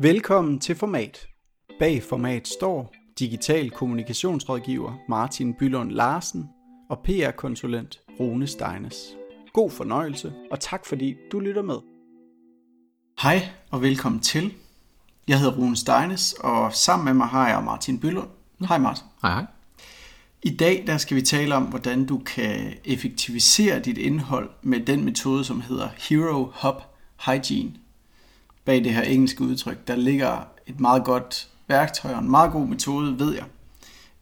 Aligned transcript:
Velkommen 0.00 0.58
til 0.58 0.74
Format. 0.74 1.28
Bag 1.78 2.02
Format 2.02 2.48
står 2.48 2.94
digital 3.18 3.70
kommunikationsrådgiver 3.70 4.92
Martin 5.08 5.54
Bylund 5.54 5.90
Larsen 5.90 6.48
og 6.90 6.98
PR-konsulent 7.04 8.00
Rune 8.20 8.46
Steines. 8.46 8.96
God 9.52 9.70
fornøjelse, 9.70 10.32
og 10.50 10.60
tak 10.60 10.86
fordi 10.86 11.16
du 11.32 11.40
lytter 11.40 11.62
med. 11.62 11.76
Hej 13.22 13.48
og 13.70 13.82
velkommen 13.82 14.20
til. 14.20 14.54
Jeg 15.28 15.38
hedder 15.38 15.56
Rune 15.56 15.76
Steines, 15.76 16.32
og 16.32 16.74
sammen 16.74 17.04
med 17.04 17.14
mig 17.14 17.26
har 17.26 17.48
jeg 17.48 17.64
Martin 17.64 18.00
Bylund. 18.00 18.28
Hej 18.68 18.78
Martin. 18.78 19.04
Hej 19.22 19.30
hej. 19.30 19.46
I 20.42 20.56
dag 20.56 20.84
der 20.86 20.98
skal 20.98 21.16
vi 21.16 21.22
tale 21.22 21.54
om, 21.54 21.64
hvordan 21.64 22.06
du 22.06 22.18
kan 22.18 22.74
effektivisere 22.84 23.80
dit 23.80 23.98
indhold 23.98 24.50
med 24.62 24.80
den 24.80 25.04
metode, 25.04 25.44
som 25.44 25.60
hedder 25.60 25.88
Hero 26.08 26.52
Hub 26.62 26.82
Hygiene. 27.26 27.87
Bag 28.68 28.84
det 28.84 28.94
her 28.94 29.02
engelske 29.02 29.44
udtryk, 29.44 29.88
der 29.88 29.96
ligger 29.96 30.46
et 30.66 30.80
meget 30.80 31.04
godt 31.04 31.48
værktøj 31.68 32.12
og 32.12 32.18
en 32.18 32.30
meget 32.30 32.52
god 32.52 32.66
metode, 32.66 33.18
ved 33.18 33.34
jeg. 33.34 33.44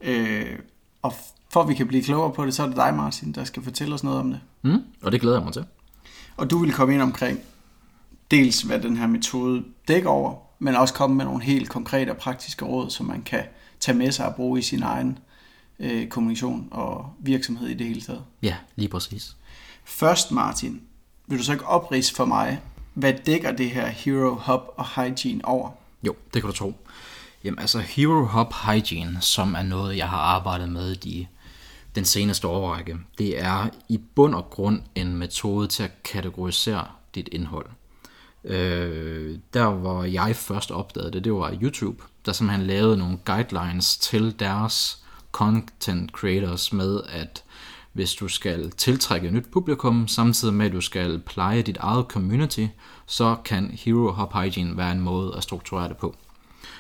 Øh, 0.01 0.59
og 1.03 1.15
for 1.53 1.63
at 1.63 1.69
vi 1.69 1.75
kan 1.75 1.87
blive 1.87 2.03
klogere 2.03 2.33
på 2.33 2.47
det, 2.47 2.55
så 2.55 2.63
er 2.63 2.67
det 2.67 2.77
dig, 2.77 2.95
Martin, 2.95 3.33
der 3.33 3.45
skal 3.45 3.63
fortælle 3.63 3.95
os 3.95 4.05
noget 4.05 4.19
om 4.19 4.31
det. 4.31 4.41
Mm, 4.63 4.83
og 5.03 5.13
det 5.13 5.21
glæder 5.21 5.37
jeg 5.37 5.45
mig 5.45 5.53
til. 5.53 5.65
Og 6.37 6.51
du 6.51 6.59
vil 6.59 6.73
komme 6.73 6.95
ind 6.95 7.03
omkring 7.03 7.41
dels, 8.31 8.63
hvad 8.63 8.81
den 8.81 8.97
her 8.97 9.07
metode 9.07 9.65
dækker 9.89 10.11
over, 10.11 10.35
men 10.59 10.77
også 10.77 10.95
komme 10.95 11.17
med 11.17 11.25
nogle 11.25 11.43
helt 11.43 11.69
konkrete 11.69 12.11
og 12.11 12.17
praktiske 12.17 12.65
råd, 12.65 12.91
som 12.91 13.07
man 13.07 13.23
kan 13.23 13.43
tage 13.81 13.99
med 13.99 14.13
sig 14.13 14.27
og 14.27 14.35
bruge 14.35 14.59
i 14.59 14.63
sin 14.63 14.83
egen 14.83 15.19
øh, 15.79 16.09
kommunikation 16.09 16.69
og 16.71 17.13
virksomhed 17.19 17.69
i 17.69 17.75
det 17.75 17.87
hele 17.87 18.01
taget. 18.01 18.25
Ja, 18.43 18.57
lige 18.77 18.89
præcis. 18.89 19.37
Først, 19.85 20.33
Martin, 20.33 20.81
vil 21.27 21.39
du 21.39 21.45
så 21.45 21.53
ikke 21.53 21.67
oprise 21.67 22.15
for 22.15 22.25
mig, 22.25 22.61
hvad 22.97 23.15
dækker 23.27 23.53
det 23.53 23.71
her 23.71 23.87
Hero 23.87 24.35
Hub 24.35 24.61
og 24.77 24.87
Hygiene 24.87 25.45
over? 25.45 25.71
Jo, 26.03 26.15
det 26.35 26.43
kan 26.43 26.51
du 26.51 26.57
tro. 26.57 26.75
Jamen 27.45 27.59
altså 27.59 27.79
Hero 27.79 28.25
Hub 28.25 28.53
Hygiene, 28.53 29.19
som 29.21 29.55
er 29.55 29.63
noget, 29.63 29.97
jeg 29.97 30.09
har 30.09 30.19
arbejdet 30.19 30.69
med 30.69 30.97
de, 30.97 31.27
den 31.95 32.05
seneste 32.05 32.49
årrække, 32.49 32.97
det 33.19 33.41
er 33.43 33.69
i 33.89 34.01
bund 34.15 34.35
og 34.35 34.51
grund 34.51 34.83
en 34.95 35.17
metode 35.17 35.69
til 35.69 35.83
at 35.83 36.03
kategorisere 36.03 36.87
dit 37.15 37.29
indhold. 37.33 37.67
Øh, 38.45 39.39
der 39.55 39.71
hvor 39.71 40.05
jeg 40.05 40.37
først 40.37 40.71
opdagede 40.71 41.13
det, 41.13 41.25
det 41.25 41.33
var 41.33 41.59
YouTube, 41.63 42.03
der 42.27 42.33
simpelthen 42.33 42.67
lavede 42.67 42.97
nogle 42.97 43.19
guidelines 43.25 43.97
til 43.97 44.39
deres 44.39 45.03
content 45.33 46.11
creators 46.11 46.73
med, 46.73 47.01
at 47.09 47.45
hvis 47.97 48.15
du 48.15 48.29
skal 48.29 48.71
tiltrække 48.71 49.27
et 49.27 49.33
nyt 49.33 49.51
publikum, 49.53 50.09
samtidig 50.09 50.55
med 50.55 50.67
at 50.67 50.73
du 50.73 50.81
skal 50.81 51.19
pleje 51.19 51.63
dit 51.63 51.77
eget 51.77 52.07
community, 52.09 52.67
så 53.07 53.37
kan 53.45 53.71
Hero 53.71 54.11
Hop 54.11 54.33
Hygiene 54.35 54.77
være 54.77 54.93
en 54.93 55.01
måde 55.01 55.35
at 55.37 55.43
strukturere 55.43 55.89
det 55.89 55.97
på. 55.97 56.17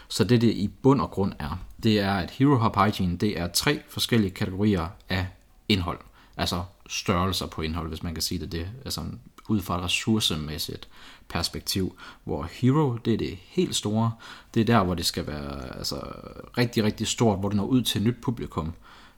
Så 0.08 0.24
det 0.24 0.40
det 0.40 0.50
i 0.50 0.68
bund 0.82 1.00
og 1.00 1.10
grund 1.10 1.32
er, 1.38 1.58
det 1.82 2.00
er, 2.00 2.14
at 2.14 2.30
Hero 2.30 2.54
Hop 2.54 2.76
Hygiene, 2.76 3.16
det 3.16 3.38
er 3.38 3.48
tre 3.48 3.80
forskellige 3.88 4.30
kategorier 4.30 4.86
af 5.08 5.26
indhold. 5.68 5.98
Altså 6.36 6.62
størrelser 6.88 7.46
på 7.46 7.62
indhold, 7.62 7.88
hvis 7.88 8.02
man 8.02 8.14
kan 8.14 8.22
sige 8.22 8.40
det. 8.40 8.52
det 8.52 8.68
altså 8.84 9.00
ud 9.48 9.60
fra 9.60 9.78
et 9.78 9.84
ressourcemæssigt 9.84 10.88
perspektiv, 11.28 11.98
hvor 12.24 12.48
Hero, 12.52 12.96
det 12.96 13.12
er 13.12 13.18
det 13.18 13.38
helt 13.46 13.76
store. 13.76 14.12
Det 14.54 14.60
er 14.60 14.64
der, 14.64 14.84
hvor 14.84 14.94
det 14.94 15.06
skal 15.06 15.26
være 15.26 15.76
altså, 15.78 16.00
rigtig, 16.58 16.84
rigtig 16.84 17.06
stort, 17.06 17.38
hvor 17.38 17.48
det 17.48 17.56
når 17.56 17.66
ud 17.66 17.82
til 17.82 18.00
et 18.00 18.06
nyt 18.06 18.20
publikum. 18.22 18.72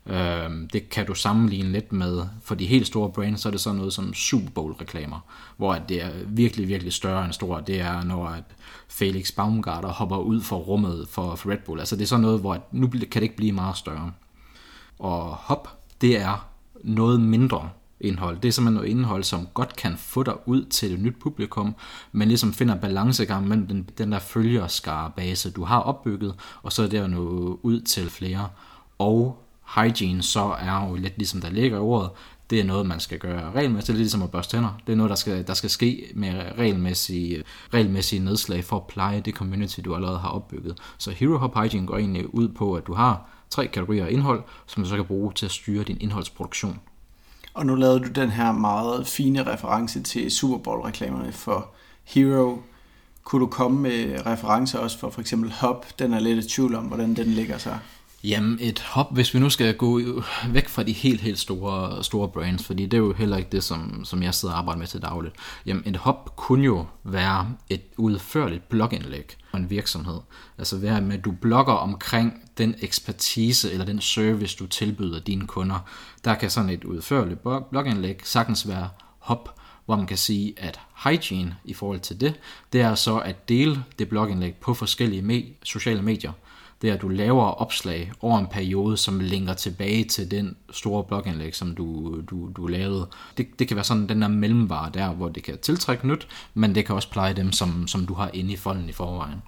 Øh, 0.08 0.50
det 0.72 0.88
kan 0.90 1.06
du 1.06 1.14
sammenligne 1.14 1.72
lidt 1.72 1.92
med, 1.92 2.22
for 2.42 2.54
de 2.54 2.66
helt 2.66 2.86
store 2.86 3.12
brands, 3.12 3.40
så 3.40 3.48
er 3.48 3.50
det 3.50 3.60
sådan 3.60 3.76
noget 3.76 3.92
som 3.92 4.14
Super 4.14 4.50
Bowl-reklamer, 4.50 5.20
hvor 5.56 5.74
det 5.74 6.04
er 6.04 6.10
virkelig, 6.26 6.68
virkelig 6.68 6.92
større 6.92 7.24
end 7.24 7.32
stort. 7.32 7.66
Det 7.66 7.80
er, 7.80 8.04
når 8.04 8.26
at 8.26 8.44
Felix 8.88 9.32
Baumgartner 9.32 9.92
hopper 9.92 10.16
ud 10.16 10.40
for 10.40 10.56
rummet 10.56 11.08
for, 11.10 11.34
for 11.34 11.50
Red 11.50 11.58
Bull. 11.66 11.80
Altså 11.80 11.96
det 11.96 12.02
er 12.02 12.06
sådan 12.06 12.22
noget, 12.22 12.40
hvor 12.40 12.54
at 12.54 12.60
nu 12.72 12.88
kan 12.88 13.00
det 13.00 13.22
ikke 13.22 13.36
blive 13.36 13.52
meget 13.52 13.76
større. 13.76 14.12
Og 14.98 15.20
hop, 15.24 15.78
det 16.00 16.20
er 16.20 16.48
noget 16.84 17.20
mindre 17.20 17.70
indhold. 18.00 18.38
Det 18.40 18.48
er 18.48 18.52
simpelthen 18.52 18.74
noget 18.74 18.88
indhold, 18.88 19.24
som 19.24 19.48
godt 19.54 19.76
kan 19.76 19.96
få 19.96 20.22
dig 20.22 20.48
ud 20.48 20.64
til 20.64 20.92
et 20.92 21.00
nyt 21.00 21.16
publikum, 21.20 21.74
men 22.12 22.28
ligesom 22.28 22.52
finder 22.52 22.74
balancegang 22.74 23.48
mellem 23.48 23.66
den, 23.66 23.88
den 23.98 24.12
der 24.12 24.18
følgerskare 24.18 25.10
base, 25.16 25.50
du 25.50 25.64
har 25.64 25.80
opbygget, 25.80 26.34
og 26.62 26.72
så 26.72 26.82
er 26.82 26.86
det 26.86 26.98
at 26.98 27.10
nå 27.10 27.60
ud 27.62 27.80
til 27.80 28.10
flere. 28.10 28.48
Og 28.98 29.44
hygiene 29.74 30.22
så 30.22 30.56
er 30.60 30.88
jo 30.88 30.94
lidt 30.94 31.18
ligesom 31.18 31.40
der 31.40 31.50
ligger 31.50 31.76
i 31.76 31.80
ordet, 31.80 32.10
det 32.50 32.60
er 32.60 32.64
noget, 32.64 32.86
man 32.86 33.00
skal 33.00 33.18
gøre 33.18 33.52
regelmæssigt, 33.52 33.86
det 33.86 33.94
er 33.94 34.04
ligesom 34.04 34.22
at 34.22 34.30
børste 34.30 34.56
tænder. 34.56 34.80
Det 34.86 34.92
er 34.92 34.96
noget, 34.96 35.10
der 35.10 35.16
skal, 35.16 35.46
der 35.46 35.54
skal 35.54 35.70
ske 35.70 36.12
med 36.14 36.32
regelmæssige, 36.58 37.44
regelmæssige 37.74 38.24
nedslag 38.24 38.64
for 38.64 38.76
at 38.76 38.86
pleje 38.86 39.20
det 39.20 39.34
community, 39.34 39.80
du 39.84 39.94
allerede 39.94 40.18
har 40.18 40.28
opbygget. 40.28 40.78
Så 40.98 41.10
Hero 41.10 41.36
Hop 41.36 41.54
Hygiene 41.54 41.86
går 41.86 41.96
egentlig 41.96 42.34
ud 42.34 42.48
på, 42.48 42.74
at 42.74 42.86
du 42.86 42.94
har 42.94 43.28
tre 43.50 43.66
kategorier 43.66 44.06
af 44.06 44.12
indhold, 44.12 44.42
som 44.66 44.82
du 44.82 44.88
så 44.88 44.96
kan 44.96 45.04
bruge 45.04 45.32
til 45.32 45.46
at 45.46 45.52
styre 45.52 45.84
din 45.84 45.98
indholdsproduktion. 46.00 46.80
Og 47.54 47.66
nu 47.66 47.74
lavede 47.74 48.00
du 48.00 48.08
den 48.08 48.30
her 48.30 48.52
meget 48.52 49.06
fine 49.06 49.52
reference 49.52 50.02
til 50.02 50.30
Super 50.30 50.58
Bowl-reklamerne 50.58 51.32
for 51.32 51.70
Hero. 52.04 52.62
Kunne 53.24 53.40
du 53.40 53.46
komme 53.46 53.80
med 53.80 54.26
referencer 54.26 54.78
også 54.78 54.98
for 54.98 55.10
for 55.10 55.20
eksempel 55.20 55.52
Hop? 55.52 55.86
Den 55.98 56.12
er 56.12 56.20
lidt 56.20 56.44
i 56.44 56.48
tvivl 56.48 56.74
om, 56.74 56.84
hvordan 56.84 57.16
den 57.16 57.26
ligger 57.26 57.58
sig. 57.58 57.78
Jamen 58.24 58.58
et 58.60 58.80
hop, 58.80 59.14
hvis 59.14 59.34
vi 59.34 59.38
nu 59.38 59.50
skal 59.50 59.76
gå 59.76 60.00
væk 60.48 60.68
fra 60.68 60.82
de 60.82 60.92
helt, 60.92 61.20
helt 61.20 61.38
store, 61.38 62.04
store 62.04 62.28
brands, 62.28 62.64
fordi 62.64 62.86
det 62.86 62.94
er 62.94 62.98
jo 62.98 63.12
heller 63.12 63.36
ikke 63.36 63.50
det, 63.50 63.64
som, 63.64 64.04
som 64.04 64.22
jeg 64.22 64.34
sidder 64.34 64.54
og 64.54 64.58
arbejder 64.58 64.78
med 64.78 64.86
til 64.86 65.02
dagligt. 65.02 65.34
Jamen 65.66 65.82
et 65.86 65.96
hop 65.96 66.36
kunne 66.36 66.64
jo 66.64 66.86
være 67.04 67.54
et 67.70 67.82
udførligt 67.96 68.68
blogindlæg 68.68 69.36
for 69.50 69.56
en 69.58 69.70
virksomhed. 69.70 70.20
Altså 70.58 70.78
være 70.78 71.00
med, 71.00 71.18
at 71.18 71.24
du 71.24 71.30
blogger 71.30 71.72
omkring 71.72 72.42
den 72.58 72.74
ekspertise 72.82 73.72
eller 73.72 73.84
den 73.84 74.00
service, 74.00 74.56
du 74.56 74.66
tilbyder 74.66 75.20
dine 75.20 75.46
kunder. 75.46 75.78
Der 76.24 76.34
kan 76.34 76.50
sådan 76.50 76.70
et 76.70 76.84
udførligt 76.84 77.40
blogindlæg 77.70 78.20
sagtens 78.24 78.68
være 78.68 78.88
hop, 79.18 79.60
hvor 79.86 79.96
man 79.96 80.06
kan 80.06 80.18
sige, 80.18 80.54
at 80.56 80.80
hygiene 81.04 81.56
i 81.64 81.74
forhold 81.74 82.00
til 82.00 82.20
det, 82.20 82.34
det 82.72 82.80
er 82.80 82.94
så 82.94 83.18
at 83.18 83.48
dele 83.48 83.84
det 83.98 84.08
blogindlæg 84.08 84.54
på 84.54 84.74
forskellige 84.74 85.22
me- 85.22 85.64
sociale 85.64 86.02
medier– 86.02 86.32
det 86.82 86.90
er, 86.90 86.94
at 86.94 87.02
du 87.02 87.08
laver 87.08 87.42
opslag 87.42 88.12
over 88.20 88.38
en 88.38 88.46
periode, 88.46 88.96
som 88.96 89.20
linker 89.20 89.54
tilbage 89.54 90.04
til 90.04 90.30
den 90.30 90.56
store 90.70 91.04
blogindlæg, 91.04 91.54
som 91.54 91.74
du, 91.74 92.20
du, 92.30 92.50
du 92.56 92.66
lavede. 92.66 93.08
Det, 93.36 93.58
det 93.58 93.68
kan 93.68 93.74
være 93.74 93.84
sådan 93.84 94.08
den 94.08 94.22
der 94.22 94.28
mellemvare 94.28 94.90
der, 94.94 95.12
hvor 95.12 95.28
det 95.28 95.42
kan 95.42 95.58
tiltrække 95.58 96.08
nyt, 96.08 96.28
men 96.54 96.74
det 96.74 96.86
kan 96.86 96.94
også 96.94 97.10
pleje 97.10 97.34
dem, 97.34 97.52
som, 97.52 97.86
som 97.86 98.06
du 98.06 98.14
har 98.14 98.30
inde 98.34 98.52
i 98.52 98.56
folden 98.56 98.88
i 98.88 98.92
forvejen. 98.92 99.42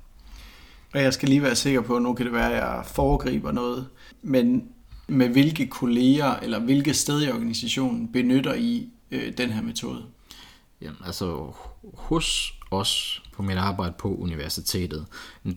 Og 0.94 1.02
jeg 1.02 1.14
skal 1.14 1.28
lige 1.28 1.42
være 1.42 1.56
sikker 1.56 1.80
på, 1.80 1.96
at 1.96 2.02
nu 2.02 2.14
kan 2.14 2.26
det 2.26 2.34
være, 2.34 2.52
at 2.52 2.56
jeg 2.56 2.84
foregriber 2.86 3.52
noget, 3.52 3.86
men 4.22 4.68
med 5.08 5.28
hvilke 5.28 5.66
kolleger 5.66 6.36
eller 6.36 6.58
hvilke 6.60 6.94
steder 6.94 7.28
i 7.28 7.32
organisationen 7.32 8.12
benytter 8.12 8.54
I 8.54 8.88
øh, 9.10 9.32
den 9.38 9.50
her 9.50 9.62
metode? 9.62 10.02
Jamen, 10.80 10.98
altså 11.06 11.52
hos 11.94 12.54
os 12.70 13.22
på 13.32 13.42
mit 13.42 13.56
arbejde 13.56 13.94
på 13.98 14.14
universitetet, 14.14 15.06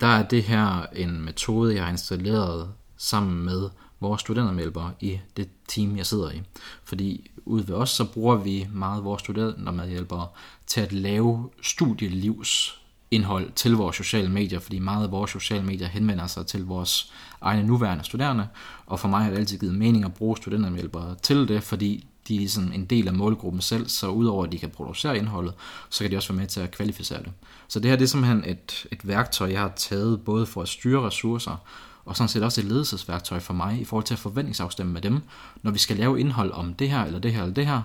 der 0.00 0.06
er 0.06 0.28
det 0.28 0.42
her 0.42 0.86
en 0.92 1.20
metode, 1.20 1.74
jeg 1.74 1.84
har 1.84 1.90
installeret 1.90 2.68
sammen 2.96 3.44
med 3.44 3.68
vores 4.00 4.20
studentermedhjælpere 4.20 4.92
i 5.00 5.20
det 5.36 5.48
team, 5.68 5.96
jeg 5.96 6.06
sidder 6.06 6.30
i. 6.30 6.42
Fordi 6.84 7.30
ude 7.44 7.68
ved 7.68 7.74
os, 7.74 7.90
så 7.90 8.04
bruger 8.04 8.36
vi 8.36 8.66
meget 8.72 9.04
vores 9.04 9.20
studentermedhjælpere 9.20 10.28
til 10.66 10.80
at 10.80 10.92
lave 10.92 11.50
studielivs 11.62 12.80
indhold 13.10 13.52
til 13.52 13.72
vores 13.74 13.96
sociale 13.96 14.28
medier, 14.28 14.58
fordi 14.58 14.78
meget 14.78 15.04
af 15.04 15.10
vores 15.10 15.30
sociale 15.30 15.64
medier 15.64 15.88
henvender 15.88 16.26
sig 16.26 16.46
til 16.46 16.64
vores 16.64 17.12
egne 17.40 17.66
nuværende 17.66 18.04
studerende, 18.04 18.48
og 18.86 19.00
for 19.00 19.08
mig 19.08 19.22
har 19.22 19.30
det 19.30 19.38
altid 19.38 19.58
givet 19.58 19.74
mening 19.74 20.04
at 20.04 20.14
bruge 20.14 20.36
studentermedhjælpere 20.36 21.14
til 21.22 21.48
det, 21.48 21.62
fordi 21.62 22.06
de 22.28 22.34
er 22.34 22.38
ligesom 22.38 22.72
en 22.72 22.84
del 22.84 23.08
af 23.08 23.14
målgruppen 23.14 23.62
selv, 23.62 23.88
så 23.88 24.08
udover 24.08 24.44
at 24.44 24.52
de 24.52 24.58
kan 24.58 24.70
producere 24.70 25.18
indholdet, 25.18 25.54
så 25.90 26.04
kan 26.04 26.10
de 26.10 26.16
også 26.16 26.32
være 26.32 26.40
med 26.40 26.46
til 26.46 26.60
at 26.60 26.70
kvalificere 26.70 27.22
det. 27.22 27.32
Så 27.68 27.80
det 27.80 27.90
her 27.90 27.96
det 27.96 28.04
er 28.04 28.08
simpelthen 28.08 28.44
et, 28.44 28.86
et 28.92 29.08
værktøj, 29.08 29.50
jeg 29.50 29.60
har 29.60 29.72
taget 29.76 30.24
både 30.24 30.46
for 30.46 30.62
at 30.62 30.68
styre 30.68 31.06
ressourcer, 31.06 31.56
og 32.04 32.16
sådan 32.16 32.28
set 32.28 32.42
også 32.42 32.60
et 32.60 32.66
ledelsesværktøj 32.66 33.40
for 33.40 33.54
mig 33.54 33.80
i 33.80 33.84
forhold 33.84 34.04
til 34.04 34.14
at 34.14 34.18
forventningsafstemme 34.18 34.92
med 34.92 35.00
dem, 35.00 35.20
når 35.62 35.70
vi 35.70 35.78
skal 35.78 35.96
lave 35.96 36.20
indhold 36.20 36.52
om 36.52 36.74
det 36.74 36.90
her, 36.90 37.04
eller 37.04 37.18
det 37.18 37.32
her, 37.32 37.42
eller 37.42 37.54
det 37.54 37.66
her, 37.66 37.82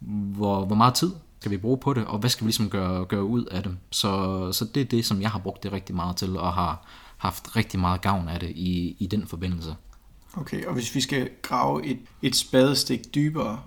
hvor, 0.00 0.64
hvor 0.64 0.76
meget 0.76 0.94
tid 0.94 1.12
skal 1.40 1.50
vi 1.50 1.56
bruge 1.56 1.78
på 1.78 1.94
det, 1.94 2.04
og 2.04 2.18
hvad 2.18 2.30
skal 2.30 2.44
vi 2.44 2.48
ligesom 2.48 2.70
gøre, 2.70 3.04
gøre 3.04 3.24
ud 3.24 3.44
af 3.44 3.62
det. 3.62 3.76
Så, 3.90 4.52
så 4.52 4.64
det 4.64 4.80
er 4.80 4.84
det, 4.84 5.06
som 5.06 5.22
jeg 5.22 5.30
har 5.30 5.38
brugt 5.38 5.62
det 5.62 5.72
rigtig 5.72 5.94
meget 5.94 6.16
til, 6.16 6.38
og 6.38 6.52
har 6.52 6.86
haft 7.16 7.56
rigtig 7.56 7.80
meget 7.80 8.00
gavn 8.00 8.28
af 8.28 8.40
det 8.40 8.50
i, 8.50 8.96
i 8.98 9.06
den 9.06 9.26
forbindelse. 9.26 9.76
Okay, 10.34 10.64
og 10.64 10.74
hvis 10.74 10.94
vi 10.94 11.00
skal 11.00 11.30
grave 11.42 11.86
et, 11.86 11.98
et 12.22 12.36
spadestik 12.36 13.14
dybere, 13.14 13.60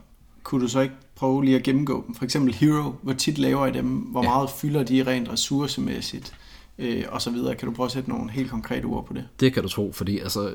kunne 0.49 0.61
du 0.61 0.67
så 0.67 0.79
ikke 0.79 0.95
prøve 1.15 1.45
lige 1.45 1.57
at 1.57 1.63
gennemgå 1.63 2.03
dem? 2.07 2.15
For 2.15 2.23
eksempel 2.23 2.53
Hero, 2.53 2.93
hvor 3.01 3.13
tit 3.13 3.37
laver 3.37 3.67
I 3.67 3.71
dem? 3.71 3.85
Hvor 3.85 4.23
ja. 4.23 4.29
meget 4.29 4.49
fylder 4.49 4.83
de 4.83 5.03
rent 5.03 5.29
ressourcemæssigt? 5.29 6.33
Øh, 6.79 7.03
og 7.09 7.21
så 7.21 7.29
videre. 7.29 7.55
Kan 7.55 7.67
du 7.67 7.73
prøve 7.73 7.85
at 7.85 7.91
sætte 7.91 8.09
nogle 8.09 8.31
helt 8.31 8.49
konkrete 8.49 8.85
ord 8.85 9.05
på 9.07 9.13
det? 9.13 9.23
Det 9.39 9.53
kan 9.53 9.63
du 9.63 9.69
tro, 9.69 9.91
fordi 9.95 10.19
altså, 10.19 10.49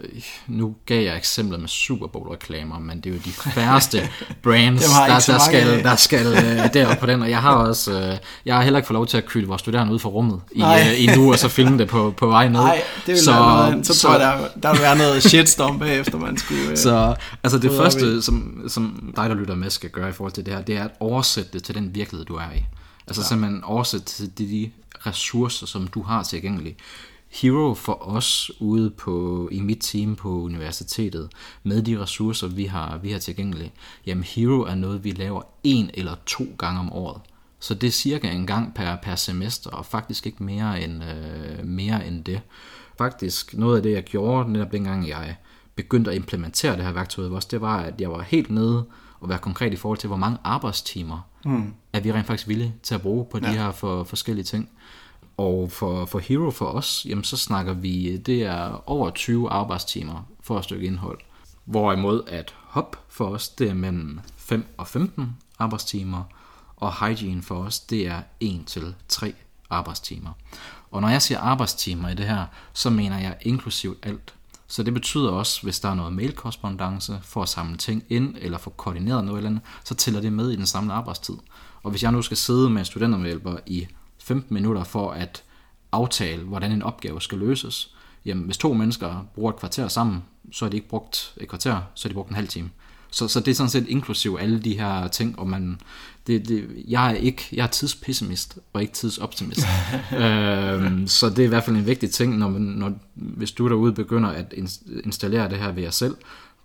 nu 0.48 0.74
gav 0.86 1.04
jeg 1.04 1.16
eksempler 1.16 1.58
med 1.58 1.68
Super 1.68 2.06
Bowl-reklamer, 2.06 2.78
men 2.78 3.00
det 3.00 3.10
er 3.10 3.14
jo 3.14 3.20
de 3.24 3.30
færreste 3.30 3.98
brands, 4.42 4.82
der, 4.82 5.32
der, 5.32 5.38
skal, 5.38 5.78
der 5.88 5.96
skal 5.96 6.26
uh, 6.26 6.74
derop 6.74 6.98
på 6.98 7.06
den, 7.06 7.22
og 7.22 7.30
jeg 7.30 7.42
har 7.42 7.54
også, 7.54 7.90
uh, 7.92 8.16
jeg 8.46 8.54
har 8.54 8.62
heller 8.62 8.78
ikke 8.78 8.86
fået 8.86 8.94
lov 8.94 9.06
til 9.06 9.16
at 9.16 9.26
kylde 9.26 9.46
vores 9.46 9.60
studerende 9.60 9.92
ud 9.92 9.98
fra 9.98 10.08
rummet 10.08 10.40
i, 10.52 10.62
uh, 10.62 11.02
i 11.02 11.06
nu, 11.16 11.32
og 11.32 11.38
så 11.38 11.48
filme 11.48 11.78
det 11.78 11.88
på, 11.88 12.14
på 12.16 12.26
vej 12.26 12.48
ned. 12.48 12.60
Nej, 12.60 12.82
det 13.06 13.12
vil 13.12 13.18
så, 13.18 13.32
noget, 13.32 13.86
så, 13.86 13.94
så 13.94 14.00
tror 14.00 14.18
jeg, 14.18 14.20
der, 14.20 14.60
der 14.62 14.72
vil 14.72 14.82
være 14.82 14.98
noget 14.98 15.22
shitstorm 15.22 15.78
bagefter, 15.78 16.18
man 16.18 16.36
skulle... 16.36 16.70
Uh, 16.70 16.76
så 16.86 17.14
altså 17.42 17.58
det 17.58 17.70
første, 17.70 18.22
som, 18.22 18.64
som 18.68 19.12
dig, 19.16 19.30
der 19.30 19.34
lytter 19.34 19.54
med, 19.54 19.70
skal 19.70 19.90
gøre 19.90 20.08
i 20.08 20.12
forhold 20.12 20.32
til 20.32 20.46
det 20.46 20.54
her, 20.54 20.62
det 20.62 20.76
er 20.76 20.84
at 20.84 20.90
oversætte 21.00 21.50
det 21.52 21.64
til 21.64 21.74
den 21.74 21.94
virkelighed, 21.94 22.26
du 22.26 22.34
er 22.34 22.52
i. 22.56 22.64
Altså 23.06 23.22
ja. 23.22 23.26
simpelthen 23.26 23.64
oversætte 23.64 24.06
til 24.06 24.38
de, 24.38 24.44
de 24.48 24.70
ressourcer, 25.06 25.66
som 25.66 25.86
du 25.86 26.02
har 26.02 26.22
tilgængelige. 26.22 26.76
Hero 27.28 27.74
for 27.74 28.08
os 28.08 28.50
ude 28.60 28.90
på, 28.90 29.48
i 29.52 29.60
mit 29.60 29.78
team 29.80 30.16
på 30.16 30.28
universitetet, 30.28 31.30
med 31.62 31.82
de 31.82 32.02
ressourcer, 32.02 32.48
vi 32.48 32.64
har, 32.64 32.98
vi 32.98 33.12
har 33.12 33.18
tilgængelige, 33.18 33.72
jamen 34.06 34.24
Hero 34.24 34.60
er 34.60 34.74
noget, 34.74 35.04
vi 35.04 35.10
laver 35.10 35.42
en 35.64 35.90
eller 35.94 36.14
to 36.26 36.44
gange 36.58 36.80
om 36.80 36.92
året. 36.92 37.20
Så 37.60 37.74
det 37.74 37.86
er 37.86 37.90
cirka 37.90 38.30
en 38.30 38.46
gang 38.46 38.74
per, 38.74 38.96
per 39.02 39.14
semester, 39.14 39.70
og 39.70 39.86
faktisk 39.86 40.26
ikke 40.26 40.44
mere 40.44 40.84
end, 40.84 41.04
øh, 41.04 41.66
mere 41.66 42.06
end 42.06 42.24
det. 42.24 42.40
Faktisk 42.98 43.54
noget 43.54 43.76
af 43.76 43.82
det, 43.82 43.92
jeg 43.92 44.04
gjorde 44.04 44.52
netop 44.52 44.72
dengang, 44.72 45.08
jeg 45.08 45.36
begyndte 45.74 46.10
at 46.10 46.16
implementere 46.16 46.76
det 46.76 46.84
her 46.84 46.92
værktøj 46.92 47.28
også, 47.28 47.48
det 47.50 47.60
var, 47.60 47.76
at 47.76 48.00
jeg 48.00 48.10
var 48.10 48.22
helt 48.22 48.50
nede 48.50 48.84
og 49.24 49.30
være 49.30 49.38
konkret 49.38 49.72
i 49.72 49.76
forhold 49.76 49.98
til, 49.98 50.06
hvor 50.06 50.16
mange 50.16 50.38
arbejdstimer 50.44 51.20
mm. 51.44 51.74
er 51.92 52.00
vi 52.00 52.12
rent 52.12 52.26
faktisk 52.26 52.48
villige 52.48 52.74
til 52.82 52.94
at 52.94 53.02
bruge 53.02 53.24
på 53.24 53.38
ja. 53.42 53.50
de 53.50 53.56
her 53.56 53.72
for, 53.72 54.04
forskellige 54.04 54.44
ting. 54.44 54.68
Og 55.36 55.72
for, 55.72 56.04
for 56.04 56.18
Hero 56.18 56.50
for 56.50 56.66
os, 56.66 57.06
jamen 57.08 57.24
så 57.24 57.36
snakker 57.36 57.72
vi, 57.72 58.16
det 58.16 58.42
er 58.42 58.90
over 58.90 59.10
20 59.10 59.50
arbejdstimer 59.50 60.28
for 60.40 60.58
et 60.58 60.64
stykke 60.64 60.86
indhold. 60.86 61.18
Hvorimod 61.64 62.22
at 62.26 62.54
Hop 62.58 63.04
for 63.08 63.24
os, 63.24 63.48
det 63.48 63.70
er 63.70 63.74
mellem 63.74 64.20
5 64.36 64.66
og 64.76 64.86
15 64.86 65.36
arbejdstimer, 65.58 66.22
og 66.76 67.06
Hygiene 67.06 67.42
for 67.42 67.54
os, 67.54 67.80
det 67.80 68.06
er 68.06 68.22
1 68.40 68.62
til 68.66 68.94
3 69.08 69.34
arbejdstimer. 69.70 70.30
Og 70.90 71.00
når 71.00 71.08
jeg 71.08 71.22
siger 71.22 71.40
arbejdstimer 71.40 72.08
i 72.08 72.14
det 72.14 72.26
her, 72.26 72.46
så 72.72 72.90
mener 72.90 73.18
jeg 73.18 73.36
inklusivt 73.40 74.06
alt. 74.06 74.33
Så 74.66 74.82
det 74.82 74.94
betyder 74.94 75.30
også, 75.30 75.62
hvis 75.62 75.80
der 75.80 75.88
er 75.88 75.94
noget 75.94 76.12
mailkorrespondence 76.12 77.20
for 77.22 77.42
at 77.42 77.48
samle 77.48 77.76
ting 77.76 78.04
ind, 78.08 78.36
eller 78.40 78.58
få 78.58 78.70
koordineret 78.70 79.24
noget 79.24 79.38
eller 79.38 79.50
andet, 79.50 79.62
så 79.84 79.94
tæller 79.94 80.20
det 80.20 80.32
med 80.32 80.50
i 80.50 80.56
den 80.56 80.66
samlede 80.66 80.94
arbejdstid. 80.94 81.34
Og 81.82 81.90
hvis 81.90 82.02
jeg 82.02 82.12
nu 82.12 82.22
skal 82.22 82.36
sidde 82.36 82.70
med 82.70 82.78
en 82.78 82.84
studentermedhjælper 82.84 83.56
i 83.66 83.86
15 84.18 84.54
minutter 84.54 84.84
for 84.84 85.10
at 85.10 85.42
aftale, 85.92 86.42
hvordan 86.42 86.72
en 86.72 86.82
opgave 86.82 87.20
skal 87.20 87.38
løses, 87.38 87.94
jamen 88.24 88.44
hvis 88.44 88.58
to 88.58 88.72
mennesker 88.72 89.26
bruger 89.34 89.52
et 89.52 89.58
kvarter 89.58 89.88
sammen, 89.88 90.24
så 90.52 90.64
er 90.64 90.68
de 90.68 90.76
ikke 90.76 90.88
brugt 90.88 91.34
et 91.36 91.48
kvarter, 91.48 91.80
så 91.94 92.08
er 92.08 92.10
de 92.10 92.14
brugt 92.14 92.28
en 92.28 92.36
halv 92.36 92.48
time. 92.48 92.70
Så, 93.14 93.28
så 93.28 93.40
det 93.40 93.50
er 93.50 93.54
sådan 93.54 93.70
set 93.70 93.88
inklusiv 93.88 94.38
alle 94.40 94.60
de 94.60 94.78
her 94.78 95.08
ting, 95.08 95.38
og 95.38 95.48
man, 95.48 95.80
det, 96.26 96.48
det, 96.48 96.68
jeg 96.88 97.10
er 97.10 97.14
ikke, 97.14 97.48
jeg 97.52 97.62
er 97.62 97.66
tidspessimist 97.66 98.58
og 98.72 98.82
ikke 98.82 98.94
tidsoptimist. 98.94 99.60
øhm, 100.12 101.06
så 101.06 101.30
det 101.30 101.38
er 101.38 101.44
i 101.44 101.46
hvert 101.46 101.64
fald 101.64 101.76
en 101.76 101.86
vigtig 101.86 102.10
ting, 102.10 102.38
når, 102.38 102.48
når, 102.50 102.92
hvis 103.14 103.52
du 103.52 103.68
derude 103.68 103.92
begynder 103.92 104.28
at 104.28 104.54
installere 105.04 105.48
det 105.48 105.58
her 105.58 105.72
ved 105.72 105.82
jer 105.82 105.90
selv, 105.90 106.16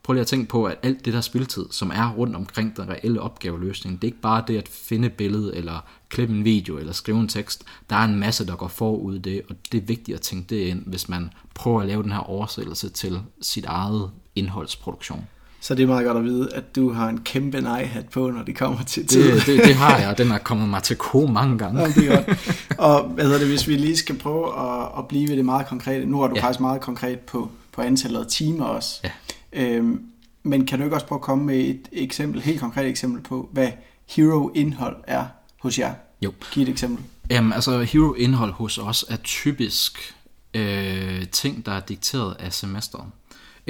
prøv 0.04 0.13
lige 0.13 0.22
at 0.22 0.28
tænke 0.28 0.50
på, 0.50 0.66
at 0.66 0.78
alt 0.84 1.06
det 1.06 1.13
der 1.13 1.22
spiltid, 1.22 1.66
som 1.72 1.92
er 1.96 2.10
rundt 2.12 2.36
omkring 2.36 2.78
den 2.78 2.90
reelle 2.90 3.22
opgaveløsning, 3.22 4.02
det 4.02 4.07
er 4.07 4.12
ikke 4.12 4.22
bare 4.22 4.44
det 4.48 4.57
at 4.57 4.68
finde 4.68 5.10
billede, 5.10 5.56
eller 5.56 5.86
klippe 6.10 6.34
en 6.34 6.45
video, 6.45 6.78
eller 6.78 6.94
skrive 6.94 7.19
en 7.19 7.28
tekst. 7.28 7.63
Der 7.90 7.95
er 7.95 8.04
en 8.04 8.19
masse, 8.19 8.48
der 8.48 8.56
går 8.56 8.68
forud 8.68 9.19
det, 9.19 9.42
og 9.50 9.56
det 9.72 9.78
er 9.78 9.86
vigtigt 9.86 10.16
at 10.16 10.22
tænke 10.22 10.56
det 10.56 10.62
ind, 10.62 10.84
hvis 10.86 11.10
man 11.10 11.30
prøver 11.54 11.81
at 11.81 11.88
lave 11.88 12.04
den 12.04 12.12
her 12.12 12.30
oversættelse 12.30 12.90
til 12.90 13.22
sit 13.42 13.66
eget 13.66 14.12
indholdsproduktion. 14.36 15.28
Så 15.62 15.76
det 15.76 15.84
er 15.84 15.88
meget 15.88 16.06
godt 16.06 16.18
at 16.18 16.24
vide, 16.24 16.54
at 16.54 16.76
du 16.76 16.94
har 16.94 17.10
en 17.10 17.20
kæmpe 17.20 17.62
nej-hat 17.62 18.10
på, 18.10 18.30
når 18.30 18.44
det 18.44 18.58
kommer 18.58 18.84
til 18.84 19.08
tid. 19.08 19.32
Det, 19.32 19.46
det, 19.46 19.64
det 19.66 19.76
har 19.76 19.98
jeg, 19.98 20.18
den 20.18 20.32
har 20.32 20.38
kommet 20.38 20.70
mig 20.70 20.84
til 20.84 20.96
ko 20.96 21.26
mange 21.26 21.58
gange. 21.58 21.82
Ja, 21.82 21.88
det 21.88 22.12
er 22.12 22.16
godt. 22.16 22.78
Og 22.78 23.04
hvad 23.04 23.24
hedder 23.24 23.40
det, 23.40 23.48
hvis 23.48 23.68
vi 23.68 23.76
lige 23.76 23.98
skal 23.98 24.18
prøve 24.18 24.60
at, 24.60 24.90
at 24.98 25.08
blive 25.08 25.30
ved 25.30 25.38
det 25.38 25.46
meget 25.46 25.68
konkrete. 25.68 26.06
Nu 26.06 26.22
er 26.22 26.28
du 26.28 26.36
ja. 26.36 26.44
faktisk 26.44 26.60
meget 26.60 26.82
konkret 26.82 27.20
på, 27.20 27.50
på 27.72 27.82
antallet 27.82 28.20
af 28.20 28.28
timer 28.28 28.66
også. 28.66 29.02
Ja. 29.04 29.12
Øhm, 29.54 30.02
men 30.44 30.66
kan 30.66 30.80
du 30.80 30.84
ikke 30.84 30.96
også 30.96 31.08
prøve 31.08 31.18
at 31.18 31.24
komme 31.24 31.46
med 31.46 31.60
et 31.60 31.90
eksempel, 31.92 32.42
helt 32.42 32.60
konkret 32.60 32.88
eksempel 32.88 33.22
på, 33.22 33.50
hvad 33.54 33.70
hero-indhold 34.08 34.96
er 35.08 35.26
hos 35.62 35.80
jer? 35.80 35.94
Jo. 36.22 36.34
Giv 36.52 36.64
et 36.64 36.70
eksempel. 36.70 37.06
Jamen, 37.30 37.54
altså 37.54 37.82
hero-indhold 37.82 38.52
hos 38.52 38.78
os 38.78 39.06
er 39.10 39.16
typisk 39.16 40.16
øh, 40.54 41.28
ting, 41.32 41.66
der 41.66 41.72
er 41.72 41.80
dikteret 41.80 42.36
af 42.40 42.54
semesteret 42.54 43.06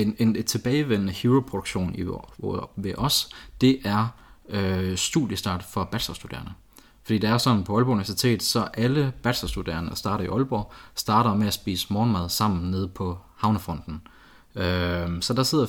en, 0.01 0.15
en 0.19 0.35
et 0.35 0.45
tilbagevendende 0.45 1.13
hero-produktion 1.13 1.95
i, 1.95 2.03
ved 2.75 2.93
os, 2.97 3.29
det 3.61 3.79
er 3.83 4.07
øh, 4.49 4.97
studiestart 4.97 5.63
for 5.63 5.83
bachelorstuderende. 5.83 6.51
Fordi 7.03 7.17
det 7.17 7.29
er 7.29 7.37
sådan 7.37 7.63
på 7.63 7.75
Aalborg 7.75 7.91
Universitet, 7.91 8.43
så 8.43 8.67
alle 8.73 9.13
bachelorstuderende, 9.23 9.89
der 9.89 9.95
starter 9.95 10.25
i 10.25 10.27
Aalborg, 10.27 10.71
starter 10.95 11.35
med 11.35 11.47
at 11.47 11.53
spise 11.53 11.93
morgenmad 11.93 12.29
sammen 12.29 12.71
nede 12.71 12.87
på 12.87 13.17
havnefronten. 13.35 14.01
Øh, 14.55 15.21
så 15.21 15.33
der 15.35 15.43
sidder 15.43 15.65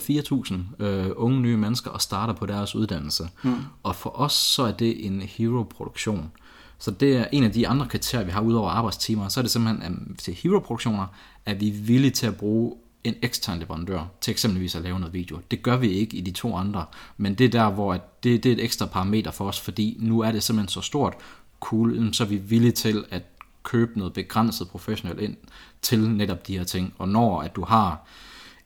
4.000 0.79 0.85
øh, 0.85 1.11
unge 1.17 1.41
nye 1.41 1.57
mennesker 1.57 1.91
og 1.91 2.01
starter 2.01 2.35
på 2.35 2.47
deres 2.47 2.75
uddannelse. 2.75 3.29
Mm. 3.43 3.55
Og 3.83 3.97
for 3.97 4.21
os 4.21 4.33
så 4.33 4.63
er 4.63 4.73
det 4.73 5.07
en 5.07 5.23
hero-produktion. 5.23 6.33
Så 6.79 6.91
det 6.91 7.17
er 7.17 7.27
en 7.33 7.45
af 7.45 7.53
de 7.53 7.69
andre 7.69 7.87
kriterier, 7.87 8.25
vi 8.25 8.31
har 8.31 8.41
ud 8.41 8.55
over 8.55 8.71
arbejdstimer. 8.71 9.29
Så 9.29 9.41
er 9.41 9.43
det 9.43 9.51
simpelthen, 9.51 9.83
at 9.83 10.19
til 10.19 10.35
hero-produktioner 10.35 11.07
er 11.47 11.55
vi 11.55 11.71
villige 11.71 12.11
til 12.11 12.27
at 12.27 12.37
bruge 12.37 12.75
en 13.05 13.15
ekstern 13.23 13.59
leverandør 13.59 14.05
til 14.21 14.31
eksempelvis 14.31 14.75
at 14.75 14.83
lave 14.83 15.01
noget 15.01 15.15
video. 15.15 15.39
Det 15.51 15.63
gør 15.63 15.77
vi 15.77 15.89
ikke 15.89 16.17
i 16.17 16.21
de 16.21 16.31
to 16.31 16.57
andre, 16.57 16.85
men 17.17 17.35
det 17.35 17.45
er 17.45 17.49
der, 17.49 17.71
hvor 17.71 17.93
det, 17.93 18.45
det 18.45 18.47
er 18.47 18.53
et 18.53 18.65
ekstra 18.65 18.87
parameter 18.87 19.31
for 19.31 19.49
os, 19.49 19.61
fordi 19.61 19.97
nu 20.01 20.21
er 20.21 20.33
det 20.33 20.43
simpelthen 20.43 20.69
så 20.69 20.81
stort, 20.81 21.15
cool, 21.61 22.15
så 22.15 22.25
er 22.25 22.29
vi 22.29 22.37
villige 22.37 22.73
til 22.73 23.05
at 23.11 23.23
købe 23.63 23.99
noget 23.99 24.13
begrænset 24.13 24.69
professionelt 24.69 25.21
ind 25.21 25.37
til 25.83 26.11
netop 26.11 26.47
de 26.47 26.59
her 26.59 26.65
ting. 26.65 26.95
Og 26.99 27.09
når 27.09 27.43
at 27.43 27.57
du 27.57 27.65
har 27.65 28.07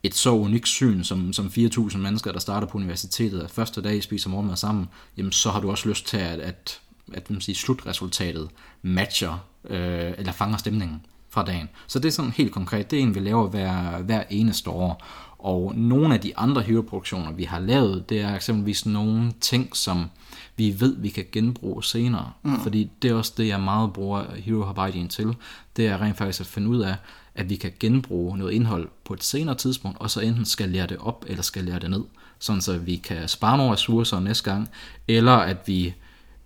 et 0.02 0.14
så 0.14 0.30
unikt 0.30 0.68
syn, 0.68 1.04
som, 1.04 1.32
som 1.32 1.46
4.000 1.46 1.98
mennesker, 1.98 2.32
der 2.32 2.38
starter 2.38 2.66
på 2.66 2.78
universitetet, 2.78 3.40
at 3.40 3.50
første 3.50 3.82
dag 3.82 4.02
spiser 4.02 4.30
morgenmad 4.30 4.56
sammen, 4.56 4.86
jamen 5.16 5.32
så 5.32 5.50
har 5.50 5.60
du 5.60 5.70
også 5.70 5.88
lyst 5.88 6.06
til, 6.06 6.16
at, 6.16 6.40
at, 6.40 6.80
at, 7.12 7.30
at 7.30 7.42
siger, 7.42 7.56
slutresultatet 7.56 8.48
matcher, 8.82 9.38
øh, 9.70 10.12
eller 10.18 10.32
fanger 10.32 10.56
stemningen 10.56 11.00
fra 11.34 11.44
dagen. 11.44 11.68
Så 11.86 11.98
det 11.98 12.08
er 12.08 12.12
sådan 12.12 12.30
helt 12.30 12.52
konkret, 12.52 12.90
det 12.90 12.98
er 12.98 13.02
en, 13.02 13.14
vi 13.14 13.20
laver 13.20 13.48
hver, 13.48 13.98
hver 14.02 14.22
eneste 14.30 14.70
år. 14.70 15.04
Og 15.38 15.72
nogle 15.76 16.14
af 16.14 16.20
de 16.20 16.36
andre 16.36 16.62
hero-produktioner, 16.62 17.32
vi 17.32 17.44
har 17.44 17.58
lavet, 17.58 18.08
det 18.08 18.20
er 18.20 18.34
eksempelvis 18.34 18.86
nogle 18.86 19.32
ting, 19.40 19.76
som 19.76 20.10
vi 20.56 20.80
ved, 20.80 20.96
vi 20.96 21.08
kan 21.08 21.24
genbruge 21.32 21.84
senere. 21.84 22.30
Mm. 22.42 22.60
Fordi 22.60 22.90
det 23.02 23.10
er 23.10 23.14
også 23.14 23.32
det, 23.36 23.48
jeg 23.48 23.60
meget 23.60 23.92
bruger 23.92 24.24
Hero 24.36 24.64
Habidin 24.64 25.08
til. 25.08 25.36
Det 25.76 25.86
er 25.86 26.02
rent 26.02 26.16
faktisk 26.16 26.40
at 26.40 26.46
finde 26.46 26.68
ud 26.68 26.80
af, 26.80 26.96
at 27.34 27.50
vi 27.50 27.56
kan 27.56 27.72
genbruge 27.80 28.38
noget 28.38 28.52
indhold 28.52 28.88
på 29.04 29.14
et 29.14 29.24
senere 29.24 29.54
tidspunkt, 29.54 29.98
og 30.00 30.10
så 30.10 30.20
enten 30.20 30.44
skal 30.44 30.68
lære 30.68 30.86
det 30.86 30.96
op, 31.00 31.24
eller 31.28 31.42
skal 31.42 31.64
lære 31.64 31.78
det 31.78 31.90
ned. 31.90 32.04
Sådan 32.38 32.62
så 32.62 32.78
vi 32.78 32.96
kan 32.96 33.28
spare 33.28 33.56
nogle 33.56 33.72
ressourcer 33.72 34.20
næste 34.20 34.50
gang, 34.50 34.68
eller 35.08 35.32
at 35.32 35.56
vi, 35.66 35.94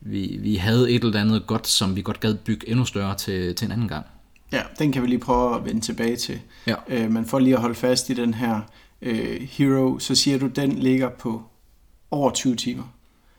vi, 0.01 0.39
vi 0.41 0.57
havde 0.57 0.91
et 0.91 1.05
eller 1.05 1.21
andet 1.21 1.47
godt, 1.47 1.67
som 1.67 1.97
vi 1.97 2.03
godt 2.03 2.21
gad 2.21 2.35
bygge 2.35 2.69
endnu 2.69 2.85
større 2.85 3.15
til, 3.15 3.55
til 3.55 3.65
en 3.65 3.73
anden 3.73 3.89
gang. 3.89 4.07
Ja, 4.53 4.63
den 4.79 4.93
kan 4.93 5.03
vi 5.03 5.07
lige 5.07 5.19
prøve 5.19 5.57
at 5.57 5.65
vende 5.65 5.81
tilbage 5.81 6.17
til. 6.17 6.41
Ja. 6.67 6.75
Øh, 6.89 7.11
men 7.11 7.27
for 7.27 7.39
lige 7.39 7.55
at 7.55 7.61
holde 7.61 7.75
fast 7.75 8.11
i 8.11 8.15
den 8.15 8.35
her 8.35 8.61
øh, 9.03 9.41
Hero, 9.41 9.99
så 9.99 10.15
siger 10.15 10.39
du, 10.39 10.47
den 10.47 10.73
ligger 10.73 11.09
på 11.09 11.43
over 12.11 12.31
20 12.31 12.57
timer. 12.57 12.85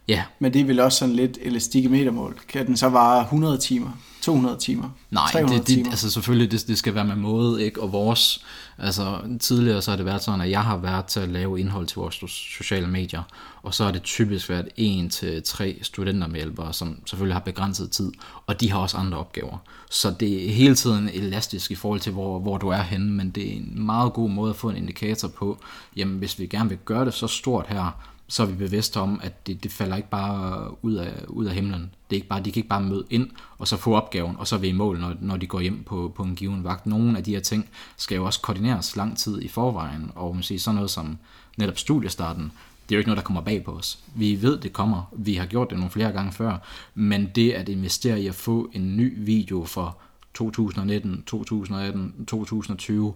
Ja. 0.10 0.24
Men 0.40 0.54
det 0.54 0.62
er 0.62 0.66
vel 0.66 0.80
også 0.80 0.98
sådan 0.98 1.16
lidt 1.16 1.38
elastik 1.42 1.84
i 1.84 1.88
metermål. 1.88 2.40
Kan 2.48 2.68
den 2.68 2.78
så 2.78 2.90
vare 2.90 3.22
100 3.22 3.58
timer? 3.58 3.92
200 4.22 4.58
timer? 4.58 4.90
Nej, 5.12 5.32
300 5.32 5.60
det, 5.60 5.68
det, 5.68 5.76
timer? 5.76 5.90
altså 5.90 6.12
selvfølgelig, 6.12 6.52
det, 6.52 6.68
det 6.68 6.78
skal 6.78 6.96
være 6.96 7.06
med 7.06 7.16
måde, 7.16 7.64
ikke? 7.64 7.82
Og 7.82 7.92
vores, 7.92 8.46
altså 8.78 9.18
tidligere 9.40 9.82
så 9.82 9.92
har 9.92 9.96
det 9.96 10.06
været 10.06 10.24
sådan, 10.24 10.42
at 10.42 10.50
jeg 10.50 10.64
har 10.64 10.78
været 10.78 11.06
til 11.06 11.20
at 11.20 11.30
lave 11.30 11.60
indhold 11.60 11.88
til 11.88 11.96
vores 11.96 12.16
sociale 12.28 12.88
medier, 12.88 13.24
og 13.64 13.74
så 13.74 13.84
har 13.84 13.92
det 13.92 14.04
typisk 14.04 14.50
været 14.50 14.70
en 14.78 15.10
til 15.10 15.44
tre 15.44 15.80
studentermedhjælpere, 15.82 16.74
som 16.74 17.00
selvfølgelig 17.06 17.36
har 17.36 17.42
begrænset 17.42 17.92
tid, 17.92 18.12
og 18.48 18.62
de 18.62 18.72
har 18.72 18.80
også 18.80 18.98
andre 18.98 19.18
opgaver. 19.18 19.58
Så 19.92 20.16
det 20.20 20.50
er 20.50 20.54
hele 20.54 20.76
tiden 20.76 21.10
elastisk 21.14 21.72
i 21.72 21.76
forhold 21.76 22.00
til, 22.00 22.12
hvor, 22.12 22.40
hvor 22.40 22.58
du 22.58 22.68
er 22.68 22.82
henne, 22.82 23.12
men 23.12 23.30
det 23.30 23.48
er 23.48 23.58
en 23.58 23.86
meget 23.86 24.14
god 24.14 24.30
måde 24.30 24.50
at 24.50 24.56
få 24.56 24.70
en 24.70 24.78
indikator 24.78 25.28
på, 25.28 25.58
jamen 25.96 26.18
hvis 26.18 26.40
vi 26.40 26.46
gerne 26.46 26.70
vil 26.70 26.78
gøre 26.86 27.06
det 27.06 27.14
så 27.14 27.28
stort 27.28 27.66
her, 27.70 28.09
så 28.30 28.44
er 28.44 28.48
vi 28.48 28.54
bevidste 28.54 29.00
om, 29.00 29.20
at 29.24 29.48
det, 29.48 29.64
det 29.64 29.72
falder 29.72 29.96
ikke 29.96 30.10
bare 30.10 30.76
ud 30.86 30.94
af, 30.94 31.14
ud 31.28 31.46
af 31.46 31.54
himlen. 31.54 31.82
Det 31.82 32.16
er 32.16 32.18
ikke 32.18 32.28
bare, 32.28 32.40
de 32.40 32.52
kan 32.52 32.60
ikke 32.60 32.70
bare 32.70 32.82
møde 32.82 33.06
ind, 33.10 33.30
og 33.58 33.68
så 33.68 33.78
få 33.78 33.96
opgaven, 33.96 34.36
og 34.38 34.48
så 34.48 34.56
er 34.56 34.60
vi 34.60 34.68
i 34.68 34.72
mål, 34.72 35.00
når, 35.00 35.16
når 35.22 35.38
de 35.38 35.48
går 35.48 35.60
hjem 35.60 35.84
på, 35.84 36.14
på 36.16 36.24
en 36.24 36.36
given 36.36 36.64
vagt. 36.64 36.86
Nogle 36.86 37.18
af 37.18 37.24
de 37.24 37.32
her 37.32 37.40
ting 37.40 37.70
skal 37.98 38.16
jo 38.16 38.26
også 38.26 38.42
koordineres 38.42 38.96
lang 38.96 39.18
tid 39.18 39.42
i 39.42 39.48
forvejen, 39.48 40.12
og 40.16 40.36
man 40.36 40.44
siger, 40.44 40.60
sådan 40.60 40.76
noget 40.76 40.92
som 40.92 41.18
netop 41.58 41.78
studiestarten, 41.78 42.52
det 42.90 42.96
er 42.96 42.98
jo 42.98 43.00
ikke 43.00 43.10
noget, 43.10 43.18
der 43.18 43.24
kommer 43.24 43.42
bag 43.42 43.64
på 43.64 43.72
os. 43.72 44.00
Vi 44.16 44.42
ved, 44.42 44.60
det 44.60 44.74
kommer. 44.74 45.14
Vi 45.18 45.36
har 45.36 45.46
gjort 45.46 45.70
det 45.70 45.78
nogle 45.78 45.92
flere 45.92 46.12
gange 46.12 46.32
før. 46.32 46.58
Men 46.96 47.30
det 47.36 47.52
at 47.52 47.70
investere 47.70 48.22
i 48.22 48.28
at 48.28 48.36
få 48.36 48.70
en 48.74 48.98
ny 48.98 49.14
video 49.18 49.66
for 49.66 49.98
2019, 50.34 51.24
2018, 51.24 52.26
2020 52.26 53.14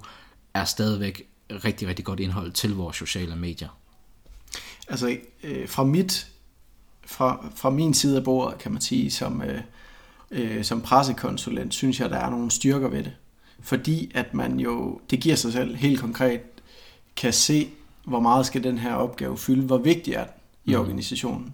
er 0.53 0.65
stadigvæk 0.65 1.23
rigtig, 1.49 1.87
rigtig 1.87 2.05
godt 2.05 2.19
indhold 2.19 2.51
til 2.51 2.75
vores 2.75 2.97
sociale 2.97 3.35
medier. 3.35 3.69
Altså 4.89 5.17
øh, 5.43 5.69
fra 5.69 5.83
mit 5.83 6.27
fra, 7.05 7.45
fra 7.55 7.69
min 7.69 7.93
side 7.93 8.17
af 8.17 8.23
bordet, 8.23 8.57
kan 8.57 8.71
man 8.71 8.81
sige, 8.81 9.11
som, 9.11 9.41
øh, 9.41 9.61
øh, 10.31 10.63
som 10.63 10.81
pressekonsulent, 10.81 11.73
synes 11.73 11.99
jeg, 11.99 12.09
der 12.09 12.17
er 12.17 12.29
nogle 12.29 12.51
styrker 12.51 12.87
ved 12.87 13.03
det. 13.03 13.13
Fordi 13.61 14.11
at 14.15 14.33
man 14.33 14.59
jo, 14.59 14.99
det 15.09 15.19
giver 15.19 15.35
sig 15.35 15.53
selv 15.53 15.75
helt 15.75 15.99
konkret, 15.99 16.41
kan 17.15 17.33
se, 17.33 17.69
hvor 18.05 18.19
meget 18.19 18.45
skal 18.45 18.63
den 18.63 18.77
her 18.77 18.93
opgave 18.93 19.37
fylde, 19.37 19.65
hvor 19.65 19.77
vigtig 19.77 20.13
er 20.13 20.23
den 20.23 20.33
i 20.65 20.75
mm. 20.75 20.81
organisationen. 20.81 21.53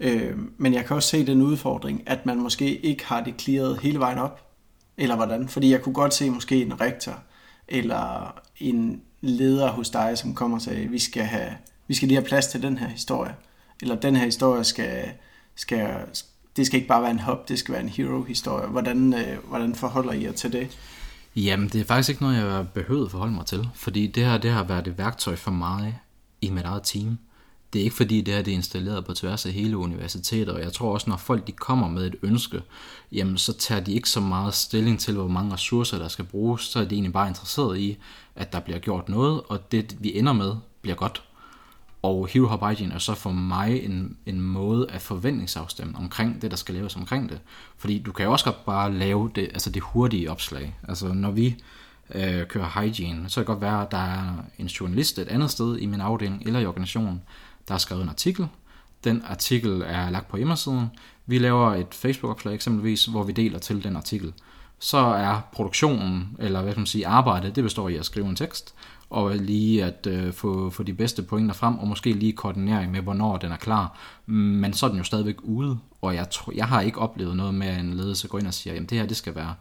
Øh, 0.00 0.38
men 0.56 0.74
jeg 0.74 0.84
kan 0.84 0.96
også 0.96 1.08
se 1.08 1.26
den 1.26 1.42
udfordring, 1.42 2.02
at 2.06 2.26
man 2.26 2.38
måske 2.38 2.78
ikke 2.78 3.06
har 3.06 3.24
det 3.24 3.34
clearet 3.40 3.80
hele 3.80 3.98
vejen 3.98 4.18
op, 4.18 4.48
eller 4.96 5.16
hvordan. 5.16 5.48
Fordi 5.48 5.70
jeg 5.70 5.82
kunne 5.82 5.94
godt 5.94 6.14
se 6.14 6.30
måske 6.30 6.62
en 6.62 6.80
rektor, 6.80 7.18
eller 7.68 8.34
en 8.56 9.02
leder 9.20 9.70
hos 9.70 9.90
dig, 9.90 10.18
som 10.18 10.34
kommer 10.34 10.56
og 10.56 10.62
siger, 10.62 10.88
vi 10.88 10.98
skal, 10.98 11.22
have, 11.22 11.50
vi 11.88 11.94
skal 11.94 12.08
lige 12.08 12.18
have 12.18 12.28
plads 12.28 12.46
til 12.46 12.62
den 12.62 12.78
her 12.78 12.88
historie. 12.88 13.34
Eller 13.82 13.94
den 13.94 14.16
her 14.16 14.24
historie 14.24 14.64
skal, 14.64 15.04
skal, 15.54 15.88
det 16.56 16.66
skal 16.66 16.76
ikke 16.76 16.88
bare 16.88 17.02
være 17.02 17.10
en 17.10 17.18
hop, 17.18 17.48
det 17.48 17.58
skal 17.58 17.72
være 17.72 17.82
en 17.82 17.88
hero-historie. 17.88 18.66
Hvordan, 18.66 19.14
øh, 19.14 19.48
hvordan 19.48 19.74
forholder 19.74 20.12
I 20.12 20.24
jer 20.24 20.32
til 20.32 20.52
det? 20.52 20.78
Jamen, 21.36 21.68
det 21.68 21.80
er 21.80 21.84
faktisk 21.84 22.08
ikke 22.08 22.22
noget, 22.22 22.36
jeg 22.36 22.68
behøver 22.74 23.04
at 23.04 23.10
forholde 23.10 23.34
mig 23.34 23.46
til, 23.46 23.68
fordi 23.74 24.06
det 24.06 24.24
her 24.24 24.38
det 24.38 24.50
har 24.50 24.64
været 24.64 24.86
et 24.86 24.98
værktøj 24.98 25.36
for 25.36 25.50
mig 25.50 25.98
i 26.40 26.50
mit 26.50 26.64
eget 26.64 26.82
team. 26.84 27.18
Det 27.72 27.78
er 27.78 27.84
ikke 27.84 27.96
fordi, 27.96 28.20
det 28.20 28.34
her 28.34 28.42
det 28.42 28.50
er 28.50 28.56
installeret 28.56 29.04
på 29.04 29.14
tværs 29.14 29.46
af 29.46 29.52
hele 29.52 29.76
universitetet, 29.76 30.54
og 30.54 30.60
jeg 30.60 30.72
tror 30.72 30.92
også, 30.92 31.10
når 31.10 31.16
folk 31.16 31.46
de 31.46 31.52
kommer 31.52 31.88
med 31.88 32.06
et 32.06 32.16
ønske, 32.22 32.62
jamen 33.12 33.38
så 33.38 33.52
tager 33.52 33.80
de 33.80 33.92
ikke 33.92 34.08
så 34.08 34.20
meget 34.20 34.54
stilling 34.54 35.00
til, 35.00 35.14
hvor 35.14 35.28
mange 35.28 35.52
ressourcer 35.52 35.98
der 35.98 36.08
skal 36.08 36.24
bruges, 36.24 36.62
så 36.62 36.78
er 36.78 36.84
de 36.84 36.94
egentlig 36.94 37.12
bare 37.12 37.28
interesseret 37.28 37.78
i, 37.78 37.98
at 38.36 38.52
der 38.52 38.60
bliver 38.60 38.78
gjort 38.78 39.08
noget, 39.08 39.40
og 39.48 39.72
det 39.72 39.96
vi 40.00 40.18
ender 40.18 40.32
med 40.32 40.54
bliver 40.82 40.96
godt. 40.96 41.22
Og 42.02 42.28
Hero 42.30 42.46
Hop 42.46 42.70
Hygiene 42.70 42.94
er 42.94 42.98
så 42.98 43.14
for 43.14 43.30
mig 43.30 43.84
en, 43.84 44.16
en 44.26 44.40
måde 44.40 44.90
at 44.90 45.00
forventningsafstemme 45.00 45.98
omkring 45.98 46.42
det, 46.42 46.50
der 46.50 46.56
skal 46.56 46.74
laves 46.74 46.96
omkring 46.96 47.28
det. 47.28 47.40
Fordi 47.76 47.98
du 47.98 48.12
kan 48.12 48.24
jo 48.24 48.32
også 48.32 48.44
godt 48.44 48.64
bare 48.64 48.94
lave 48.94 49.30
det, 49.34 49.44
altså 49.44 49.70
det 49.70 49.82
hurtige 49.82 50.30
opslag. 50.30 50.76
Altså 50.88 51.12
når 51.12 51.30
vi 51.30 51.56
øh, 52.14 52.46
kører 52.46 52.80
hygiene, 52.80 53.28
så 53.28 53.34
kan 53.34 53.40
det 53.40 53.46
godt 53.46 53.60
være, 53.60 53.82
at 53.82 53.90
der 53.90 53.98
er 53.98 54.34
en 54.58 54.66
journalist 54.66 55.18
et 55.18 55.28
andet 55.28 55.50
sted 55.50 55.78
i 55.78 55.86
min 55.86 56.00
afdeling 56.00 56.42
eller 56.46 56.60
i 56.60 56.66
organisationen, 56.66 57.22
der 57.68 57.74
har 57.74 57.78
skrevet 57.78 58.02
en 58.02 58.08
artikel. 58.08 58.46
Den 59.04 59.22
artikel 59.26 59.82
er 59.86 60.10
lagt 60.10 60.28
på 60.28 60.36
hjemmesiden. 60.36 60.86
Vi 61.26 61.38
laver 61.38 61.74
et 61.74 61.94
Facebook-opslag 61.94 62.54
eksempelvis, 62.54 63.04
hvor 63.04 63.22
vi 63.22 63.32
deler 63.32 63.58
til 63.58 63.84
den 63.84 63.96
artikel. 63.96 64.32
Så 64.78 64.98
er 64.98 65.40
produktionen, 65.52 66.36
eller 66.38 66.62
hvad 66.62 66.72
kan 66.72 66.80
man 66.80 66.86
sige, 66.86 67.06
arbejdet, 67.06 67.56
det 67.56 67.64
består 67.64 67.88
i 67.88 67.96
at 67.96 68.04
skrive 68.04 68.26
en 68.26 68.36
tekst, 68.36 68.74
og 69.10 69.36
lige 69.36 69.84
at 69.84 70.06
øh, 70.06 70.32
få, 70.32 70.70
få 70.70 70.82
de 70.82 70.94
bedste 70.94 71.22
pointer 71.22 71.54
frem, 71.54 71.78
og 71.78 71.88
måske 71.88 72.12
lige 72.12 72.32
koordinering 72.32 72.92
med, 72.92 73.00
hvornår 73.00 73.36
den 73.36 73.52
er 73.52 73.56
klar. 73.56 73.98
Men 74.26 74.72
så 74.72 74.86
er 74.86 74.90
den 74.90 74.98
jo 74.98 75.04
stadigvæk 75.04 75.36
ude, 75.42 75.78
og 76.02 76.14
jeg, 76.14 76.30
tror, 76.30 76.52
jeg 76.56 76.66
har 76.66 76.80
ikke 76.80 76.98
oplevet 76.98 77.36
noget 77.36 77.54
med, 77.54 77.66
at 77.66 77.80
en 77.80 77.94
ledelse 77.94 78.28
går 78.28 78.38
ind 78.38 78.46
og 78.46 78.54
siger, 78.54 78.74
jamen 78.74 78.88
det 78.88 78.98
her, 78.98 79.06
det 79.06 79.16
skal 79.16 79.34
være, 79.34 79.54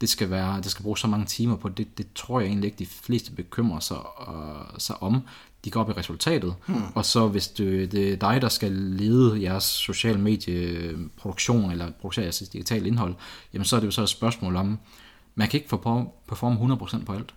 det 0.00 0.08
skal 0.08 0.30
være, 0.30 0.56
det 0.56 0.70
skal 0.70 0.82
bruge 0.82 0.98
så 0.98 1.06
mange 1.06 1.26
timer 1.26 1.56
på, 1.56 1.68
det, 1.68 1.98
det 1.98 2.06
tror 2.14 2.40
jeg 2.40 2.48
egentlig 2.48 2.66
ikke, 2.66 2.78
de 2.78 2.86
fleste 2.86 3.32
bekymrer 3.32 3.80
sig, 3.80 3.98
uh, 4.28 4.78
sig 4.78 5.02
om. 5.02 5.22
De 5.64 5.70
går 5.70 5.80
op 5.80 5.90
i 5.90 5.92
resultatet, 5.92 6.54
hmm. 6.66 6.82
og 6.94 7.04
så 7.04 7.28
hvis 7.28 7.48
det, 7.48 7.92
det 7.92 8.12
er 8.12 8.16
dig, 8.16 8.42
der 8.42 8.48
skal 8.48 8.72
lede 8.72 9.42
jeres 9.42 9.64
social 9.64 10.18
medieproduktion, 10.18 11.70
eller 11.70 11.90
producere 12.00 12.24
jeres 12.24 12.38
digitale 12.38 12.86
indhold, 12.86 13.14
jamen 13.52 13.64
så 13.64 13.76
er 13.76 13.80
det 13.80 13.86
jo 13.86 13.90
så 13.90 14.02
et 14.02 14.08
spørgsmål 14.08 14.56
om, 14.56 14.78
man 15.34 15.48
kan 15.48 15.58
ikke 15.58 15.68
få 15.68 16.10
performe 16.28 16.74
100% 16.74 17.04
på 17.04 17.12
alt. 17.12 17.34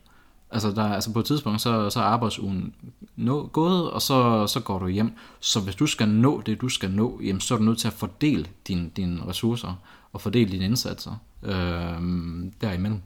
Altså, 0.52 0.72
der, 0.72 0.84
altså 0.84 1.14
på 1.14 1.20
et 1.20 1.26
tidspunkt, 1.26 1.62
så, 1.62 1.90
så 1.90 2.00
er 2.00 2.04
arbejdsugen 2.04 2.74
nå, 3.16 3.48
gået, 3.48 3.92
og 3.92 4.02
så, 4.02 4.48
så 4.48 4.60
går 4.60 4.80
du 4.80 4.88
hjem. 4.88 5.14
Så 5.40 5.60
hvis 5.60 5.76
du 5.76 5.88
skal 5.88 6.08
nå 6.08 6.42
det, 6.46 6.62
du 6.62 6.70
skal 6.70 6.92
nå, 6.92 7.20
jamen, 7.24 7.42
så 7.42 7.54
er 7.54 7.58
du 7.58 7.64
nødt 7.64 7.78
til 7.78 7.88
at 7.88 7.94
fordele 7.94 8.46
dine 8.68 8.90
din 8.90 9.20
ressourcer 9.28 9.74
og 10.14 10.22
fordele 10.22 10.52
dine 10.52 10.66
indsatser 10.66 11.12
øh, 11.44 11.54
derimellem. 12.62 13.02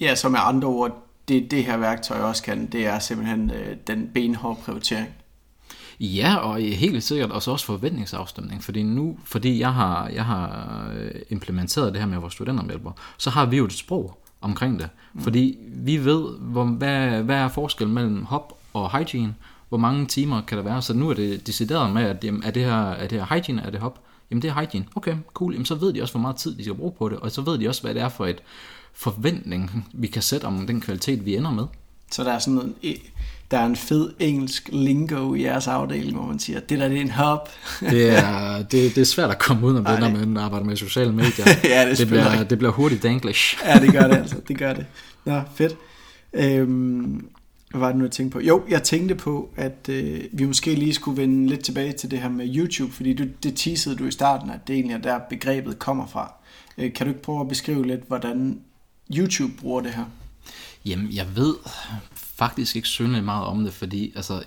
Ja, 0.00 0.14
så 0.14 0.28
med 0.28 0.38
andre 0.42 0.68
ord, 0.68 1.06
det 1.28 1.50
det 1.50 1.64
her 1.64 1.76
værktøj 1.76 2.20
også 2.20 2.42
kan, 2.42 2.66
det 2.66 2.86
er 2.86 2.98
simpelthen 2.98 3.50
øh, 3.50 3.76
den 3.86 4.10
benhårde 4.14 4.60
prioritering. 4.64 5.08
Ja, 6.00 6.36
og 6.36 6.56
helt 6.58 7.02
sikkert 7.02 7.30
også 7.30 7.50
også 7.50 7.66
forventningsafstemning, 7.66 8.64
fordi 8.64 8.82
nu, 8.82 9.18
fordi 9.24 9.60
jeg 9.60 9.74
har, 9.74 10.08
jeg 10.08 10.24
har 10.24 10.90
øh, 10.94 11.10
implementeret 11.30 11.92
det 11.92 12.00
her 12.00 12.08
med 12.08 12.18
vores 12.18 12.32
studentermedlemmer, 12.32 12.92
så 13.16 13.30
har 13.30 13.46
vi 13.46 13.56
jo 13.56 13.64
et 13.64 13.72
sprog, 13.72 14.18
omkring 14.40 14.78
det. 14.78 14.88
Mm. 15.14 15.20
Fordi 15.20 15.58
vi 15.68 16.04
ved, 16.04 16.38
hvor, 16.38 16.64
hvad, 16.64 17.22
hvad 17.22 17.36
er 17.36 17.48
forskellen 17.48 17.94
mellem 17.94 18.24
hop 18.24 18.58
og 18.72 18.98
hygiene, 18.98 19.34
hvor 19.68 19.78
mange 19.78 20.06
timer 20.06 20.40
kan 20.40 20.58
der 20.58 20.64
være. 20.64 20.82
Så 20.82 20.94
nu 20.94 21.10
er 21.10 21.14
det 21.14 21.46
decideret 21.46 21.92
med, 21.92 22.02
at 22.02 22.24
jamen, 22.24 22.42
er, 22.44 22.50
det 22.50 22.64
her, 22.64 22.90
er 22.90 23.06
det 23.06 23.18
her 23.18 23.36
hygiene, 23.36 23.62
er 23.62 23.70
det 23.70 23.80
hop? 23.80 24.00
Jamen 24.30 24.42
det 24.42 24.50
er 24.50 24.54
hygiene. 24.54 24.86
Okay, 24.94 25.16
cool. 25.34 25.52
Jamen 25.52 25.66
så 25.66 25.74
ved 25.74 25.92
de 25.92 26.02
også, 26.02 26.14
hvor 26.14 26.20
meget 26.20 26.36
tid 26.36 26.56
de 26.56 26.62
skal 26.62 26.74
bruge 26.74 26.92
på 26.98 27.08
det, 27.08 27.18
og 27.18 27.30
så 27.30 27.42
ved 27.42 27.58
de 27.58 27.68
også, 27.68 27.82
hvad 27.82 27.94
det 27.94 28.02
er 28.02 28.08
for 28.08 28.26
et 28.26 28.42
forventning, 28.92 29.86
vi 29.92 30.06
kan 30.06 30.22
sætte 30.22 30.44
om 30.44 30.66
den 30.66 30.80
kvalitet, 30.80 31.24
vi 31.24 31.36
ender 31.36 31.50
med. 31.50 31.64
Så 32.10 32.24
der 32.24 32.32
er 32.32 32.38
sådan 32.38 32.54
noget, 32.54 32.74
der 33.50 33.58
er 33.58 33.66
en 33.66 33.76
fed 33.76 34.10
engelsk 34.18 34.68
lingo 34.72 35.34
i 35.34 35.42
jeres 35.42 35.66
afdeling, 35.66 36.16
hvor 36.16 36.26
man 36.26 36.38
siger, 36.38 36.60
det 36.60 36.78
der 36.78 36.88
det 36.88 36.96
er 36.96 37.00
en 37.00 37.10
hop. 37.10 37.48
det, 37.80 38.18
er, 38.18 38.56
det, 38.62 38.94
det 38.94 38.98
er 38.98 39.04
svært 39.04 39.30
at 39.30 39.38
komme 39.38 39.66
ud 39.66 39.76
af 39.76 39.84
det, 39.84 40.00
når 40.00 40.10
man 40.10 40.36
arbejder 40.36 40.66
med 40.66 40.76
sociale 40.76 41.12
medier. 41.12 41.46
ja, 41.64 41.90
det, 41.90 41.98
det, 41.98 42.08
bliver, 42.08 42.44
det 42.44 42.58
bliver 42.58 42.72
hurtigt 42.72 43.02
danglish. 43.02 43.58
ja, 43.64 43.80
det 43.80 43.92
gør 43.92 44.06
det 44.06 44.16
altså. 44.16 44.36
Det 44.48 44.58
gør 44.58 44.72
det. 44.72 44.86
Nå, 45.24 45.40
fedt. 45.54 45.76
Øhm, 46.32 47.28
hvad 47.70 47.80
var 47.80 47.88
det 47.88 47.96
nu, 47.96 48.04
jeg 48.04 48.10
tænkte 48.10 48.34
på? 48.34 48.40
Jo, 48.40 48.62
jeg 48.68 48.82
tænkte 48.82 49.14
på, 49.14 49.50
at 49.56 49.88
øh, 49.88 50.20
vi 50.32 50.44
måske 50.44 50.74
lige 50.74 50.94
skulle 50.94 51.22
vende 51.22 51.48
lidt 51.48 51.64
tilbage 51.64 51.92
til 51.92 52.10
det 52.10 52.18
her 52.18 52.28
med 52.28 52.56
YouTube, 52.56 52.92
fordi 52.92 53.14
du, 53.14 53.24
det 53.42 53.56
teasede 53.56 53.96
du 53.96 54.04
i 54.04 54.10
starten, 54.10 54.50
at 54.50 54.68
det 54.68 54.74
egentlig 54.74 54.94
er 54.94 54.98
der 54.98 55.18
begrebet 55.30 55.78
kommer 55.78 56.06
fra. 56.06 56.32
Øh, 56.78 56.92
kan 56.92 57.06
du 57.06 57.10
ikke 57.10 57.22
prøve 57.22 57.40
at 57.40 57.48
beskrive 57.48 57.86
lidt, 57.86 58.00
hvordan 58.08 58.60
YouTube 59.16 59.52
bruger 59.60 59.80
det 59.80 59.90
her? 59.90 60.04
Jamen, 60.84 61.08
jeg 61.12 61.26
ved 61.36 61.54
faktisk 62.38 62.76
ikke 62.76 62.88
synligt 62.88 63.24
meget 63.24 63.46
om 63.46 63.64
det, 63.64 63.72
fordi 63.72 64.12
altså, 64.16 64.42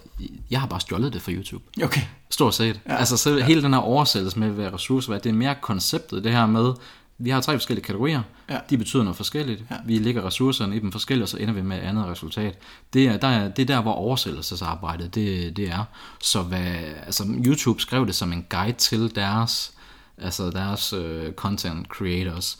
jeg 0.51 0.59
har 0.59 0.67
bare 0.67 0.79
stjålet 0.79 1.13
det 1.13 1.21
fra 1.21 1.31
YouTube. 1.31 1.63
Okay. 1.83 2.01
Stort 2.29 2.53
set. 2.55 2.79
Ja. 2.87 2.95
Altså 2.95 3.17
så 3.17 3.37
ja. 3.37 3.45
hele 3.45 3.63
den 3.63 3.73
her 3.73 3.79
oversættelse 3.79 4.39
med, 4.39 4.49
hvad 4.49 4.73
ressourcer 4.73 5.13
er, 5.13 5.19
det 5.19 5.29
er 5.29 5.33
mere 5.33 5.55
konceptet, 5.61 6.23
det 6.23 6.31
her 6.31 6.45
med, 6.45 6.73
vi 7.17 7.29
har 7.29 7.41
tre 7.41 7.53
forskellige 7.53 7.85
kategorier, 7.85 8.21
ja. 8.49 8.57
de 8.69 8.77
betyder 8.77 9.03
noget 9.03 9.17
forskelligt, 9.17 9.63
ja. 9.71 9.75
vi 9.85 9.97
lægger 9.97 10.25
ressourcerne 10.25 10.75
i 10.75 10.79
dem 10.79 10.91
forskelligt, 10.91 11.23
og 11.23 11.29
så 11.29 11.37
ender 11.37 11.53
vi 11.53 11.61
med 11.61 11.77
et 11.77 11.81
andet 11.81 12.05
resultat. 12.05 12.57
Det 12.93 13.07
er 13.07 13.17
der, 13.17 13.27
er, 13.27 13.49
det 13.49 13.61
er 13.61 13.75
der 13.75 13.81
hvor 13.81 13.93
oversættelsesarbejdet 13.93 15.15
det, 15.15 15.57
det 15.57 15.69
er. 15.69 15.83
Så 16.21 16.41
hvad, 16.41 16.75
altså, 17.05 17.23
YouTube 17.45 17.81
skrev 17.81 18.07
det 18.07 18.15
som 18.15 18.33
en 18.33 18.45
guide 18.49 18.77
til 18.77 19.15
deres, 19.15 19.73
altså 20.17 20.49
deres 20.49 20.93
uh, 20.93 21.33
content 21.35 21.87
creators, 21.87 22.57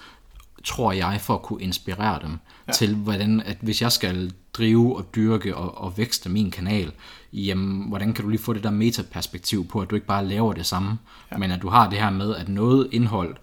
tror 0.63 0.91
jeg, 0.91 1.21
for 1.21 1.33
at 1.33 1.41
kunne 1.41 1.61
inspirere 1.61 2.19
dem 2.21 2.39
ja. 2.71 2.75
til, 2.75 2.95
hvordan, 2.95 3.41
at 3.41 3.57
hvis 3.61 3.81
jeg 3.81 3.91
skal 3.91 4.33
drive 4.53 4.97
og 4.97 5.15
dyrke 5.15 5.55
og, 5.55 5.77
og 5.77 5.97
vækste 5.97 6.29
min 6.29 6.51
kanal, 6.51 6.91
jamen, 7.33 7.87
hvordan 7.87 8.13
kan 8.13 8.23
du 8.23 8.29
lige 8.29 8.41
få 8.41 8.53
det 8.53 8.63
der 8.63 8.71
metaperspektiv 8.71 9.67
på, 9.67 9.81
at 9.81 9.89
du 9.89 9.95
ikke 9.95 10.07
bare 10.07 10.25
laver 10.25 10.53
det 10.53 10.65
samme, 10.65 10.97
ja. 11.31 11.37
men 11.37 11.51
at 11.51 11.61
du 11.61 11.69
har 11.69 11.89
det 11.89 11.99
her 11.99 12.09
med, 12.09 12.35
at 12.35 12.49
noget 12.49 12.87
indhold 12.91 13.35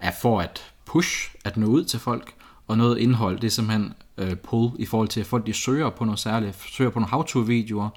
er 0.00 0.12
for 0.22 0.40
at 0.40 0.72
push, 0.86 1.34
at 1.44 1.56
nå 1.56 1.66
ud 1.66 1.84
til 1.84 2.00
folk, 2.00 2.34
og 2.68 2.78
noget 2.78 2.98
indhold, 2.98 3.40
det 3.40 3.46
er 3.46 3.50
simpelthen 3.50 3.92
øh, 4.18 4.36
pull 4.36 4.70
i 4.78 4.86
forhold 4.86 5.08
til, 5.08 5.20
at 5.20 5.26
folk 5.26 5.46
de 5.46 5.52
søger 5.52 5.90
på 5.90 6.04
noget 6.04 6.18
særligt, 6.18 6.62
søger 6.68 6.90
på 6.90 6.98
nogle 6.98 7.10
how-to-videoer, 7.10 7.88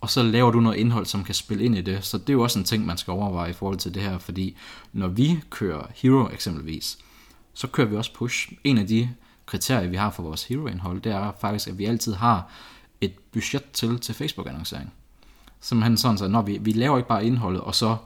og 0.00 0.10
så 0.10 0.22
laver 0.22 0.50
du 0.50 0.60
noget 0.60 0.76
indhold, 0.76 1.06
som 1.06 1.24
kan 1.24 1.34
spille 1.34 1.64
ind 1.64 1.76
i 1.76 1.80
det. 1.80 2.04
Så 2.04 2.18
det 2.18 2.28
er 2.28 2.32
jo 2.32 2.42
også 2.42 2.58
en 2.58 2.64
ting, 2.64 2.86
man 2.86 2.98
skal 2.98 3.10
overveje 3.10 3.50
i 3.50 3.52
forhold 3.52 3.78
til 3.78 3.94
det 3.94 4.02
her, 4.02 4.18
fordi 4.18 4.56
når 4.92 5.08
vi 5.08 5.40
kører 5.50 5.86
Hero 5.94 6.28
eksempelvis, 6.32 6.98
så 7.54 7.66
kører 7.66 7.86
vi 7.86 7.96
også 7.96 8.14
push. 8.14 8.52
En 8.64 8.78
af 8.78 8.86
de 8.86 9.10
kriterie, 9.46 9.90
vi 9.90 9.96
har 9.96 10.10
for 10.10 10.22
vores 10.22 10.44
hero-indhold, 10.44 11.00
det 11.00 11.12
er 11.12 11.32
faktisk, 11.40 11.68
at 11.68 11.78
vi 11.78 11.84
altid 11.84 12.14
har 12.14 12.50
et 13.00 13.12
budget 13.32 13.64
til, 13.72 14.00
til 14.00 14.14
Facebook-annoncering. 14.14 14.92
Simpelthen 15.60 15.96
sådan, 15.96 16.18
så 16.18 16.28
når 16.28 16.42
vi, 16.42 16.58
vi 16.58 16.72
laver 16.72 16.96
ikke 16.96 17.08
bare 17.08 17.26
indholdet, 17.26 17.60
og 17.60 17.74
så 17.74 17.96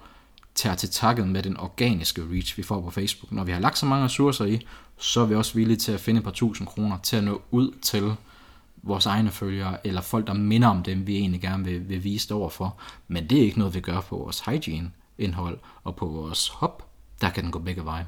tager 0.55 0.77
til 0.77 0.91
takket 0.91 1.29
med 1.29 1.43
den 1.43 1.57
organiske 1.57 2.23
reach, 2.33 2.59
vi 2.59 2.63
får 2.63 2.81
på 2.81 2.91
Facebook. 2.91 3.33
Når 3.33 3.45
vi 3.45 3.53
har 3.53 3.61
lagt 3.61 3.79
så 3.79 3.87
mange 3.87 4.05
ressourcer 4.05 4.45
i, 4.45 4.67
så 4.99 5.21
er 5.21 5.27
vi 5.27 5.35
også 5.35 5.55
villige 5.55 5.77
til 5.77 5.93
at 5.93 6.01
finde 6.01 6.19
et 6.19 6.25
par 6.25 6.31
tusind 6.31 6.67
kroner 6.67 6.99
til 7.03 7.17
at 7.17 7.25
nå 7.25 7.43
ud 7.51 7.71
til 7.83 8.15
vores 8.83 9.07
egne 9.07 9.31
følgere, 9.31 9.87
eller 9.87 10.01
folk, 10.01 10.27
der 10.27 10.35
minder 10.35 10.69
om 10.69 10.83
dem, 10.83 11.07
vi 11.07 11.17
egentlig 11.17 11.41
gerne 11.41 11.65
vil, 11.65 11.89
vil 11.89 12.05
vise 12.05 12.29
det 12.29 12.37
overfor. 12.37 12.77
Men 13.09 13.31
det 13.31 13.39
er 13.39 13.43
ikke 13.43 13.59
noget, 13.59 13.75
vi 13.75 13.81
gør 13.81 14.01
på 14.01 14.17
vores 14.17 14.41
hygiene-indhold, 14.41 15.59
og 15.85 15.97
på 15.97 16.07
vores 16.07 16.49
hop, 16.49 16.91
der 17.21 17.31
kan 17.31 17.45
den 17.45 17.53
gå 17.53 17.59
begge 17.59 17.85
veje. 17.85 18.07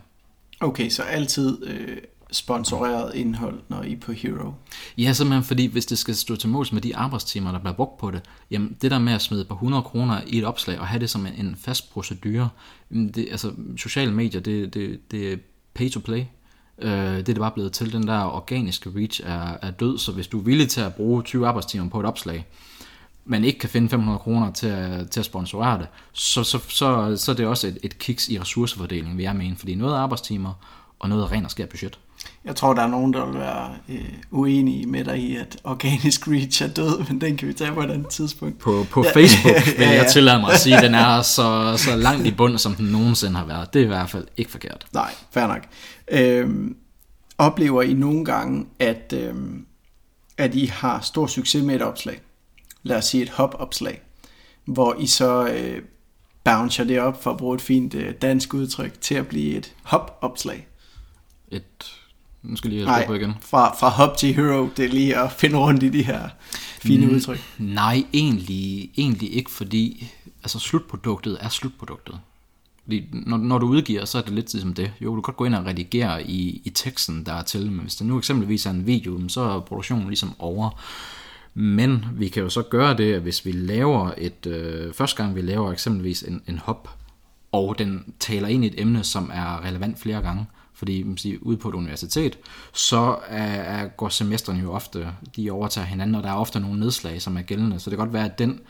Okay, 0.61 0.89
så 0.89 1.03
altid 1.03 1.67
øh, 1.67 1.97
sponsoreret 2.31 3.15
indhold, 3.15 3.61
når 3.69 3.83
I 3.83 3.93
er 3.93 4.01
på 4.01 4.13
Hero? 4.13 4.53
Ja, 4.99 5.13
simpelthen 5.13 5.45
fordi, 5.45 5.67
hvis 5.67 5.87
det 5.87 5.99
skal 5.99 6.15
stå 6.15 6.37
til 6.37 6.49
måls 6.49 6.73
med 6.73 6.83
de 6.83 6.97
arbejdstimer, 6.97 7.53
der 7.53 7.59
bliver 7.59 7.75
brugt 7.75 7.99
på 7.99 8.11
det, 8.11 8.23
jamen 8.51 8.77
det 8.83 8.91
der 8.91 8.99
med 8.99 9.13
at 9.13 9.23
smide 9.23 9.45
på 9.45 9.55
100 9.55 9.83
kroner 9.83 10.21
i 10.27 10.39
et 10.39 10.45
opslag 10.45 10.79
og 10.79 10.87
have 10.87 11.01
det 11.01 11.11
som 11.11 11.27
en, 11.27 11.57
fast 11.57 11.93
procedure, 11.93 12.49
det, 12.91 13.29
altså 13.31 13.53
sociale 13.77 14.13
medier, 14.13 14.41
det, 14.41 14.75
det, 14.75 15.11
det 15.11 15.33
er 15.33 15.37
pay 15.75 15.91
to 15.91 16.01
play. 16.01 16.25
Øh, 16.79 16.93
det 16.93 17.19
er 17.19 17.23
det 17.23 17.37
bare 17.37 17.51
blevet 17.51 17.73
til, 17.73 17.93
den 17.93 18.07
der 18.07 18.25
organiske 18.25 18.91
reach 18.97 19.21
er, 19.25 19.57
er 19.63 19.71
død, 19.71 19.99
så 19.99 20.13
hvis 20.13 20.27
du 20.27 20.39
er 20.39 20.45
villig 20.45 20.69
til 20.69 20.81
at 20.81 20.95
bruge 20.95 21.23
20 21.23 21.47
arbejdstimer 21.47 21.89
på 21.89 22.01
et 22.01 22.07
opslag, 22.07 22.47
men 23.25 23.45
ikke 23.45 23.59
kan 23.59 23.69
finde 23.69 23.89
500 23.89 24.19
kroner 24.19 24.53
til 24.53 24.67
at, 24.67 25.11
til 25.11 25.21
at 25.21 25.27
sponsorere 25.27 25.79
det, 25.79 25.87
så, 26.13 26.45
så, 26.45 26.59
så, 26.69 27.17
så 27.17 27.33
det 27.33 27.41
er 27.41 27.43
det 27.43 27.47
også 27.47 27.67
et, 27.67 27.79
et 27.83 27.99
kiks 27.99 28.29
i 28.29 28.41
ressourcefordelingen, 28.41 29.17
vil 29.17 29.23
jeg 29.23 29.37
mene, 29.37 29.57
fordi 29.57 29.75
noget 29.75 29.95
er 29.95 29.99
arbejdstimer, 29.99 30.53
og 30.99 31.09
noget 31.09 31.23
er 31.23 31.33
ren 31.33 31.45
og 31.45 31.51
skær 31.51 31.67
budget. 31.67 31.99
Jeg 32.45 32.57
tror, 32.57 32.75
der 32.75 32.83
er 32.83 32.89
nogen, 32.89 33.13
der 33.13 33.27
vil 33.27 33.41
være 33.41 33.75
øh, 33.89 34.13
uenige 34.31 34.87
med 34.87 35.05
dig 35.05 35.19
i, 35.19 35.37
at 35.37 35.57
organisk 35.65 36.29
reach 36.29 36.63
er 36.63 36.69
død, 36.69 37.05
men 37.09 37.21
den 37.21 37.37
kan 37.37 37.49
vi 37.49 37.53
tage 37.53 37.73
på 37.73 37.83
et 37.83 37.91
andet 37.91 38.09
tidspunkt. 38.09 38.59
På, 38.59 38.87
på 38.91 39.05
ja. 39.05 39.11
Facebook 39.11 39.67
vil 39.67 39.75
ja, 39.79 39.91
ja. 39.91 40.03
jeg 40.03 40.11
tillade 40.13 40.41
mig 40.41 40.53
at 40.53 40.61
sige, 40.61 40.77
at 40.77 40.83
den 40.83 40.95
er 40.95 41.23
så, 41.23 41.77
så 41.77 41.97
langt 41.97 42.27
i 42.27 42.31
bund, 42.31 42.59
som 42.59 42.75
den 42.75 42.87
nogensinde 42.87 43.37
har 43.37 43.47
været. 43.47 43.75
Det 43.75 43.81
er 43.81 43.85
i 43.85 43.89
hvert 43.89 44.11
fald 44.11 44.27
ikke 44.37 44.51
forkert. 44.51 44.87
Nej, 44.93 45.15
fair 45.31 45.47
nok. 45.47 45.63
Øhm, 46.11 46.77
oplever 47.39 47.83
I 47.83 47.93
nogle 47.93 48.25
gange, 48.25 48.67
at, 48.79 49.15
øhm, 49.17 49.67
at 50.39 50.55
I 50.55 50.67
har 50.67 51.01
stor 51.01 51.27
succes 51.27 51.65
med 51.65 51.75
et 51.75 51.83
opslag? 51.83 52.21
Lad 52.83 52.97
os 52.97 53.05
sige 53.05 53.23
et 53.23 53.31
hop-opslag, 53.31 54.03
hvor 54.65 54.97
I 54.99 55.07
så 55.07 55.49
øh, 55.49 55.83
bouncer 56.45 56.85
det 56.85 57.01
op, 57.01 57.23
for 57.23 57.31
at 57.31 57.37
bruge 57.37 57.55
et 57.55 57.61
fint 57.61 57.95
øh, 57.95 58.15
dansk 58.23 58.55
udtryk, 58.55 59.01
til 59.01 59.15
at 59.15 59.27
blive 59.27 59.57
et 59.57 59.75
hop-opslag. 59.83 60.67
Et 61.49 61.98
nu 62.43 62.57
skal 62.57 62.71
lige 62.71 62.85
Nej, 62.85 63.07
på 63.07 63.15
igen. 63.15 63.35
Fra, 63.41 63.75
fra 63.75 63.89
hop 63.89 64.17
til 64.17 64.35
hero, 64.35 64.69
det 64.77 64.85
er 64.85 64.89
lige 64.89 65.19
at 65.19 65.33
finde 65.33 65.59
rundt 65.59 65.83
i 65.83 65.89
de 65.89 66.03
her 66.03 66.29
fine 66.83 67.07
mm, 67.07 67.15
udtryk. 67.15 67.41
Nej, 67.59 68.05
egentlig, 68.13 68.91
egentlig 68.97 69.37
ikke, 69.37 69.51
fordi 69.51 70.11
altså, 70.43 70.59
slutproduktet 70.59 71.39
er 71.41 71.49
slutproduktet. 71.49 72.19
Fordi 72.83 73.05
når, 73.13 73.37
når 73.37 73.59
du 73.59 73.67
udgiver, 73.67 74.05
så 74.05 74.19
er 74.19 74.23
det 74.23 74.33
lidt 74.33 74.53
ligesom 74.53 74.75
det. 74.75 74.93
Jo, 75.01 75.17
du 75.17 75.21
kan 75.21 75.23
godt 75.23 75.37
gå 75.37 75.45
ind 75.45 75.55
og 75.55 75.67
redigere 75.67 76.23
i, 76.23 76.63
i 76.65 76.71
teksten, 76.71 77.27
der 77.27 77.33
er 77.33 77.43
til, 77.43 77.71
men 77.71 77.81
hvis 77.81 77.97
det 77.97 78.07
nu 78.07 78.19
eksempelvis 78.19 78.67
er 78.67 78.71
en 78.71 78.87
video, 78.87 79.29
så 79.29 79.41
er 79.41 79.61
produktionen 79.61 80.07
ligesom 80.07 80.35
over. 80.39 80.81
Men 81.55 82.05
vi 82.13 82.29
kan 82.29 82.43
jo 82.43 82.49
så 82.49 82.63
gøre 82.63 82.97
det, 82.97 83.15
at 83.15 83.23
hvis 83.23 83.47
vi 83.47 83.53
laver 83.53 84.11
et, 84.19 84.47
øh, 84.47 84.95
første 84.95 85.23
gang 85.23 85.35
vi 85.35 85.41
laver 85.41 85.73
eksempelvis 85.73 86.23
en, 86.23 86.43
en 86.47 86.59
hop, 86.59 86.91
og 87.53 87.79
den 87.79 88.15
taler 88.21 88.49
ind 88.49 88.65
i 88.65 88.67
et 88.67 88.81
emne, 88.81 89.05
som 89.05 89.31
er 89.35 89.65
relevant 89.65 90.01
flere 90.01 90.23
gange, 90.23 90.47
fordi 90.79 91.03
man 91.03 91.17
siger, 91.17 91.39
ude 91.43 91.57
på 91.57 91.69
et 91.69 91.75
universitet, 91.75 92.39
så 92.73 93.17
er, 93.27 93.45
er, 93.45 93.89
går 93.89 94.09
semestrene 94.09 94.61
jo 94.61 94.73
ofte, 94.73 95.09
de 95.37 95.51
overtager 95.51 95.87
hinanden, 95.87 96.15
og 96.15 96.23
der 96.23 96.29
er 96.29 96.35
ofte 96.35 96.61
nogle 96.61 96.81
nedslag, 96.81 97.23
som 97.23 97.37
er 97.37 97.43
gældende. 97.43 97.81
Så 97.81 97.91
det 97.91 97.99
kan 97.99 98.07
godt 98.07 98.15
være, 98.15 98.25
at 98.25 98.39
den 98.39 98.61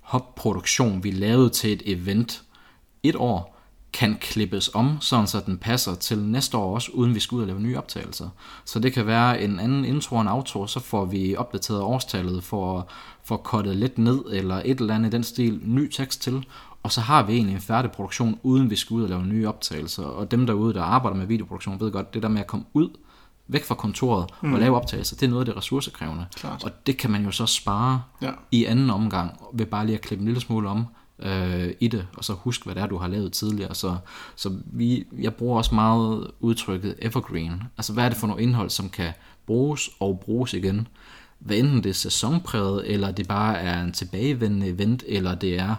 hopproduktion, 0.00 1.04
vi 1.04 1.10
lavede 1.10 1.50
til 1.50 1.72
et 1.72 1.82
event 1.86 2.42
et 3.02 3.16
år, 3.16 3.58
kan 3.92 4.16
klippes 4.20 4.70
om, 4.74 5.00
sådan 5.00 5.26
så 5.26 5.40
den 5.46 5.58
passer 5.58 5.94
til 5.94 6.18
næste 6.18 6.56
år 6.56 6.74
også, 6.74 6.90
uden 6.92 7.14
vi 7.14 7.20
skal 7.20 7.36
ud 7.36 7.40
og 7.40 7.46
lave 7.46 7.60
nye 7.60 7.78
optagelser. 7.78 8.28
Så 8.64 8.78
det 8.78 8.92
kan 8.92 9.06
være 9.06 9.42
en 9.42 9.60
anden 9.60 9.84
intro 9.84 10.16
og 10.16 10.22
en 10.22 10.28
outro, 10.28 10.66
så 10.66 10.80
får 10.80 11.04
vi 11.04 11.36
opdateret 11.36 11.80
årstallet 11.80 12.44
for, 12.44 12.88
for 13.24 13.36
kottet 13.36 13.76
lidt 13.76 13.98
ned, 13.98 14.24
eller 14.30 14.62
et 14.64 14.80
eller 14.80 14.94
andet 14.94 15.08
i 15.08 15.16
den 15.16 15.24
stil, 15.24 15.60
ny 15.64 15.90
tekst 15.90 16.22
til, 16.22 16.46
og 16.82 16.92
så 16.92 17.00
har 17.00 17.22
vi 17.22 17.32
egentlig 17.32 17.54
en 17.54 17.60
færdig 17.60 17.90
produktion, 17.90 18.38
uden 18.42 18.70
vi 18.70 18.76
skal 18.76 18.94
ud 18.94 19.02
og 19.02 19.08
lave 19.08 19.26
nye 19.26 19.48
optagelser. 19.48 20.04
Og 20.04 20.30
dem 20.30 20.46
derude, 20.46 20.74
der 20.74 20.82
arbejder 20.82 21.16
med 21.16 21.26
videoproduktion, 21.26 21.80
ved 21.80 21.92
godt, 21.92 22.14
det 22.14 22.22
der 22.22 22.28
med 22.28 22.40
at 22.40 22.46
komme 22.46 22.64
ud, 22.72 22.88
væk 23.48 23.64
fra 23.64 23.74
kontoret 23.74 24.30
mm. 24.42 24.52
og 24.52 24.60
lave 24.60 24.76
optagelser, 24.76 25.16
det 25.16 25.26
er 25.26 25.30
noget 25.30 25.40
af 25.40 25.46
det 25.46 25.56
ressourcekrævende. 25.56 26.26
Klart. 26.34 26.64
Og 26.64 26.86
det 26.86 26.96
kan 26.96 27.10
man 27.10 27.24
jo 27.24 27.30
så 27.30 27.46
spare 27.46 28.02
ja. 28.22 28.30
i 28.50 28.64
anden 28.64 28.90
omgang, 28.90 29.40
ved 29.52 29.66
bare 29.66 29.86
lige 29.86 29.96
at 29.96 30.00
klippe 30.00 30.22
en 30.22 30.26
lille 30.26 30.40
smule 30.40 30.68
om 30.68 30.86
øh, 31.18 31.70
i 31.80 31.88
det, 31.88 32.06
og 32.16 32.24
så 32.24 32.32
husk, 32.32 32.64
hvad 32.64 32.74
det 32.74 32.82
er, 32.82 32.86
du 32.86 32.98
har 32.98 33.08
lavet 33.08 33.32
tidligere. 33.32 33.74
Så, 33.74 33.96
så 34.36 34.52
vi, 34.66 35.04
jeg 35.18 35.34
bruger 35.34 35.58
også 35.58 35.74
meget 35.74 36.30
udtrykket 36.40 36.94
evergreen. 36.98 37.62
Altså, 37.76 37.92
hvad 37.92 38.04
er 38.04 38.08
det 38.08 38.18
for 38.18 38.26
noget 38.26 38.42
indhold, 38.42 38.70
som 38.70 38.88
kan 38.88 39.12
bruges 39.46 39.90
og 40.00 40.20
bruges 40.24 40.54
igen? 40.54 40.88
Hvad 41.38 41.56
enten 41.56 41.82
det 41.82 41.90
er 41.90 41.94
sæsonpræget, 41.94 42.92
eller 42.92 43.10
det 43.10 43.28
bare 43.28 43.58
er 43.58 43.82
en 43.82 43.92
tilbagevendende 43.92 44.66
event, 44.66 45.04
eller 45.08 45.34
det 45.34 45.58
er 45.58 45.74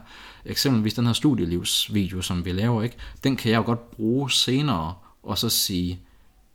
eksempelvis 0.46 0.94
den 0.94 1.06
her 1.06 1.14
studielivsvideo, 1.14 2.22
som 2.22 2.46
vi 2.46 2.52
laver, 2.52 2.84
ikke? 2.84 2.96
den 3.24 3.36
kan 3.36 3.52
jeg 3.52 3.58
jo 3.58 3.64
godt 3.64 3.92
bruge 3.92 4.32
senere, 4.32 4.94
og 5.24 5.38
så 5.38 5.50
sige 5.50 6.00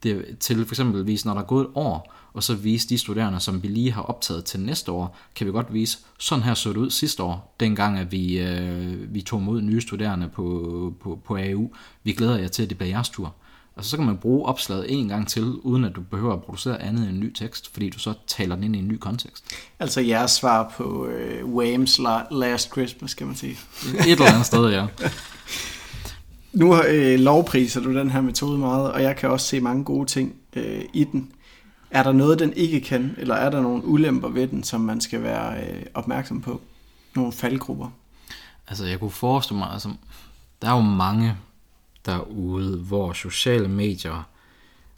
det 0.02 0.38
til 0.40 0.66
for 0.66 0.72
eksempelvis, 0.72 1.24
når 1.24 1.34
der 1.34 1.40
er 1.40 1.46
gået 1.46 1.64
et 1.64 1.70
år, 1.74 2.14
og 2.32 2.42
så 2.42 2.54
vise 2.54 2.88
de 2.88 2.98
studerende, 2.98 3.40
som 3.40 3.62
vi 3.62 3.68
lige 3.68 3.92
har 3.92 4.02
optaget 4.02 4.44
til 4.44 4.60
næste 4.60 4.92
år, 4.92 5.16
kan 5.34 5.46
vi 5.46 5.52
godt 5.52 5.72
vise, 5.72 5.98
sådan 6.18 6.44
her 6.44 6.54
så 6.54 6.68
det 6.68 6.76
ud 6.76 6.90
sidste 6.90 7.22
år, 7.22 7.54
dengang 7.60 7.98
at 7.98 8.12
vi, 8.12 8.40
øh, 8.40 9.14
vi 9.14 9.20
tog 9.20 9.42
mod 9.42 9.62
nye 9.62 9.80
studerende 9.80 10.28
på, 10.28 10.94
på, 11.00 11.20
på 11.24 11.36
AU. 11.36 11.70
Vi 12.02 12.12
glæder 12.12 12.38
jer 12.38 12.48
til, 12.48 12.62
at 12.62 12.68
det 12.68 12.78
bliver 12.78 12.90
jeres 12.90 13.08
tur. 13.08 13.34
Altså 13.78 13.90
så 13.90 13.96
kan 13.96 14.06
man 14.06 14.16
bruge 14.16 14.46
opslaget 14.46 14.86
en 14.88 15.08
gang 15.08 15.28
til, 15.28 15.44
uden 15.44 15.84
at 15.84 15.96
du 15.96 16.00
behøver 16.00 16.32
at 16.32 16.42
producere 16.42 16.82
andet 16.82 17.02
end 17.02 17.10
en 17.10 17.20
ny 17.20 17.32
tekst, 17.32 17.72
fordi 17.72 17.90
du 17.90 17.98
så 17.98 18.14
taler 18.26 18.54
den 18.54 18.64
ind 18.64 18.76
i 18.76 18.78
en 18.78 18.88
ny 18.88 18.96
kontekst. 18.96 19.44
Altså 19.78 20.00
jeres 20.00 20.30
svar 20.30 20.74
på 20.76 21.06
øh, 21.06 21.44
Wham's 21.44 22.02
Last 22.30 22.70
Christmas, 22.72 23.14
kan 23.14 23.26
man 23.26 23.36
sige. 23.36 23.58
Et 23.98 24.10
eller 24.10 24.32
andet 24.32 24.46
sted, 24.46 24.70
ja. 24.70 24.86
Nu 26.52 26.82
øh, 26.82 27.20
lovpriser 27.20 27.80
du 27.80 27.94
den 27.94 28.10
her 28.10 28.20
metode 28.20 28.58
meget, 28.58 28.92
og 28.92 29.02
jeg 29.02 29.16
kan 29.16 29.30
også 29.30 29.46
se 29.46 29.60
mange 29.60 29.84
gode 29.84 30.06
ting 30.06 30.34
øh, 30.56 30.84
i 30.92 31.04
den. 31.04 31.32
Er 31.90 32.02
der 32.02 32.12
noget, 32.12 32.38
den 32.38 32.52
ikke 32.52 32.80
kan, 32.80 33.14
eller 33.18 33.34
er 33.34 33.50
der 33.50 33.62
nogle 33.62 33.84
ulemper 33.84 34.28
ved 34.28 34.46
den, 34.46 34.64
som 34.64 34.80
man 34.80 35.00
skal 35.00 35.22
være 35.22 35.60
øh, 35.60 35.82
opmærksom 35.94 36.40
på? 36.40 36.60
Nogle 37.14 37.32
faldgrupper? 37.32 37.88
Altså 38.68 38.84
jeg 38.84 39.00
kunne 39.00 39.10
forestille 39.10 39.58
mig, 39.58 39.70
altså, 39.72 39.88
der 40.62 40.68
er 40.68 40.74
jo 40.74 40.80
mange 40.80 41.36
derude, 42.08 42.78
hvor 42.78 43.12
sociale 43.12 43.68
medier 43.68 44.22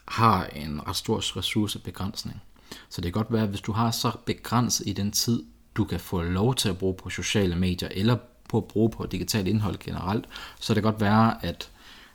har 0.04 0.44
en 0.46 0.80
ret 0.88 0.96
stor 0.96 1.36
ressourcebegrænsning. 1.36 2.40
Så 2.88 3.00
det 3.00 3.12
kan 3.12 3.22
godt 3.22 3.32
være, 3.32 3.42
at 3.42 3.48
hvis 3.48 3.60
du 3.60 3.72
har 3.72 3.90
så 3.90 4.12
begrænset 4.26 4.86
i 4.86 4.92
den 4.92 5.12
tid, 5.12 5.42
du 5.74 5.84
kan 5.84 6.00
få 6.00 6.22
lov 6.22 6.54
til 6.54 6.68
at 6.68 6.78
bruge 6.78 6.94
på 6.94 7.10
sociale 7.10 7.56
medier, 7.56 7.88
eller 7.92 8.16
på 8.48 8.56
at 8.56 8.64
bruge 8.64 8.90
på 8.90 9.06
digitalt 9.06 9.48
indhold 9.48 9.78
generelt, 9.78 10.24
så 10.60 10.74
det 10.74 10.82
kan 10.82 10.92
godt 10.92 11.00
være, 11.00 11.44
at, 11.44 11.70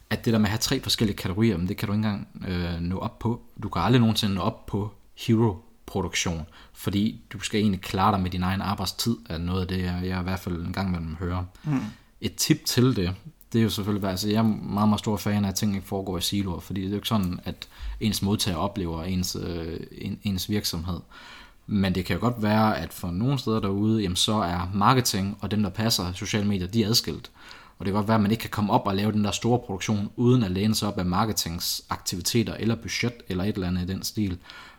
at 0.10 0.26
det 0.26 0.34
der 0.34 0.40
med 0.40 0.46
at 0.46 0.52
have 0.52 0.60
tre 0.60 0.82
forskellige 0.82 1.18
kategorier, 1.18 1.58
men 1.58 1.68
det 1.68 1.78
kan 1.78 1.88
du 1.88 1.94
ikke 1.94 2.08
engang 2.08 2.28
øh, 2.48 2.80
nå 2.80 2.98
op 2.98 3.20
på. 3.20 3.42
Du 3.64 3.70
kan 3.70 3.82
aldrig 3.82 4.00
nogensinde 4.00 4.36
nå 4.36 4.42
op 4.42 4.66
på 4.66 4.92
hero 5.16 5.58
produktion, 5.86 6.46
fordi 6.74 7.22
du 7.34 7.40
skal 7.40 7.60
egentlig 7.60 7.82
klare 7.82 8.12
dig 8.12 8.22
med 8.22 8.32
din 8.32 8.44
egen 8.44 8.62
arbejdstid, 8.62 9.18
er 9.30 9.38
noget 9.38 9.62
af 9.62 9.68
det, 9.68 9.82
jeg, 9.82 10.02
jeg 10.04 10.20
i 10.20 10.24
hvert 10.24 10.40
fald 10.40 10.66
en 10.66 10.74
gang 10.74 10.88
imellem 10.88 11.16
hører. 11.16 11.44
Mm. 11.64 11.80
Et 12.22 12.36
tip 12.36 12.66
til 12.66 12.96
det, 12.96 13.16
det 13.54 13.60
er 13.60 13.64
jo 13.64 13.70
selvfølgelig, 13.70 14.10
altså 14.10 14.30
jeg 14.30 14.38
er 14.38 14.44
meget, 14.44 14.90
meget 14.90 15.00
stor 15.00 15.18
fan 15.18 15.46
af, 15.46 15.50
at 15.50 15.56
ting 15.56 15.76
ikke 15.76 15.88
foregår 15.88 16.18
i 16.18 16.22
siloer, 16.22 16.60
fordi 16.60 16.82
det 16.82 16.88
er 16.88 16.92
jo 16.92 16.96
ikke 16.96 17.08
sådan, 17.08 17.40
at 17.44 17.68
ens 18.00 18.22
modtager 18.22 18.58
oplever 18.58 19.04
ens, 19.04 19.38
øh, 19.42 19.80
ens 20.24 20.50
virksomhed. 20.50 21.00
Men 21.68 21.96
det 21.96 22.06
kan 22.06 22.16
jo 22.16 22.20
godt 22.20 22.44
være, 22.44 22.78
at 22.78 22.94
for 22.94 23.08
nogle 23.08 23.40
steder 23.40 23.60
derude, 23.60 24.02
jamen 24.02 24.16
så 24.16 24.34
er 24.34 24.70
marketing 24.74 25.38
og 25.42 25.52
dem, 25.52 25.64
der 25.64 25.70
passer 25.70 26.14
sociale 26.14 26.48
medier, 26.48 26.68
de 26.68 26.84
er 26.84 26.88
adskilt. 26.88 27.32
Og 27.80 27.86
det 27.86 27.92
kan 27.92 27.94
godt 27.94 28.08
være, 28.08 28.16
at 28.16 28.22
man 28.22 28.32
ikke 28.32 28.42
kan 28.42 28.50
komme 28.50 28.74
op 28.74 28.88
og 28.88 28.96
lave 28.96 29.12
den 29.12 29.24
der 29.24 29.32
store 29.32 29.60
produktion, 29.60 30.10
uden 30.16 30.44
at 30.44 30.52
læne 30.52 30.76
sig 30.76 30.88
op 30.88 30.98
af 31.00 31.06
marketingsaktiviteter 31.06 32.54
eller 32.54 32.76
budget 32.76 33.14
eller 33.28 33.44
et 33.44 33.56
eller 33.56 33.68
andet 33.68 33.82
i 33.82 33.94
den 33.94 34.04
stil. 34.04 34.38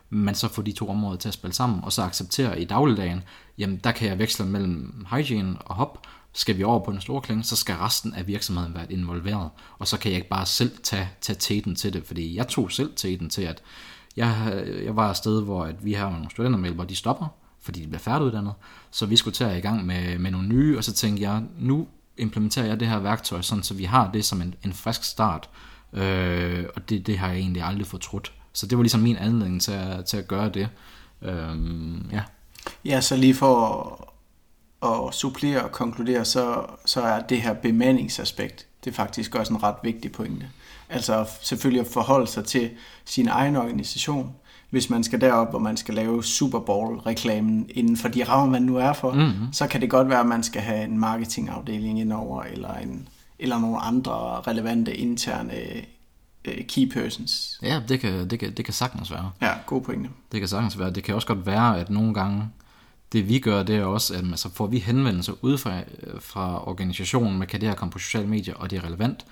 Men 0.09 0.35
så 0.35 0.47
får 0.47 0.61
de 0.61 0.71
to 0.71 0.89
områder 0.89 1.17
til 1.17 1.27
at 1.27 1.33
spille 1.33 1.53
sammen, 1.53 1.79
og 1.83 1.93
så 1.93 2.01
acceptere 2.01 2.61
i 2.61 2.65
dagligdagen, 2.65 3.23
jamen 3.57 3.77
der 3.83 3.91
kan 3.91 4.09
jeg 4.09 4.19
veksle 4.19 4.45
mellem 4.45 5.05
hygiene 5.11 5.57
og 5.57 5.75
hop, 5.75 6.07
skal 6.37 6.57
vi 6.57 6.63
over 6.63 6.85
på 6.85 6.91
den 6.91 7.01
store 7.01 7.21
klinge, 7.21 7.43
så 7.43 7.55
skal 7.55 7.75
resten 7.75 8.13
af 8.13 8.27
virksomheden 8.27 8.75
være 8.75 8.91
involveret. 8.91 9.49
Og 9.79 9.87
så 9.87 9.97
kan 9.97 10.11
jeg 10.11 10.17
ikke 10.17 10.29
bare 10.29 10.45
selv 10.45 10.71
tage, 10.83 11.09
tage 11.21 11.37
teten 11.39 11.75
til 11.75 11.93
det, 11.93 12.03
fordi 12.05 12.35
jeg 12.35 12.47
tog 12.47 12.71
selv 12.71 12.93
teten 12.95 13.29
til, 13.29 13.41
at 13.41 13.61
jeg, 14.17 14.63
jeg 14.83 14.95
var 14.95 15.09
et 15.09 15.17
sted, 15.17 15.43
hvor 15.43 15.65
at 15.65 15.85
vi 15.85 15.93
har 15.93 16.09
nogle 16.09 16.29
studenter 16.29 16.59
med, 16.59 16.71
hvor 16.71 16.83
de 16.83 16.95
stopper, 16.95 17.27
fordi 17.61 17.81
de 17.81 17.87
bliver 17.87 17.99
færdiguddannet. 17.99 18.53
Så 18.91 19.05
vi 19.05 19.15
skulle 19.15 19.33
tage 19.33 19.57
i 19.57 19.61
gang 19.61 19.85
med, 19.85 20.17
med 20.19 20.31
nogle 20.31 20.47
nye, 20.47 20.77
og 20.77 20.83
så 20.83 20.93
tænkte 20.93 21.23
jeg, 21.23 21.43
nu 21.59 21.87
implementerer 22.17 22.65
jeg 22.65 22.79
det 22.79 22.87
her 22.87 22.99
værktøj, 22.99 23.41
sådan 23.41 23.63
så 23.63 23.73
vi 23.73 23.83
har 23.83 24.11
det 24.11 24.25
som 24.25 24.41
en, 24.41 24.55
en 24.65 24.73
frisk 24.73 25.03
start. 25.03 25.49
Øh, 25.93 26.65
og 26.75 26.89
det, 26.89 27.07
det 27.07 27.17
har 27.17 27.27
jeg 27.27 27.37
egentlig 27.37 27.63
aldrig 27.63 27.87
fortrudt. 27.87 28.33
Så 28.53 28.67
det 28.67 28.77
var 28.77 28.83
ligesom 28.83 29.01
min 29.01 29.15
anledning 29.15 29.61
til 29.61 29.71
at, 29.71 30.05
til 30.05 30.17
at 30.17 30.27
gøre 30.27 30.49
det. 30.49 30.69
Øh, 31.21 31.57
ja. 32.11 32.21
Ja, 32.85 33.01
så 33.01 33.15
lige 33.15 33.33
for 33.33 34.13
at 34.83 35.13
supplere 35.13 35.63
og 35.63 35.71
konkludere, 35.71 36.25
så, 36.25 36.65
så 36.85 37.01
er 37.01 37.21
det 37.21 37.41
her 37.41 37.53
bemandingsaspekt, 37.53 38.65
det 38.83 38.91
er 38.91 38.95
faktisk 38.95 39.35
også 39.35 39.53
en 39.53 39.63
ret 39.63 39.75
vigtig 39.83 40.11
pointe. 40.11 40.49
Altså 40.89 41.25
selvfølgelig 41.41 41.81
at 41.81 41.87
forholde 41.87 42.27
sig 42.27 42.45
til 42.45 42.69
sin 43.05 43.27
egen 43.27 43.55
organisation, 43.55 44.35
hvis 44.69 44.89
man 44.89 45.03
skal 45.03 45.21
derop, 45.21 45.49
hvor 45.49 45.59
man 45.59 45.77
skal 45.77 45.93
lave 45.93 46.23
Super 46.23 46.59
Bowl-reklamen 46.59 47.69
inden 47.69 47.97
for 47.97 48.07
de 48.07 48.23
rammer, 48.23 48.51
man 48.51 48.61
nu 48.61 48.77
er 48.77 48.93
for, 48.93 49.11
mm-hmm. 49.11 49.53
så 49.53 49.67
kan 49.67 49.81
det 49.81 49.89
godt 49.89 50.09
være, 50.09 50.19
at 50.19 50.25
man 50.25 50.43
skal 50.43 50.61
have 50.61 50.83
en 50.83 50.99
marketingafdeling 50.99 51.99
indover, 51.99 52.43
eller, 52.43 52.73
en, 52.73 53.07
eller 53.39 53.59
nogle 53.59 53.79
andre 53.79 54.41
relevante 54.41 54.95
interne 54.95 55.53
øh, 56.45 56.65
key 56.67 56.91
persons. 56.91 57.59
Ja, 57.63 57.81
det 57.87 57.99
kan, 57.99 58.29
det, 58.29 58.39
kan, 58.39 58.53
det 58.53 58.65
kan 58.65 58.73
sagtens 58.73 59.11
være. 59.11 59.31
Ja, 59.41 59.53
god 59.65 59.81
pointe. 59.81 60.09
Det 60.31 60.39
kan 60.39 60.47
sagtens 60.47 60.79
være. 60.79 60.91
Det 60.91 61.03
kan 61.03 61.15
også 61.15 61.27
godt 61.27 61.45
være, 61.45 61.79
at 61.79 61.89
nogle 61.89 62.13
gange 62.13 62.49
det 63.11 63.29
vi 63.29 63.39
gør, 63.39 63.63
det 63.63 63.75
er 63.75 63.83
også, 63.83 64.13
at 64.13 64.19
altså, 64.19 64.49
får 64.53 64.67
vi 64.67 64.79
henvendelser 64.79 65.33
ud 65.41 65.57
fra, 65.57 65.77
øh, 65.77 66.21
fra 66.21 66.67
organisationen, 66.67 67.39
man 67.39 67.47
kan 67.47 67.61
det 67.61 67.69
her 67.69 67.75
komme 67.75 67.91
på 67.91 67.99
sociale 67.99 68.27
medier, 68.27 68.55
og 68.55 68.69
det 68.71 68.77
er 68.77 68.85
relevant, 68.85 69.25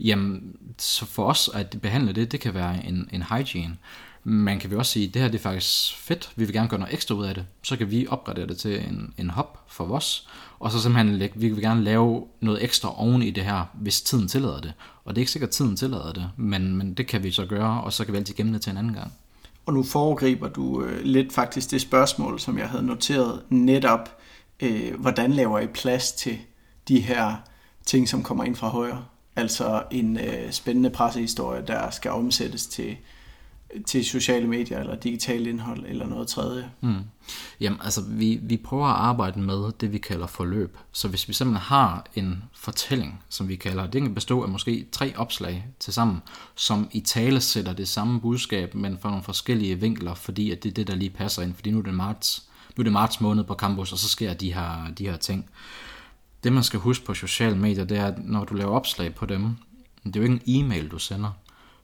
jamen, 0.00 0.56
så 0.78 1.06
for 1.06 1.24
os 1.24 1.50
at 1.54 1.76
behandle 1.82 2.12
det, 2.12 2.32
det 2.32 2.40
kan 2.40 2.54
være 2.54 2.86
en, 2.86 3.08
en 3.12 3.22
hygiene. 3.22 3.76
Man 4.24 4.58
kan 4.58 4.70
vi 4.70 4.76
også 4.76 4.92
sige, 4.92 5.08
at 5.08 5.14
det 5.14 5.22
her 5.22 5.28
det 5.28 5.38
er 5.38 5.42
faktisk 5.42 5.96
fedt, 5.96 6.32
vi 6.36 6.44
vil 6.44 6.54
gerne 6.54 6.68
gøre 6.68 6.80
noget 6.80 6.94
ekstra 6.94 7.14
ud 7.14 7.24
af 7.24 7.34
det. 7.34 7.46
Så 7.62 7.76
kan 7.76 7.90
vi 7.90 8.06
opgradere 8.08 8.46
det 8.46 8.56
til 8.56 8.80
en, 8.80 9.14
en 9.18 9.30
hop 9.30 9.64
for 9.68 9.90
os, 9.90 10.28
og 10.58 10.72
så 10.72 10.82
simpelthen 10.82 11.16
lægge, 11.16 11.40
vi 11.40 11.48
vil 11.48 11.62
gerne 11.62 11.84
lave 11.84 12.26
noget 12.40 12.64
ekstra 12.64 13.00
oven 13.00 13.22
i 13.22 13.30
det 13.30 13.44
her, 13.44 13.64
hvis 13.74 14.00
tiden 14.00 14.28
tillader 14.28 14.60
det. 14.60 14.72
Og 15.04 15.14
det 15.14 15.18
er 15.18 15.22
ikke 15.22 15.32
sikkert, 15.32 15.48
at 15.48 15.54
tiden 15.54 15.76
tillader 15.76 16.12
det, 16.12 16.30
men, 16.36 16.76
men 16.76 16.94
det 16.94 17.06
kan 17.06 17.22
vi 17.22 17.30
så 17.30 17.46
gøre, 17.46 17.82
og 17.82 17.92
så 17.92 18.04
kan 18.04 18.12
vi 18.12 18.18
altid 18.18 18.34
gemme 18.34 18.52
det 18.52 18.62
til 18.62 18.70
en 18.70 18.76
anden 18.76 18.94
gang. 18.94 19.12
Og 19.70 19.74
nu 19.74 19.82
foregriber 19.82 20.48
du 20.48 20.82
øh, 20.82 21.00
lidt 21.02 21.32
faktisk 21.32 21.70
det 21.70 21.80
spørgsmål, 21.80 22.40
som 22.40 22.58
jeg 22.58 22.68
havde 22.68 22.86
noteret 22.86 23.42
netop, 23.48 24.18
øh, 24.60 25.00
hvordan 25.00 25.32
laver 25.32 25.58
I 25.58 25.66
plads 25.66 26.12
til 26.12 26.38
de 26.88 27.00
her 27.00 27.36
ting, 27.86 28.08
som 28.08 28.22
kommer 28.22 28.44
ind 28.44 28.56
fra 28.56 28.68
højre? 28.68 29.04
Altså 29.36 29.82
en 29.90 30.16
øh, 30.16 30.50
spændende 30.50 30.90
pressehistorie, 30.90 31.64
der 31.66 31.90
skal 31.90 32.10
omsættes 32.10 32.66
til 32.66 32.96
til 33.86 34.04
sociale 34.04 34.46
medier 34.46 34.80
eller 34.80 34.96
digitalt 34.96 35.46
indhold 35.46 35.84
eller 35.86 36.06
noget 36.06 36.28
tredje? 36.28 36.70
Mm. 36.80 36.94
Jamen, 37.60 37.78
altså, 37.82 38.02
vi, 38.08 38.38
vi 38.42 38.56
prøver 38.56 38.86
at 38.86 38.96
arbejde 38.96 39.40
med 39.40 39.72
det, 39.80 39.92
vi 39.92 39.98
kalder 39.98 40.26
forløb. 40.26 40.76
Så 40.92 41.08
hvis 41.08 41.28
vi 41.28 41.32
simpelthen 41.32 41.62
har 41.62 42.06
en 42.14 42.42
fortælling, 42.52 43.22
som 43.28 43.48
vi 43.48 43.56
kalder, 43.56 43.86
det 43.86 44.02
kan 44.02 44.14
bestå 44.14 44.42
af 44.42 44.48
måske 44.48 44.86
tre 44.92 45.12
opslag 45.16 45.66
til 45.80 45.92
sammen, 45.92 46.22
som 46.54 46.88
i 46.92 47.00
tale 47.00 47.40
sætter 47.40 47.72
det 47.72 47.88
samme 47.88 48.20
budskab, 48.20 48.74
men 48.74 48.98
fra 48.98 49.08
nogle 49.08 49.24
forskellige 49.24 49.80
vinkler, 49.80 50.14
fordi 50.14 50.50
at 50.50 50.62
det 50.62 50.68
er 50.70 50.74
det, 50.74 50.86
der 50.86 50.94
lige 50.94 51.10
passer 51.10 51.42
ind. 51.42 51.54
Fordi 51.54 51.70
nu 51.70 51.78
er 51.78 51.82
det 51.82 51.94
marts, 51.94 52.48
nu 52.76 52.82
er 52.82 52.84
det 52.84 52.92
marts 52.92 53.20
måned 53.20 53.44
på 53.44 53.54
campus, 53.54 53.92
og 53.92 53.98
så 53.98 54.08
sker 54.08 54.34
de 54.34 54.54
her, 54.54 54.90
de 54.98 55.06
her 55.06 55.16
ting. 55.16 55.50
Det, 56.44 56.52
man 56.52 56.62
skal 56.62 56.80
huske 56.80 57.04
på 57.04 57.14
sociale 57.14 57.56
medier, 57.56 57.84
det 57.84 57.98
er, 57.98 58.06
at 58.06 58.24
når 58.24 58.44
du 58.44 58.54
laver 58.54 58.72
opslag 58.72 59.14
på 59.14 59.26
dem, 59.26 59.56
det 60.04 60.16
er 60.16 60.20
jo 60.20 60.32
ikke 60.32 60.40
en 60.46 60.64
e-mail, 60.64 60.88
du 60.88 60.98
sender. 60.98 61.30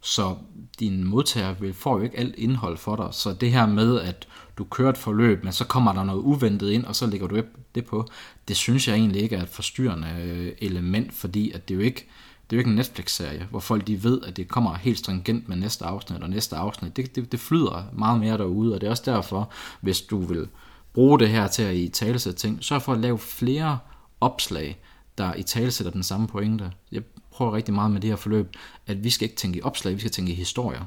Så 0.07 0.37
din 0.81 1.05
modtager 1.05 1.55
vil, 1.55 1.75
får 1.75 1.99
jo 1.99 2.05
ikke 2.05 2.19
alt 2.19 2.35
indhold 2.39 2.77
for 2.77 2.97
dig. 2.97 3.09
Så 3.13 3.33
det 3.33 3.53
her 3.53 3.67
med, 3.67 4.01
at 4.01 4.29
du 4.59 4.65
kører 4.65 4.91
et 4.91 4.99
forløb, 4.99 5.45
men 5.45 5.53
så 5.53 5.65
kommer 5.65 5.93
der 5.93 6.05
noget 6.05 6.21
uventet 6.21 6.71
ind, 6.71 6.85
og 6.85 6.97
så 6.97 7.07
lægger 7.07 7.27
du 7.27 7.43
det 7.75 7.85
på, 7.85 8.09
det 8.49 8.57
synes 8.57 8.89
jeg 8.89 8.97
egentlig 8.97 9.23
ikke 9.23 9.37
er 9.37 9.43
et 9.43 9.49
forstyrrende 9.49 10.09
øh, 10.23 10.53
element, 10.59 11.15
fordi 11.15 11.51
at 11.51 11.69
det 11.69 11.75
er 11.75 11.79
jo 11.79 11.85
ikke, 11.85 12.09
det 12.51 12.57
er 12.57 12.57
jo 12.57 12.59
ikke 12.59 12.71
en 12.71 12.77
Netflix-serie, 12.77 13.47
hvor 13.51 13.61
folk 13.61 13.87
de 13.87 14.05
ved, 14.05 14.23
at 14.23 14.37
det 14.37 14.49
kommer 14.49 14.75
helt 14.75 14.99
stringent 14.99 15.49
med 15.49 15.57
næste 15.57 15.85
afsnit 15.85 16.23
og 16.23 16.31
næste 16.31 16.57
afsnit. 16.57 16.97
Det, 16.97 17.17
det, 17.17 17.33
det 17.33 17.41
flyder 17.41 17.85
meget 17.93 18.21
mere 18.21 18.39
derude, 18.39 18.75
og 18.75 18.81
det 18.81 18.87
er 18.87 18.91
også 18.91 19.03
derfor, 19.07 19.53
hvis 19.81 20.01
du 20.01 20.19
vil 20.19 20.49
bruge 20.93 21.19
det 21.19 21.29
her 21.29 21.49
til 21.49 21.63
at 21.63 21.75
i 21.75 21.89
talesætte 21.89 22.39
ting, 22.39 22.65
sørg 22.65 22.83
for 22.83 22.93
at 22.93 23.01
lave 23.01 23.19
flere 23.19 23.79
opslag, 24.21 24.81
der 25.19 25.35
i 25.35 25.43
talesætter 25.43 25.93
den 25.93 26.03
samme 26.03 26.27
pointe. 26.27 26.73
Jeg 26.93 27.03
prøver 27.37 27.53
rigtig 27.53 27.75
meget 27.75 27.91
med 27.91 28.01
det 28.01 28.11
her 28.11 28.17
forløb, 28.17 28.57
at 28.87 29.05
vi 29.05 29.11
skal 29.11 29.25
ikke 29.25 29.37
tænke 29.37 29.59
i 29.59 29.63
opslag, 29.63 29.95
vi 29.95 30.01
skal 30.01 30.11
tænke 30.11 30.33
i 30.33 30.35
historier. 30.35 30.85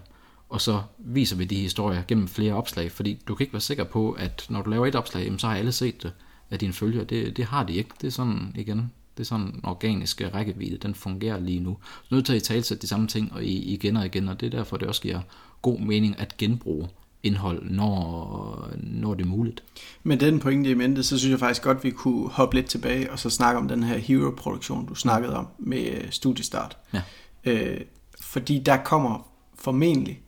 Og 0.49 0.61
så 0.61 0.81
viser 0.97 1.35
vi 1.35 1.45
de 1.45 1.55
historier 1.55 2.03
gennem 2.07 2.27
flere 2.27 2.53
opslag, 2.53 2.91
fordi 2.91 3.19
du 3.27 3.35
kan 3.35 3.43
ikke 3.43 3.53
være 3.53 3.61
sikker 3.61 3.83
på, 3.83 4.11
at 4.11 4.45
når 4.49 4.61
du 4.61 4.69
laver 4.69 4.85
et 4.85 4.95
opslag, 4.95 5.33
så 5.37 5.47
har 5.47 5.55
alle 5.55 5.71
set 5.71 6.03
det 6.03 6.11
af 6.51 6.59
dine 6.59 6.73
følgere. 6.73 7.03
Det, 7.03 7.37
det 7.37 7.45
har 7.45 7.63
de 7.63 7.73
ikke. 7.73 7.89
Det 8.01 8.07
er 8.07 8.11
sådan, 8.11 8.53
igen, 8.55 8.91
det 9.17 9.23
er 9.23 9.27
sådan 9.27 9.45
en 9.45 9.59
organisk 9.63 10.21
rækkevidde, 10.33 10.77
den 10.77 10.95
fungerer 10.95 11.39
lige 11.39 11.59
nu. 11.59 11.77
Så 12.03 12.15
nødt 12.15 12.25
til 12.25 12.33
at 12.33 12.41
i 12.41 12.45
talsætte 12.45 12.81
de 12.81 12.87
samme 12.87 13.07
ting 13.07 13.33
og 13.33 13.43
igen 13.43 13.97
og 13.97 14.05
igen, 14.05 14.27
og 14.27 14.39
det 14.39 14.45
er 14.45 14.57
derfor, 14.57 14.77
det 14.77 14.87
også 14.87 15.01
giver 15.01 15.21
god 15.61 15.79
mening 15.79 16.19
at 16.19 16.37
genbruge 16.37 16.89
indhold, 17.23 17.69
når, 17.69 18.69
når 18.77 19.13
det 19.13 19.23
er 19.23 19.27
muligt. 19.27 19.63
Med 20.03 20.17
den 20.17 20.39
pointe 20.39 20.69
i 20.69 20.73
mente, 20.73 21.03
så 21.03 21.19
synes 21.19 21.31
jeg 21.31 21.39
faktisk 21.39 21.63
godt, 21.63 21.83
vi 21.83 21.91
kunne 21.91 22.29
hoppe 22.29 22.55
lidt 22.55 22.65
tilbage 22.65 23.11
og 23.11 23.19
så 23.19 23.29
snakke 23.29 23.59
om 23.59 23.67
den 23.67 23.83
her 23.83 23.97
hero-produktion, 23.97 24.85
du 24.85 24.95
snakkede 24.95 25.35
om 25.35 25.47
med 25.57 26.11
studiestart. 26.11 26.77
Ja. 26.93 27.01
Øh, 27.45 27.81
fordi 28.21 28.59
der 28.59 28.77
kommer 28.77 29.27
formentlig 29.55 30.21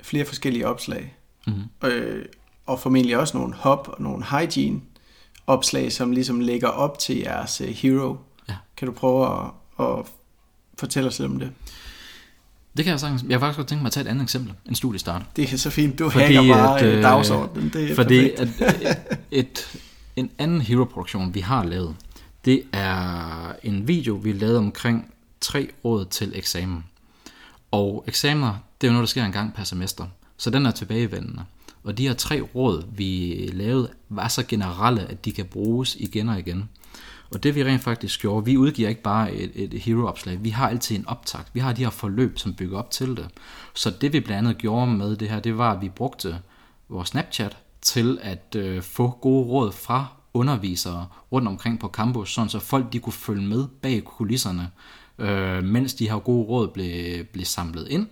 flere 0.00 0.24
forskellige 0.24 0.68
opslag, 0.68 1.16
mm-hmm. 1.46 1.90
øh, 1.90 2.24
og 2.66 2.80
formentlig 2.80 3.16
også 3.16 3.36
nogle 3.36 3.54
hop 3.54 3.88
og 3.88 4.02
nogle 4.02 4.24
hygiene 4.24 4.80
opslag, 5.46 5.92
som 5.92 6.10
ligesom 6.10 6.40
lægger 6.40 6.68
op 6.68 6.98
til 6.98 7.16
jeres 7.16 7.60
uh, 7.60 7.66
hero. 7.66 8.16
Ja. 8.48 8.54
Kan 8.76 8.88
du 8.88 8.94
prøve 8.94 9.26
at, 9.26 9.50
at 9.86 10.06
fortælle 10.78 11.08
os 11.08 11.18
lidt 11.18 11.30
om 11.30 11.38
det? 11.38 11.52
Det 12.76 12.84
kan 12.84 12.90
jeg 12.92 13.00
sagtens. 13.00 13.24
Jeg 13.28 13.34
har 13.34 13.40
faktisk 13.40 13.56
godt 13.56 13.68
tænke 13.68 13.82
mig 13.82 13.88
at 13.88 13.92
tage 13.92 14.04
et 14.04 14.10
andet 14.10 14.22
eksempel. 14.22 14.54
En 14.68 14.74
studiestart. 14.74 15.22
Det 15.36 15.52
er 15.52 15.56
så 15.56 15.70
fint. 15.70 15.98
Du 15.98 16.10
fordi 16.10 16.24
hacker 16.24 16.54
bare 16.54 16.80
at, 16.80 16.86
øh, 16.86 17.02
dagsordenen. 17.02 17.70
Det 17.72 17.90
er 17.90 17.94
fordi 17.94 18.30
at, 18.30 18.48
et, 18.48 18.98
et, 19.30 19.78
en 20.16 20.30
anden 20.38 20.60
hero-produktion, 20.60 21.34
vi 21.34 21.40
har 21.40 21.64
lavet, 21.64 21.96
det 22.44 22.62
er 22.72 23.52
en 23.62 23.88
video, 23.88 24.14
vi 24.14 24.32
lavede 24.32 24.58
omkring 24.58 25.14
tre 25.40 25.68
råd 25.84 26.04
til 26.04 26.32
eksamen. 26.34 26.84
Og 27.70 28.04
eksamener, 28.06 28.54
det 28.80 28.86
er 28.86 28.88
jo 28.88 28.92
noget, 28.92 29.06
der 29.06 29.10
sker 29.10 29.24
en 29.24 29.32
gang 29.32 29.54
per 29.54 29.64
semester. 29.64 30.06
Så 30.36 30.50
den 30.50 30.66
er 30.66 30.70
tilbagevendende. 30.70 31.42
Og 31.84 31.98
de 31.98 32.06
her 32.06 32.14
tre 32.14 32.40
råd, 32.40 32.84
vi 32.96 33.50
lavede, 33.52 33.88
var 34.08 34.28
så 34.28 34.42
generelle, 34.48 35.10
at 35.10 35.24
de 35.24 35.32
kan 35.32 35.44
bruges 35.44 35.96
igen 36.00 36.28
og 36.28 36.38
igen. 36.38 36.68
Og 37.34 37.42
det 37.42 37.54
vi 37.54 37.64
rent 37.64 37.82
faktisk 37.82 38.20
gjorde, 38.20 38.44
vi 38.44 38.56
udgiver 38.56 38.88
ikke 38.88 39.02
bare 39.02 39.32
et, 39.32 39.50
et 39.54 39.80
hero-opslag, 39.80 40.44
vi 40.44 40.50
har 40.50 40.68
altid 40.68 40.96
en 40.96 41.08
optakt. 41.08 41.50
Vi 41.54 41.60
har 41.60 41.72
de 41.72 41.82
her 41.82 41.90
forløb, 41.90 42.38
som 42.38 42.54
bygger 42.54 42.78
op 42.78 42.90
til 42.90 43.08
det. 43.16 43.28
Så 43.74 43.90
det 43.90 44.12
vi 44.12 44.20
blandt 44.20 44.38
andet 44.48 44.58
gjorde 44.58 44.86
med 44.86 45.16
det 45.16 45.28
her, 45.28 45.40
det 45.40 45.58
var, 45.58 45.72
at 45.72 45.80
vi 45.80 45.88
brugte 45.88 46.38
vores 46.88 47.08
Snapchat 47.08 47.56
til 47.82 48.18
at 48.22 48.56
øh, 48.56 48.82
få 48.82 49.10
gode 49.10 49.46
råd 49.46 49.72
fra 49.72 50.06
undervisere 50.34 51.06
rundt 51.32 51.48
omkring 51.48 51.80
på 51.80 51.88
campus, 51.88 52.34
sådan 52.34 52.48
så 52.48 52.58
folk 52.58 52.92
de 52.92 52.98
kunne 52.98 53.12
følge 53.12 53.46
med 53.46 53.66
bag 53.82 54.04
kulisserne, 54.04 54.70
øh, 55.18 55.64
mens 55.64 55.94
de 55.94 56.10
her 56.10 56.18
gode 56.18 56.46
råd 56.46 56.68
blev, 56.68 57.24
blev 57.24 57.44
samlet 57.44 57.88
ind. 57.88 58.06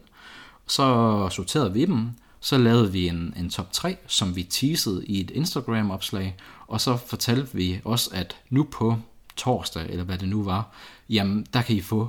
Så 0.67 1.29
sorterede 1.31 1.73
vi 1.73 1.85
dem, 1.85 2.11
så 2.41 2.59
lavede 2.59 2.93
vi 2.93 3.09
en, 3.09 3.35
en 3.37 3.51
top 3.51 3.73
3, 3.73 3.97
som 4.07 4.37
vi 4.37 4.43
teasede 4.43 5.07
i 5.07 5.21
et 5.21 5.31
Instagram-opslag, 5.31 6.37
og 6.67 6.81
så 6.81 6.97
fortalte 6.97 7.55
vi 7.55 7.81
også, 7.85 8.11
at 8.13 8.37
nu 8.51 8.67
på 8.71 8.97
torsdag, 9.37 9.87
eller 9.89 10.05
hvad 10.05 10.19
det 10.19 10.29
nu 10.29 10.43
var, 10.43 10.71
jamen 11.09 11.47
der 11.53 11.63
kan 11.63 11.77
I 11.77 11.81
få 11.81 12.09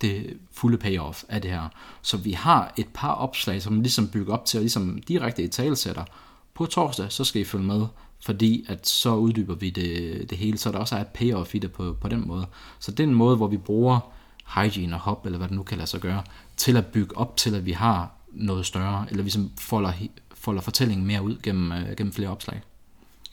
det 0.00 0.38
fulde 0.52 0.78
payoff 0.78 1.24
af 1.28 1.42
det 1.42 1.50
her. 1.50 1.68
Så 2.02 2.16
vi 2.16 2.32
har 2.32 2.74
et 2.76 2.88
par 2.94 3.12
opslag, 3.12 3.62
som 3.62 3.80
ligesom 3.80 4.08
bygger 4.08 4.34
op 4.34 4.44
til 4.44 4.58
og 4.58 4.62
ligesom 4.62 5.02
direkte 5.08 5.42
i 5.42 5.48
talesætter. 5.48 6.04
På 6.54 6.66
torsdag, 6.66 7.12
så 7.12 7.24
skal 7.24 7.40
I 7.40 7.44
følge 7.44 7.64
med, 7.64 7.86
fordi 8.24 8.64
at 8.68 8.88
så 8.88 9.14
uddyber 9.14 9.54
vi 9.54 9.70
det, 9.70 10.30
det 10.30 10.38
hele, 10.38 10.58
så 10.58 10.72
der 10.72 10.78
også 10.78 10.96
er 10.96 11.00
et 11.00 11.06
payoff 11.06 11.54
i 11.54 11.58
det 11.58 11.72
på, 11.72 11.96
på 12.00 12.08
den 12.08 12.28
måde. 12.28 12.46
Så 12.78 12.90
det 12.90 13.00
er 13.00 13.08
en 13.08 13.14
måde, 13.14 13.36
hvor 13.36 13.46
vi 13.46 13.56
bruger 13.56 14.12
hygiene 14.56 14.96
og 14.96 15.00
hop, 15.00 15.26
eller 15.26 15.38
hvad 15.38 15.48
det 15.48 15.56
nu 15.56 15.62
kan 15.62 15.78
lade 15.78 15.90
sig 15.90 16.00
gøre, 16.00 16.22
til 16.56 16.76
at 16.76 16.86
bygge 16.86 17.16
op 17.16 17.36
til, 17.36 17.54
at 17.54 17.66
vi 17.66 17.72
har 17.72 18.10
noget 18.32 18.66
større, 18.66 19.06
eller 19.10 19.22
ligesom 19.22 19.50
folder, 19.58 19.92
folder 20.34 20.60
fortællingen 20.62 21.06
mere 21.06 21.22
ud 21.22 21.36
gennem, 21.42 21.72
øh, 21.72 21.96
gennem 21.96 22.12
flere 22.12 22.28
opslag. 22.28 22.60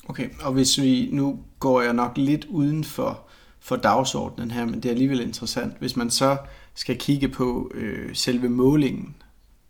Okay, 0.10 0.30
og 0.41 0.54
hvis 0.54 0.82
vi, 0.82 1.10
nu 1.12 1.39
går 1.60 1.82
jeg 1.82 1.93
nok 1.93 2.17
lidt 2.17 2.46
uden 2.46 2.84
for, 2.84 3.20
for 3.60 3.76
dagsordenen 3.76 4.52
her, 4.52 4.65
men 4.65 4.76
det 4.76 4.86
er 4.86 4.89
alligevel 4.89 5.22
interessant. 5.22 5.74
Hvis 5.80 5.96
man 5.96 6.10
så 6.10 6.38
skal 6.74 6.98
kigge 6.98 7.28
på 7.28 7.72
øh, 7.74 8.15
selve 8.15 8.50
målingen 8.50 9.15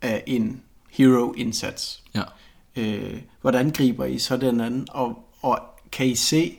af 0.01 0.23
en 0.27 0.61
hero-indsats, 0.89 2.03
ja. 2.15 2.23
øh, 2.75 3.21
hvordan 3.41 3.71
griber 3.71 4.05
I 4.05 4.19
så 4.19 4.37
den 4.37 4.61
anden, 4.61 4.87
og, 4.91 5.25
og 5.41 5.59
kan 5.91 6.07
I 6.07 6.15
se 6.15 6.57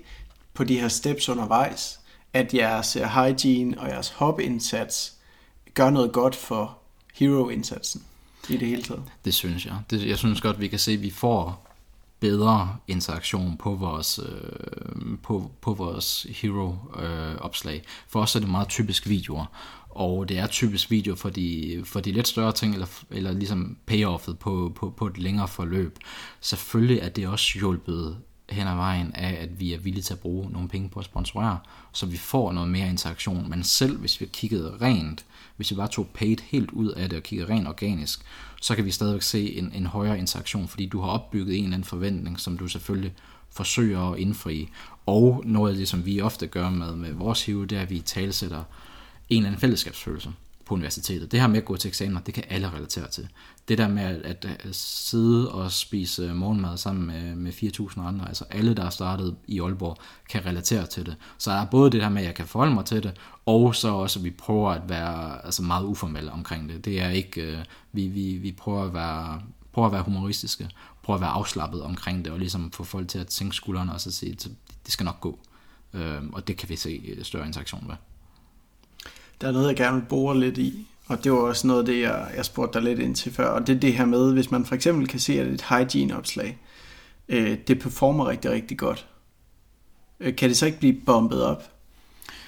på 0.54 0.64
de 0.64 0.80
her 0.80 0.88
steps 0.88 1.28
undervejs, 1.28 2.00
at 2.32 2.54
jeres 2.54 2.96
øh, 2.96 3.02
hygiene 3.02 3.80
og 3.80 3.88
jeres 3.88 4.08
hop-indsats 4.08 5.12
gør 5.74 5.90
noget 5.90 6.12
godt 6.12 6.36
for 6.36 6.78
hero-indsatsen 7.14 8.02
i 8.48 8.56
det 8.56 8.68
hele 8.68 8.82
taget? 8.82 9.02
Det 9.24 9.34
synes 9.34 9.66
jeg. 9.66 9.74
Det, 9.90 10.06
jeg 10.06 10.18
synes 10.18 10.40
godt, 10.40 10.60
vi 10.60 10.68
kan 10.68 10.78
se, 10.78 10.92
at 10.92 11.02
vi 11.02 11.10
får 11.10 11.67
bedre 12.20 12.76
interaktion 12.88 13.56
på 13.56 13.74
vores, 13.74 14.20
øh, 14.28 15.18
på, 15.22 15.50
på 15.60 15.74
vores 15.74 16.26
hero-opslag. 16.30 17.76
Øh, 17.76 17.82
for 18.08 18.20
os 18.20 18.36
er 18.36 18.40
det 18.40 18.48
meget 18.48 18.68
typisk 18.68 19.08
videoer, 19.08 19.46
og 19.90 20.28
det 20.28 20.38
er 20.38 20.46
typisk 20.46 20.90
video 20.90 21.14
for 21.14 21.30
de, 21.30 21.82
for 21.84 22.00
de 22.00 22.12
lidt 22.12 22.28
større 22.28 22.52
ting, 22.52 22.72
eller, 22.72 22.86
eller 23.10 23.32
ligesom 23.32 23.76
payoffet 23.86 24.38
på, 24.38 24.72
på, 24.76 24.90
på 24.90 25.06
et 25.06 25.18
længere 25.18 25.48
forløb. 25.48 25.98
Selvfølgelig 26.40 26.98
er 26.98 27.08
det 27.08 27.28
også 27.28 27.58
hjulpet 27.58 28.16
hen 28.50 28.66
ad 28.66 28.74
vejen 28.74 29.14
af, 29.14 29.38
at 29.42 29.60
vi 29.60 29.72
er 29.72 29.78
villige 29.78 30.02
til 30.02 30.14
at 30.14 30.20
bruge 30.20 30.50
nogle 30.50 30.68
penge 30.68 30.88
på 30.88 30.98
at 30.98 31.04
sponsorere, 31.04 31.58
så 31.92 32.06
vi 32.06 32.16
får 32.16 32.52
noget 32.52 32.70
mere 32.70 32.88
interaktion. 32.88 33.50
Men 33.50 33.64
selv 33.64 33.98
hvis 33.98 34.20
vi 34.20 34.26
kiggede 34.32 34.76
rent, 34.80 35.24
hvis 35.58 35.70
vi 35.70 35.76
bare 35.76 35.88
tog 35.88 36.06
paid 36.14 36.36
helt 36.44 36.70
ud 36.70 36.88
af 36.88 37.08
det 37.08 37.16
og 37.16 37.22
kigger 37.22 37.48
rent 37.48 37.68
organisk, 37.68 38.20
så 38.60 38.74
kan 38.74 38.84
vi 38.84 38.90
stadigvæk 38.90 39.22
se 39.22 39.58
en, 39.58 39.72
en 39.74 39.86
højere 39.86 40.18
interaktion, 40.18 40.68
fordi 40.68 40.86
du 40.86 41.00
har 41.00 41.08
opbygget 41.08 41.58
en 41.58 41.64
eller 41.64 41.74
anden 41.74 41.88
forventning, 41.88 42.40
som 42.40 42.58
du 42.58 42.68
selvfølgelig 42.68 43.12
forsøger 43.50 44.12
at 44.12 44.18
indfri. 44.18 44.68
Og 45.06 45.42
noget 45.46 45.70
af 45.70 45.76
det, 45.76 45.88
som 45.88 46.06
vi 46.06 46.20
ofte 46.20 46.46
gør 46.46 46.70
med, 46.70 46.96
med 46.96 47.12
vores 47.12 47.46
hive, 47.46 47.66
det 47.66 47.78
er, 47.78 47.82
at 47.82 47.90
vi 47.90 48.00
talsætter 48.00 48.62
en 49.28 49.36
eller 49.36 49.48
anden 49.48 49.60
fællesskabsfølelse 49.60 50.32
på 50.68 50.74
universitetet. 50.74 51.32
Det 51.32 51.40
her 51.40 51.46
med 51.46 51.58
at 51.58 51.64
gå 51.64 51.76
til 51.76 51.88
eksamener, 51.88 52.20
det 52.20 52.34
kan 52.34 52.44
alle 52.48 52.70
relatere 52.70 53.08
til. 53.08 53.28
Det 53.68 53.78
der 53.78 53.88
med 53.88 54.02
at, 54.02 54.44
at 54.44 54.74
sidde 54.76 55.52
og 55.52 55.72
spise 55.72 56.34
morgenmad 56.34 56.76
sammen 56.76 57.06
med, 57.06 57.34
med 57.34 57.52
4.000 57.52 58.00
andre, 58.00 58.28
altså 58.28 58.44
alle, 58.50 58.74
der 58.74 58.84
er 58.84 58.90
startet 58.90 59.36
i 59.46 59.60
Aalborg, 59.60 59.96
kan 60.28 60.46
relatere 60.46 60.86
til 60.86 61.06
det. 61.06 61.16
Så 61.38 61.50
der 61.50 61.56
er 61.56 61.66
både 61.66 61.90
det 61.90 62.00
der 62.00 62.08
med, 62.08 62.22
at 62.22 62.26
jeg 62.26 62.34
kan 62.34 62.46
forholde 62.46 62.74
mig 62.74 62.84
til 62.84 63.02
det, 63.02 63.12
og 63.46 63.74
så 63.74 63.88
også, 63.88 64.18
at 64.18 64.24
vi 64.24 64.30
prøver 64.30 64.70
at 64.70 64.88
være 64.88 65.44
altså 65.44 65.62
meget 65.62 65.84
uformelle 65.84 66.32
omkring 66.32 66.68
det. 66.68 66.84
Det 66.84 67.00
er 67.00 67.08
ikke, 67.08 67.42
øh, 67.42 67.58
vi, 67.92 68.06
vi, 68.06 68.36
vi 68.36 68.52
prøver 68.52 68.84
at 68.84 68.94
være 68.94 69.40
prøver 69.72 69.86
at 69.86 69.92
være 69.92 70.02
humoristiske, 70.02 70.70
prøver 71.02 71.16
at 71.16 71.20
være 71.20 71.30
afslappet 71.30 71.82
omkring 71.82 72.24
det, 72.24 72.32
og 72.32 72.38
ligesom 72.38 72.72
få 72.72 72.84
folk 72.84 73.08
til 73.08 73.18
at 73.18 73.26
tænke 73.26 73.56
skuldrene 73.56 73.92
og 73.92 74.00
så 74.00 74.10
sige, 74.10 74.32
at 74.32 74.48
det 74.84 74.92
skal 74.92 75.04
nok 75.04 75.20
gå. 75.20 75.38
Øh, 75.94 76.22
og 76.32 76.48
det 76.48 76.56
kan 76.56 76.68
vi 76.68 76.76
se 76.76 77.02
øh, 77.08 77.24
større 77.24 77.46
interaktion 77.46 77.86
med. 77.86 77.94
Der 79.40 79.48
er 79.48 79.52
noget, 79.52 79.68
jeg 79.68 79.76
gerne 79.76 79.96
vil 79.96 80.06
bore 80.08 80.40
lidt 80.40 80.58
i, 80.58 80.88
og 81.06 81.24
det 81.24 81.32
var 81.32 81.38
også 81.38 81.66
noget 81.66 81.80
af 81.80 81.86
det, 81.86 82.00
jeg, 82.00 82.32
jeg 82.36 82.44
spurgte 82.44 82.78
dig 82.78 82.88
lidt 82.88 82.98
ind 82.98 83.14
til 83.14 83.32
før, 83.32 83.48
og 83.48 83.66
det 83.66 83.76
er 83.76 83.80
det 83.80 83.94
her 83.94 84.04
med, 84.04 84.32
hvis 84.32 84.50
man 84.50 84.64
for 84.64 84.74
eksempel 84.74 85.08
kan 85.08 85.20
se, 85.20 85.40
at 85.40 85.46
et 85.46 85.64
hygiene-opslag, 85.68 86.58
øh, 87.28 87.58
det 87.66 87.78
performer 87.78 88.28
rigtig, 88.28 88.50
rigtig 88.50 88.78
godt. 88.78 89.06
Øh, 90.20 90.36
kan 90.36 90.48
det 90.48 90.56
så 90.56 90.66
ikke 90.66 90.78
blive 90.78 91.00
bombet 91.06 91.44
op 91.44 91.62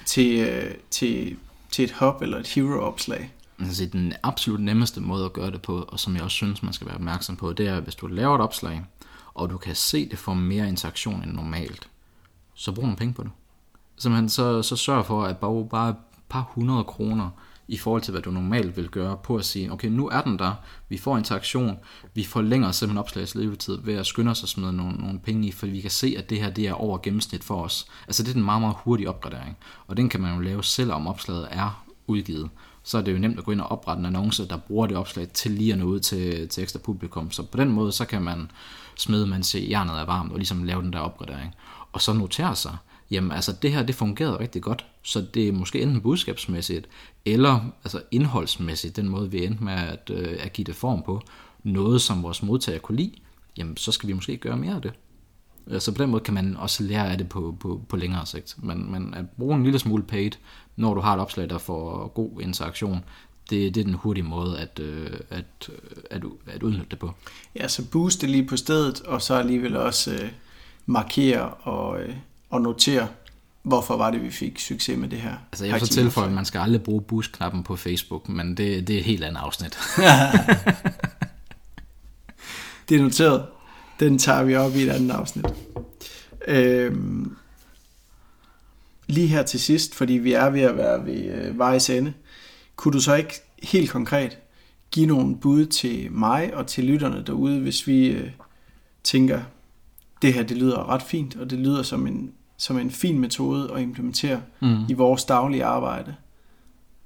til, 0.05 0.39
øh, 0.39 0.75
til, 0.89 1.37
til 1.71 1.85
et 1.85 1.91
hop 1.91 2.21
eller 2.21 2.39
et 2.39 2.47
hero-opslag? 2.47 3.33
Altså, 3.59 3.85
den 3.85 4.13
absolut 4.23 4.61
nemmeste 4.61 5.01
måde 5.01 5.25
at 5.25 5.33
gøre 5.33 5.51
det 5.51 5.61
på, 5.61 5.81
og 5.87 5.99
som 5.99 6.15
jeg 6.15 6.23
også 6.23 6.35
synes, 6.35 6.63
man 6.63 6.73
skal 6.73 6.87
være 6.87 6.95
opmærksom 6.95 7.35
på, 7.35 7.53
det 7.53 7.67
er, 7.67 7.79
hvis 7.79 7.95
du 7.95 8.07
laver 8.07 8.35
et 8.35 8.41
opslag, 8.41 8.85
og 9.33 9.49
du 9.49 9.57
kan 9.57 9.75
se, 9.75 10.09
det 10.09 10.19
får 10.19 10.33
mere 10.33 10.67
interaktion 10.67 11.23
end 11.23 11.31
normalt, 11.31 11.89
så 12.53 12.71
brug 12.71 12.83
nogle 12.83 12.97
penge 12.97 13.13
på 13.13 13.23
det. 13.23 13.31
Simpelthen 13.97 14.29
så, 14.29 14.61
så 14.61 14.75
sørg 14.75 15.05
for, 15.05 15.23
at 15.23 15.37
bare, 15.37 15.67
bare 15.69 15.95
par 16.31 16.51
hundrede 16.53 16.83
kroner 16.83 17.29
i 17.67 17.77
forhold 17.77 18.01
til, 18.01 18.11
hvad 18.11 18.21
du 18.21 18.31
normalt 18.31 18.77
vil 18.77 18.89
gøre, 18.89 19.17
på 19.23 19.35
at 19.35 19.45
sige, 19.45 19.71
okay, 19.71 19.87
nu 19.87 20.09
er 20.09 20.21
den 20.21 20.39
der, 20.39 20.53
vi 20.89 20.97
får 20.97 21.17
interaktion, 21.17 21.77
vi 22.13 22.23
forlænger 22.23 22.71
simpelthen 22.71 22.97
opslagets 22.97 23.35
levetid 23.35 23.77
ved 23.83 23.93
at 23.93 24.05
skynde 24.05 24.31
os 24.31 24.43
at 24.43 24.49
smide 24.49 24.73
nogle, 24.73 24.93
nogle 24.93 25.19
penge 25.19 25.47
i, 25.47 25.51
fordi 25.51 25.71
vi 25.71 25.81
kan 25.81 25.91
se, 25.91 26.15
at 26.17 26.29
det 26.29 26.41
her 26.41 26.49
det 26.49 26.67
er 26.67 26.73
over 26.73 26.97
gennemsnit 26.97 27.43
for 27.43 27.63
os. 27.63 27.85
Altså 28.07 28.23
det 28.23 28.31
er 28.31 28.35
en 28.35 28.43
meget, 28.43 28.61
meget 28.61 28.75
hurtig 28.79 29.09
opgradering, 29.09 29.57
og 29.87 29.97
den 29.97 30.09
kan 30.09 30.21
man 30.21 30.35
jo 30.35 30.41
lave, 30.41 30.63
selvom 30.63 31.07
opslaget 31.07 31.47
er 31.51 31.85
udgivet. 32.07 32.49
Så 32.83 32.97
er 32.97 33.01
det 33.01 33.13
jo 33.13 33.19
nemt 33.19 33.39
at 33.39 33.45
gå 33.45 33.51
ind 33.51 33.61
og 33.61 33.71
oprette 33.71 33.99
en 33.99 34.05
annonce, 34.05 34.47
der 34.47 34.57
bruger 34.57 34.87
det 34.87 34.97
opslag 34.97 35.27
til 35.29 35.51
lige 35.51 35.73
at 35.73 35.79
nå 35.79 35.85
ud 35.85 35.99
til, 35.99 36.49
til 36.49 36.63
ekstra 36.63 36.79
publikum. 36.79 37.31
Så 37.31 37.43
på 37.43 37.57
den 37.57 37.69
måde, 37.69 37.91
så 37.91 38.05
kan 38.05 38.21
man 38.21 38.51
smide, 38.97 39.27
man 39.27 39.43
se, 39.43 39.67
jernet 39.69 39.99
er 39.99 40.05
varmt, 40.05 40.31
og 40.31 40.37
ligesom 40.37 40.63
lave 40.63 40.81
den 40.81 40.93
der 40.93 40.99
opgradering. 40.99 41.55
Og 41.91 42.01
så 42.01 42.13
notere 42.13 42.55
sig, 42.55 42.77
jamen 43.11 43.31
altså 43.31 43.53
det 43.61 43.71
her, 43.71 43.83
det 43.83 43.95
fungerede 43.95 44.39
rigtig 44.39 44.61
godt, 44.61 44.85
så 45.01 45.21
det 45.33 45.47
er 45.47 45.51
måske 45.51 45.81
enten 45.81 46.01
budskabsmæssigt, 46.01 46.87
eller 47.25 47.71
altså 47.83 48.01
indholdsmæssigt, 48.11 48.95
den 48.95 49.09
måde 49.09 49.31
vi 49.31 49.45
endte 49.45 49.63
med 49.63 49.73
at, 49.73 50.11
øh, 50.13 50.37
at 50.39 50.53
give 50.53 50.65
det 50.65 50.75
form 50.75 51.03
på, 51.03 51.21
noget 51.63 52.01
som 52.01 52.23
vores 52.23 52.43
modtager 52.43 52.79
kunne 52.79 52.97
lide, 52.97 53.11
jamen 53.57 53.77
så 53.77 53.91
skal 53.91 54.07
vi 54.07 54.13
måske 54.13 54.37
gøre 54.37 54.57
mere 54.57 54.75
af 54.75 54.81
det. 54.81 54.93
Så 55.79 55.91
på 55.91 56.03
den 56.03 56.09
måde 56.09 56.23
kan 56.23 56.33
man 56.33 56.57
også 56.57 56.83
lære 56.83 57.11
af 57.11 57.17
det 57.17 57.29
på, 57.29 57.57
på, 57.59 57.81
på 57.89 57.97
længere 57.97 58.25
sigt. 58.25 58.55
Men, 58.63 58.91
men 58.91 59.13
at 59.13 59.29
bruge 59.29 59.55
en 59.55 59.63
lille 59.63 59.79
smule 59.79 60.03
paid, 60.03 60.31
når 60.75 60.93
du 60.93 61.01
har 61.01 61.13
et 61.13 61.19
opslag, 61.19 61.49
der 61.49 61.57
får 61.57 62.07
god 62.07 62.41
interaktion, 62.41 63.03
det, 63.49 63.75
det 63.75 63.81
er 63.81 63.85
den 63.85 63.93
hurtige 63.93 64.23
måde 64.23 64.59
at, 64.59 64.79
øh, 64.79 65.19
at, 65.29 65.69
øh, 65.69 65.75
at, 66.09 66.23
at 66.47 66.63
udnytte 66.63 66.87
det 66.91 66.99
på. 66.99 67.11
Ja, 67.55 67.67
så 67.67 67.89
booste 67.91 68.27
lige 68.27 68.47
på 68.47 68.57
stedet, 68.57 69.01
og 69.01 69.21
så 69.21 69.33
alligevel 69.33 69.75
også 69.75 70.13
øh, 70.13 70.29
markere 70.85 71.49
og, 71.49 72.01
øh, 72.01 72.15
og 72.49 72.61
notere, 72.61 73.07
hvorfor 73.63 73.97
var 73.97 74.11
det, 74.11 74.23
vi 74.23 74.31
fik 74.31 74.59
succes 74.59 74.97
med 74.97 75.09
det 75.09 75.19
her. 75.19 75.35
Altså 75.51 75.65
jeg 75.65 75.73
vil 75.73 75.87
så 75.87 75.93
tilføje, 75.93 76.27
at 76.27 76.33
man 76.33 76.45
skal 76.45 76.59
aldrig 76.59 76.83
bruge 76.83 77.01
boost-knappen 77.01 77.63
på 77.63 77.75
Facebook, 77.75 78.29
men 78.29 78.49
det, 78.57 78.87
det 78.87 78.95
er 78.95 78.99
et 78.99 79.05
helt 79.05 79.23
andet 79.23 79.39
afsnit. 79.39 79.71
det 82.89 82.97
er 82.97 83.01
noteret. 83.01 83.45
Den 83.99 84.17
tager 84.17 84.43
vi 84.43 84.55
op 84.55 84.75
i 84.75 84.81
et 84.81 84.89
andet 84.89 85.11
afsnit. 85.11 85.45
Øhm, 86.47 87.35
lige 89.07 89.27
her 89.27 89.43
til 89.43 89.59
sidst, 89.59 89.95
fordi 89.95 90.13
vi 90.13 90.33
er 90.33 90.49
ved 90.49 90.61
at 90.61 90.77
være 90.77 91.05
ved 91.05 91.25
øh, 91.25 91.57
vejs 91.57 91.89
ende, 91.89 92.13
kunne 92.75 92.93
du 92.93 92.99
så 92.99 93.15
ikke 93.15 93.41
helt 93.63 93.89
konkret 93.89 94.37
give 94.91 95.05
nogle 95.05 95.37
bud 95.37 95.65
til 95.65 96.11
mig 96.11 96.53
og 96.53 96.67
til 96.67 96.83
lytterne 96.83 97.23
derude, 97.27 97.59
hvis 97.59 97.87
vi 97.87 98.07
øh, 98.07 98.31
tænker, 99.03 99.41
det 100.21 100.33
her 100.33 100.43
det 100.43 100.57
lyder 100.57 100.89
ret 100.89 101.03
fint, 101.03 101.35
og 101.35 101.49
det 101.49 101.59
lyder 101.59 101.83
som 101.83 102.07
en, 102.07 102.31
som 102.61 102.77
en 102.77 102.91
fin 102.91 103.19
metode 103.19 103.71
at 103.73 103.81
implementere 103.81 104.41
mm. 104.59 104.85
i 104.89 104.93
vores 104.93 105.25
daglige 105.25 105.65
arbejde. 105.65 106.15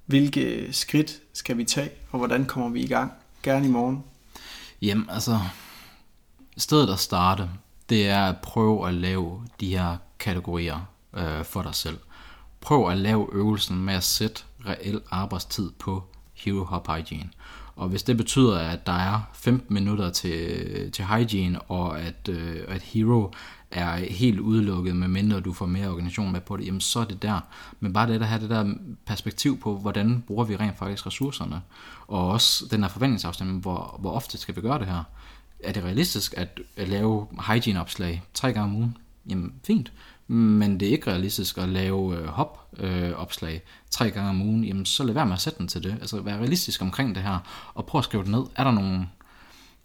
Hvilke 0.06 0.68
skridt 0.74 1.22
skal 1.34 1.58
vi 1.58 1.64
tage, 1.64 1.90
og 2.12 2.18
hvordan 2.18 2.46
kommer 2.46 2.70
vi 2.70 2.82
i 2.82 2.88
gang? 2.88 3.12
Gerne 3.44 3.66
i 3.66 3.70
morgen. 3.70 4.04
Jamen 4.82 5.10
altså, 5.10 5.40
stedet 6.58 6.90
at 6.90 7.00
starte, 7.00 7.50
det 7.90 8.08
er 8.08 8.26
at 8.26 8.38
prøve 8.38 8.88
at 8.88 8.94
lave 8.94 9.42
de 9.60 9.78
her 9.78 9.98
kategorier 10.20 10.90
øh, 11.14 11.44
for 11.44 11.62
dig 11.62 11.76
selv. 11.76 11.98
Prøv 12.62 12.90
at 12.90 12.98
lave 12.98 13.28
øvelsen 13.34 13.86
med 13.86 13.94
at 13.94 14.04
sætte 14.04 14.44
reel 14.66 15.02
arbejdstid 15.12 15.72
på 15.80 16.04
Hero 16.34 16.64
Hop 16.64 16.88
Hygiene. 16.88 17.30
Og 17.76 17.88
hvis 17.88 18.04
det 18.04 18.18
betyder, 18.18 18.60
at 18.60 18.88
der 18.88 18.94
er 18.94 19.30
15 19.34 19.74
minutter 19.74 20.10
til, 20.10 20.92
til 20.92 21.06
hygiene, 21.06 21.62
og 21.62 22.00
at, 22.00 22.30
øh, 22.30 22.62
at 22.68 22.82
Hero 22.82 23.32
er 23.76 23.96
helt 23.96 24.40
udelukket, 24.40 24.96
medmindre 24.96 25.40
du 25.40 25.54
får 25.54 25.66
mere 25.66 25.90
organisation 25.90 26.32
med 26.32 26.42
på 26.42 26.58
det, 26.58 26.66
jamen 26.66 26.82
så 26.82 27.00
er 27.00 27.06
det 27.06 27.22
der. 27.22 27.40
Men 27.80 27.94
bare 27.94 28.08
det 28.08 28.22
at 28.22 28.28
have 28.28 28.42
det 28.42 28.50
der 28.50 28.74
perspektiv 29.06 29.60
på, 29.60 29.78
hvordan 29.78 30.24
bruger 30.28 30.44
vi 30.44 30.56
rent 30.56 30.78
faktisk 30.78 31.06
ressourcerne, 31.06 31.62
og 32.08 32.30
også 32.30 32.66
den 32.72 32.82
her 32.82 32.90
forventningsafstemning, 32.90 33.60
hvor, 33.60 33.98
hvor 34.00 34.12
ofte 34.12 34.38
skal 34.38 34.56
vi 34.56 34.62
gøre 34.62 34.80
det 34.80 34.88
her. 34.88 35.04
Er 35.64 35.72
det 35.72 35.84
realistisk 35.84 36.34
at, 36.38 36.60
at 36.78 36.88
lave 36.88 37.28
hygiene-opslag 37.48 38.24
tre 38.34 38.54
gange 38.54 38.70
om 38.70 38.76
ugen? 38.76 38.98
Jamen 39.30 39.54
fint 39.64 39.92
men 40.28 40.80
det 40.80 40.88
er 40.88 40.92
ikke 40.92 41.12
realistisk 41.12 41.58
at 41.58 41.70
lave 41.70 42.18
øh, 42.18 42.26
hop-opslag 42.26 43.54
øh, 43.54 43.60
tre 43.90 44.12
gange 44.12 44.30
om 44.30 44.42
ugen, 44.42 44.64
jamen 44.64 44.86
så 44.86 45.04
lad 45.04 45.14
være 45.14 45.26
med 45.26 45.34
at 45.34 45.42
sætte 45.42 45.60
den 45.60 45.68
til 45.68 45.84
det. 45.84 45.92
Altså 45.92 46.22
vær 46.22 46.38
realistisk 46.38 46.82
omkring 46.82 47.16
det 47.16 47.24
her, 47.24 47.40
og 47.74 47.86
prøv 47.86 48.00
at 48.00 48.06
skrive 48.06 48.24
det 48.24 48.32
ned. 48.32 48.44
Er 48.56 48.64
der 48.64 48.72
nogle, 48.72 49.08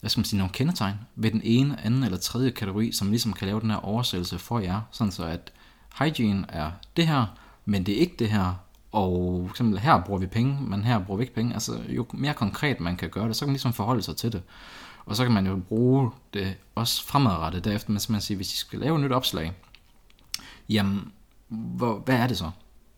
hvad 0.01 0.11
skal 0.11 0.21
man 0.21 0.25
sige, 0.25 0.39
nogle 0.39 0.53
kendetegn 0.53 0.95
ved 1.15 1.31
den 1.31 1.41
ene, 1.45 1.85
anden 1.85 2.05
eller 2.05 2.19
tredje 2.19 2.51
kategori, 2.51 2.93
som 2.93 3.11
ligesom 3.11 3.33
kan 3.33 3.47
lave 3.47 3.61
den 3.61 3.71
her 3.71 3.77
oversættelse 3.77 4.39
for 4.39 4.59
jer, 4.59 4.81
sådan 4.91 5.13
så 5.13 5.25
at 5.25 5.53
hygiene 5.99 6.47
er 6.49 6.71
det 6.97 7.07
her, 7.07 7.27
men 7.65 7.87
det 7.87 7.95
er 7.95 8.01
ikke 8.01 8.17
det 8.19 8.31
her, 8.31 8.55
og 8.93 9.43
for 9.47 9.53
eksempel 9.53 9.79
her 9.79 10.01
bruger 10.05 10.21
vi 10.21 10.27
penge, 10.27 10.59
men 10.61 10.85
her 10.85 10.99
bruger 10.99 11.19
vi 11.19 11.23
ikke 11.23 11.35
penge. 11.35 11.55
Altså 11.55 11.81
jo 11.89 12.07
mere 12.13 12.35
konkret 12.35 12.81
man 12.81 12.97
kan 12.97 13.09
gøre 13.11 13.29
det, 13.29 13.37
så 13.37 13.41
kan 13.41 13.49
man 13.49 13.55
ligesom 13.55 13.73
forholde 13.73 14.03
sig 14.03 14.17
til 14.17 14.33
det. 14.33 14.43
Og 15.05 15.17
så 15.17 15.25
kan 15.25 15.33
man 15.33 15.47
jo 15.47 15.57
bruge 15.69 16.11
det 16.35 16.57
også 16.75 17.05
fremadrettet 17.07 17.65
derefter, 17.65 17.91
men 17.91 18.01
man 18.09 18.21
siger, 18.21 18.37
hvis 18.37 18.55
I 18.55 18.57
skal 18.57 18.79
lave 18.79 18.97
et 18.97 19.01
nyt 19.05 19.13
opslag, 19.13 19.53
jamen, 20.69 21.13
hvor, 21.49 21.99
hvad 21.99 22.17
er 22.17 22.27
det 22.27 22.39
så? 22.39 22.51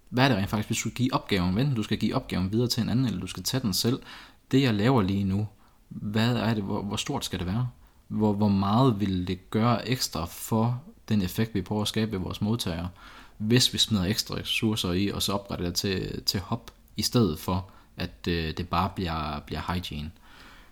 Hvad 0.08 0.24
er 0.24 0.28
det 0.28 0.36
rent 0.36 0.50
faktisk, 0.50 0.68
hvis 0.68 0.78
du 0.78 0.80
skal 0.80 0.92
give 0.92 1.14
opgaven, 1.14 1.58
enten 1.58 1.74
du 1.74 1.82
skal 1.82 1.98
give 1.98 2.14
opgaven 2.14 2.52
videre 2.52 2.68
til 2.68 2.82
en 2.82 2.88
anden, 2.88 3.04
eller 3.06 3.20
du 3.20 3.26
skal 3.26 3.42
tage 3.42 3.60
den 3.60 3.72
selv. 3.72 4.02
Det 4.50 4.62
jeg 4.62 4.74
laver 4.74 5.02
lige 5.02 5.24
nu, 5.24 5.46
hvad 5.94 6.36
er 6.36 6.54
det, 6.54 6.62
hvor, 6.62 6.82
hvor 6.82 6.96
stort 6.96 7.24
skal 7.24 7.38
det 7.38 7.46
være? 7.46 7.68
Hvor, 8.08 8.32
hvor 8.32 8.48
meget 8.48 9.00
vil 9.00 9.28
det 9.28 9.50
gøre 9.50 9.88
ekstra 9.88 10.24
for 10.24 10.82
den 11.08 11.22
effekt, 11.22 11.54
vi 11.54 11.62
prøver 11.62 11.82
at 11.82 11.88
skabe 11.88 12.12
ved 12.12 12.18
vores 12.18 12.40
modtagere, 12.40 12.88
hvis 13.38 13.72
vi 13.72 13.78
smider 13.78 14.04
ekstra 14.04 14.34
ressourcer 14.34 14.92
i, 14.92 15.08
og 15.08 15.22
så 15.22 15.32
opretter 15.32 15.64
det 15.64 15.74
til, 15.74 16.22
til 16.22 16.40
hop, 16.40 16.70
i 16.96 17.02
stedet 17.02 17.38
for, 17.38 17.70
at 17.96 18.28
øh, 18.28 18.56
det 18.56 18.68
bare 18.68 18.90
bliver, 18.94 19.40
bliver 19.46 19.72
hygiene. 19.74 20.10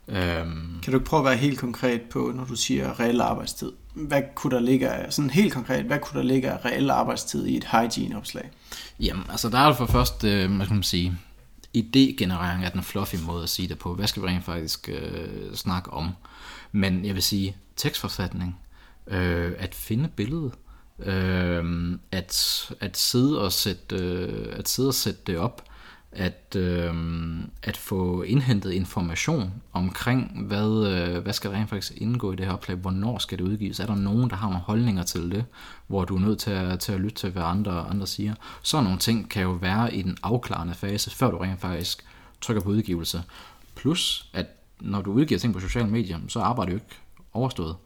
Øhm. 0.08 0.80
Kan 0.82 0.92
du 0.92 0.98
prøve 0.98 1.20
at 1.20 1.24
være 1.24 1.36
helt 1.36 1.58
konkret 1.58 2.02
på, 2.02 2.32
når 2.34 2.44
du 2.44 2.56
siger 2.56 3.00
reel 3.00 3.20
arbejdstid? 3.20 3.72
Hvad 3.94 4.22
kunne 4.34 4.56
der 4.56 4.60
ligge 4.60 4.88
af, 4.88 5.12
sådan 5.12 5.30
helt 5.30 5.52
konkret, 5.52 5.84
hvad 5.84 5.98
kunne 5.98 6.20
der 6.20 6.26
ligge 6.26 6.50
af 6.50 6.64
reel 6.64 6.90
arbejdstid 6.90 7.46
i 7.46 7.56
et 7.56 7.64
hygiene-opslag? 7.64 8.50
Jamen, 9.00 9.24
altså 9.30 9.48
der 9.48 9.58
er 9.58 9.74
for 9.74 9.86
først, 9.86 10.24
øh, 10.24 10.56
hvad 10.56 10.66
skal 10.66 10.74
man 10.74 10.82
sige, 10.82 11.18
idégenerering 11.74 12.64
er 12.64 12.70
den 12.70 12.82
fluffy 12.82 13.16
måde 13.26 13.42
at 13.42 13.48
sige 13.48 13.68
det 13.68 13.78
på. 13.78 13.94
Hvad 13.94 14.06
skal 14.06 14.22
vi 14.22 14.28
rent 14.28 14.44
faktisk 14.44 14.88
øh, 14.88 15.54
snakke 15.54 15.90
om? 15.90 16.10
Men 16.72 17.04
jeg 17.04 17.14
vil 17.14 17.22
sige, 17.22 17.56
tekstforfatning, 17.76 18.60
øh, 19.06 19.52
at 19.58 19.74
finde 19.74 20.08
billedet, 20.08 20.52
øh, 20.98 21.98
at, 22.12 22.70
at, 22.80 22.96
sidde 22.96 23.42
og 23.42 23.52
sætte, 23.52 23.96
øh, 23.96 24.58
at 24.58 24.68
sidde 24.68 24.88
og 24.88 24.94
sætte 24.94 25.20
det 25.26 25.38
op, 25.38 25.64
at, 26.12 26.56
øh, 26.56 26.94
at 27.62 27.76
få 27.76 28.22
indhentet 28.22 28.72
information 28.72 29.52
omkring, 29.72 30.44
hvad, 30.46 30.86
øh, 30.86 31.22
hvad 31.22 31.32
skal 31.32 31.50
rent 31.50 31.70
faktisk 31.70 31.92
indgå 31.96 32.32
i 32.32 32.36
det 32.36 32.46
her 32.46 32.52
opslag, 32.52 32.76
hvornår 32.76 33.18
skal 33.18 33.38
det 33.38 33.44
udgives, 33.44 33.80
er 33.80 33.86
der 33.86 33.94
nogen, 33.94 34.30
der 34.30 34.36
har 34.36 34.48
nogle 34.48 34.62
holdninger 34.62 35.02
til 35.02 35.30
det, 35.30 35.44
hvor 35.86 36.04
du 36.04 36.16
er 36.16 36.20
nødt 36.20 36.38
til 36.38 36.50
at, 36.50 36.80
til 36.80 36.92
at 36.92 37.00
lytte 37.00 37.16
til, 37.16 37.30
hvad 37.30 37.42
andre, 37.42 37.86
andre 37.90 38.06
siger. 38.06 38.34
Så 38.62 38.80
nogle 38.80 38.98
ting 38.98 39.30
kan 39.30 39.42
jo 39.42 39.50
være 39.50 39.94
i 39.94 40.02
den 40.02 40.16
afklarende 40.22 40.74
fase, 40.74 41.10
før 41.10 41.30
du 41.30 41.38
rent 41.38 41.60
faktisk 41.60 42.04
trykker 42.40 42.62
på 42.62 42.70
udgivelse. 42.70 43.22
Plus, 43.74 44.30
at 44.32 44.46
når 44.80 45.02
du 45.02 45.12
udgiver 45.12 45.38
ting 45.38 45.54
på 45.54 45.60
sociale 45.60 45.88
medier, 45.88 46.18
så 46.28 46.40
arbejder 46.40 46.70
du 46.70 46.76
ikke 46.76 46.98
overstået. 47.32 47.76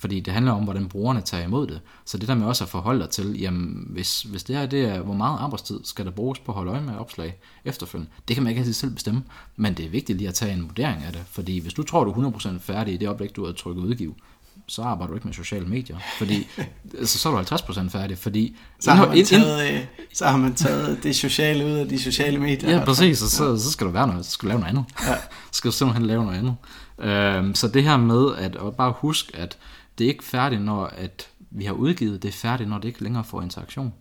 Fordi 0.00 0.20
det 0.20 0.32
handler 0.32 0.52
om, 0.52 0.64
hvordan 0.64 0.88
brugerne 0.88 1.20
tager 1.20 1.44
imod 1.44 1.66
det. 1.66 1.80
Så 2.04 2.18
det 2.18 2.28
der 2.28 2.34
med 2.34 2.46
også 2.46 2.64
at 2.64 2.70
forholde 2.70 3.00
dig 3.00 3.10
til, 3.10 3.40
jamen, 3.40 3.86
hvis, 3.90 4.22
hvis 4.22 4.42
det 4.42 4.56
her 4.56 4.66
det 4.66 4.84
er, 4.84 5.00
hvor 5.00 5.14
meget 5.14 5.38
arbejdstid 5.40 5.80
skal 5.84 6.04
der 6.04 6.10
bruges 6.10 6.38
på 6.38 6.52
at 6.52 6.56
holde 6.56 6.70
øje 6.70 6.80
med 6.80 6.96
opslag 6.96 7.38
efterfølgende, 7.64 8.12
det 8.28 8.36
kan 8.36 8.42
man 8.42 8.50
ikke 8.50 8.60
altid 8.60 8.72
selv 8.72 8.90
bestemme, 8.90 9.22
men 9.56 9.74
det 9.74 9.84
er 9.84 9.90
vigtigt 9.90 10.18
lige 10.18 10.28
at 10.28 10.34
tage 10.34 10.52
en 10.52 10.62
vurdering 10.62 11.04
af 11.04 11.12
det. 11.12 11.22
Fordi 11.30 11.58
hvis 11.58 11.74
du 11.74 11.82
tror, 11.82 12.04
du 12.04 12.10
er 12.10 12.30
100% 12.30 12.58
færdig 12.58 12.94
i 12.94 12.96
det 12.96 13.06
øjeblik, 13.06 13.36
du 13.36 13.46
har 13.46 13.52
trykket 13.52 13.82
udgive, 13.82 14.14
så 14.66 14.82
arbejder 14.82 15.08
du 15.08 15.14
ikke 15.14 15.28
med 15.28 15.34
sociale 15.34 15.66
medier, 15.66 15.96
fordi 16.18 16.48
altså, 16.98 17.18
så 17.18 17.28
er 17.28 17.42
du 17.42 17.54
50% 17.54 17.88
færdig, 17.88 18.18
fordi 18.18 18.56
så 18.80 18.90
har, 18.90 19.06
man 19.06 19.24
taget, 19.24 19.72
øh, 19.72 19.80
så 20.14 20.26
har 20.26 20.36
man 20.36 20.54
taget 20.54 21.02
det 21.02 21.16
sociale 21.16 21.66
ud 21.66 21.70
af 21.70 21.88
de 21.88 21.98
sociale 21.98 22.38
medier. 22.38 22.70
Ja, 22.70 22.84
præcis, 22.84 23.22
og 23.22 23.28
så, 23.28 23.58
så 23.58 23.70
skal 23.70 23.86
du 23.86 23.92
være 23.92 24.06
noget, 24.06 24.24
så 24.24 24.30
skal 24.30 24.46
du 24.46 24.48
lave 24.48 24.60
noget 24.60 24.70
andet. 24.70 24.84
Ja. 25.06 25.14
så 25.52 25.58
skal 25.58 25.70
du 25.70 25.76
simpelthen 25.76 26.06
lave 26.06 26.24
noget 26.24 26.38
andet. 26.38 26.56
Øhm, 27.00 27.54
så 27.54 27.68
det 27.68 27.82
her 27.82 27.96
med 27.96 28.34
at 28.38 28.56
og 28.56 28.76
bare 28.76 28.94
huske, 28.96 29.36
at 29.36 29.58
det 30.00 30.06
er 30.06 30.08
ikke 30.08 30.24
færdigt, 30.24 30.62
når 30.62 30.84
at 30.84 31.28
vi 31.50 31.64
har 31.64 31.72
udgivet, 31.72 32.22
det 32.22 32.28
er 32.28 32.32
færdigt, 32.32 32.68
når 32.68 32.78
det 32.78 32.88
ikke 32.88 33.02
længere 33.02 33.24
får 33.24 33.42
interaktion. 33.42 33.92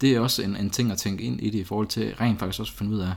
Det 0.00 0.14
er 0.14 0.20
også 0.20 0.42
en, 0.42 0.56
en 0.56 0.70
ting 0.70 0.92
at 0.92 0.98
tænke 0.98 1.24
ind 1.24 1.40
i 1.40 1.50
det 1.50 1.58
i 1.58 1.64
forhold 1.64 1.86
til 1.86 2.14
rent 2.14 2.38
faktisk 2.38 2.60
også 2.60 2.72
at 2.72 2.78
finde 2.78 2.92
ud 2.92 3.00
af, 3.00 3.12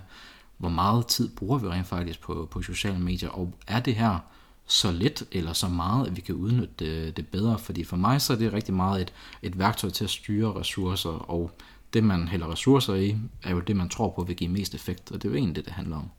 hvor 0.58 0.70
meget 0.70 1.08
tid 1.08 1.30
bruger 1.30 1.58
vi 1.58 1.68
rent 1.68 1.88
faktisk 1.88 2.22
på, 2.22 2.48
på 2.52 2.62
sociale 2.62 3.00
medier, 3.00 3.30
og 3.30 3.54
er 3.68 3.80
det 3.80 3.96
her 3.96 4.20
så 4.66 4.92
lidt 4.92 5.24
eller 5.32 5.54
så 5.54 5.68
meget, 5.68 6.08
at 6.08 6.16
vi 6.16 6.22
kan 6.22 6.36
udnytte 6.36 6.74
det, 6.80 7.18
det 7.18 7.28
bedre. 7.28 7.60
Fordi 7.60 7.84
for 7.84 7.98
mig 7.98 8.22
så 8.22 8.34
er 8.34 8.38
det 8.38 8.54
rigtig 8.54 8.74
meget 8.74 9.02
et, 9.02 9.14
et 9.42 9.60
værktøj 9.60 9.90
til 9.90 10.04
at 10.04 10.10
styre 10.10 10.60
ressourcer, 10.60 11.10
og 11.10 11.52
det 11.94 12.04
man 12.04 12.28
hælder 12.28 12.52
ressourcer 12.52 12.94
i, 12.94 13.16
er 13.44 13.52
jo 13.52 13.60
det, 13.60 13.76
man 13.76 13.90
tror 13.90 14.10
på 14.10 14.24
vil 14.24 14.36
give 14.36 14.50
mest 14.50 14.76
effekt, 14.76 15.12
og 15.12 15.22
det 15.22 15.28
er 15.28 15.32
jo 15.32 15.36
egentlig 15.36 15.56
det, 15.56 15.66
det 15.66 15.74
handler 15.74 15.98
om. 15.98 16.10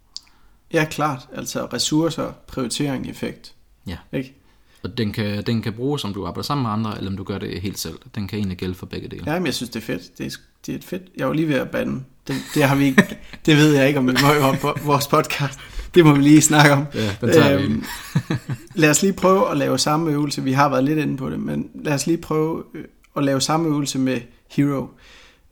Ja, 0.73 0.87
klart. 0.91 1.29
Altså 1.33 1.67
ressourcer, 1.67 2.33
prioritering, 2.47 3.07
effekt. 3.07 3.55
Ja. 3.87 3.97
Ikke? 4.13 4.40
Og 4.83 4.99
den 4.99 5.13
kan, 5.13 5.43
den 5.43 5.63
kan 5.63 5.73
bruges, 5.73 6.05
om 6.05 6.15
du 6.15 6.27
arbejder 6.27 6.47
sammen 6.47 6.63
med 6.63 6.71
andre, 6.71 6.99
eller 6.99 7.11
om 7.11 7.17
du 7.17 7.25
gør 7.25 7.39
det 7.39 7.61
helt 7.61 7.79
selv. 7.79 7.95
Den 8.15 8.29
kan 8.29 8.39
egentlig 8.39 8.59
gælde 8.59 8.75
for 8.75 8.87
begge 8.87 9.09
dele. 9.09 9.33
Ja, 9.33 9.39
men 9.39 9.47
jeg 9.47 9.55
synes, 9.55 9.71
det 9.71 9.81
er 9.81 9.85
fedt. 9.85 10.19
Det 10.19 10.27
er, 10.27 10.37
det 10.67 10.75
er 10.75 10.79
fedt. 10.87 11.03
Jeg 11.17 11.27
var 11.27 11.33
lige 11.33 11.49
ved 11.49 11.55
at 11.55 11.71
bande. 11.71 12.03
Det, 12.29 12.37
det, 12.55 12.65
har 12.65 12.77
vi 12.77 12.85
ikke, 12.85 13.19
det 13.47 13.57
ved 13.57 13.75
jeg 13.75 13.89
ikke, 13.89 13.99
om 13.99 14.07
vi 14.07 14.13
må 14.13 14.29
høre 14.29 14.57
på 14.57 14.79
vores 14.85 15.07
podcast. 15.07 15.61
Det 15.95 16.05
må 16.05 16.15
vi 16.15 16.23
lige 16.23 16.41
snakke 16.41 16.73
om. 16.73 16.87
Ja, 16.95 17.17
den 17.21 17.33
tager 17.33 17.59
øhm, 17.59 17.85
vi. 18.29 18.35
lad 18.75 18.91
os 18.91 19.03
lige 19.03 19.13
prøve 19.13 19.51
at 19.51 19.57
lave 19.57 19.79
samme 19.79 20.11
øvelse. 20.11 20.43
Vi 20.43 20.53
har 20.53 20.69
været 20.69 20.85
lidt 20.85 20.99
inde 20.99 21.17
på 21.17 21.31
det, 21.31 21.41
men 21.41 21.71
lad 21.75 21.95
os 21.95 22.07
lige 22.07 22.19
prøve 22.19 22.65
øh, 22.75 22.85
at 23.17 23.25
lave 23.25 23.41
samme 23.41 23.69
øvelse 23.69 23.99
med 23.99 24.21
Hero. 24.51 24.89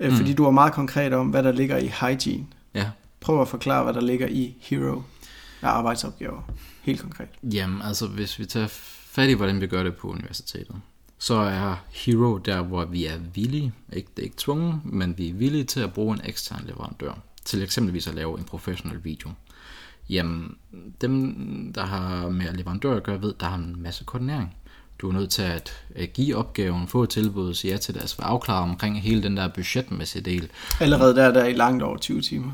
Øh, 0.01 0.11
mm. 0.11 0.17
Fordi 0.17 0.33
du 0.33 0.45
var 0.45 0.51
meget 0.51 0.73
konkret 0.73 1.13
om, 1.13 1.27
hvad 1.27 1.43
der 1.43 1.53
ligger 1.53 1.79
i 1.79 1.93
hygiene. 2.01 2.47
Ja. 2.75 2.87
Prøv 3.21 3.41
at 3.41 3.49
forklare, 3.49 3.85
hvad 3.85 3.95
der 3.95 4.01
ligger 4.01 4.27
i 4.27 4.57
Hero 4.61 5.03
af 5.63 5.69
arbejdsopgaver. 5.69 6.51
Helt 6.83 7.01
konkret. 7.01 7.29
Jamen, 7.43 7.83
altså 7.83 8.07
hvis 8.07 8.39
vi 8.39 8.45
tager 8.47 8.69
fat 9.11 9.29
i, 9.29 9.33
hvordan 9.33 9.61
vi 9.61 9.67
gør 9.67 9.83
det 9.83 9.97
på 9.97 10.09
universitetet, 10.09 10.77
så 11.19 11.35
er 11.35 11.85
Hero 11.91 12.39
der, 12.39 12.63
hvor 12.63 12.85
vi 12.85 13.05
er 13.05 13.19
villige, 13.35 13.73
ikke, 13.93 14.09
det 14.17 14.23
er 14.23 14.25
ikke 14.25 14.37
tvunget, 14.39 14.81
men 14.85 15.19
vi 15.19 15.29
er 15.29 15.35
villige 15.35 15.65
til 15.65 15.81
at 15.81 15.93
bruge 15.93 16.15
en 16.15 16.21
ekstern 16.25 16.65
leverandør 16.67 17.23
til 17.45 17.63
eksempelvis 17.63 18.07
at 18.07 18.15
lave 18.15 18.39
en 18.39 18.45
professionel 18.45 19.05
video. 19.05 19.31
Jamen, 20.11 20.57
dem, 21.01 21.73
der 21.75 21.87
har 21.87 22.29
med 22.29 22.55
leverandør 22.55 22.97
at 22.97 23.03
gøre, 23.03 23.23
ved, 23.23 23.35
der 23.41 23.47
har 23.47 23.57
en 23.57 23.83
masse 23.83 24.05
koordinering. 24.05 24.57
Du 24.99 25.09
er 25.09 25.13
nødt 25.13 25.31
til 25.31 25.43
at 25.43 26.13
give 26.15 26.37
opgaven, 26.37 26.89
få 26.89 27.03
et 27.03 27.11
tilbud, 27.11 27.55
sige 27.55 27.73
ja 27.73 27.77
til 27.77 27.95
det, 27.95 28.01
altså 28.01 28.23
afklare 28.23 28.63
omkring 28.63 29.03
hele 29.03 29.23
den 29.23 29.37
der 29.37 29.49
budgetmæssige 29.49 30.23
del. 30.23 30.51
Allerede 30.81 31.17
der, 31.17 31.33
der 31.33 31.41
er 31.41 31.47
i 31.47 31.53
langt 31.53 31.83
over 31.83 31.97
20 31.97 32.21
timer. 32.21 32.53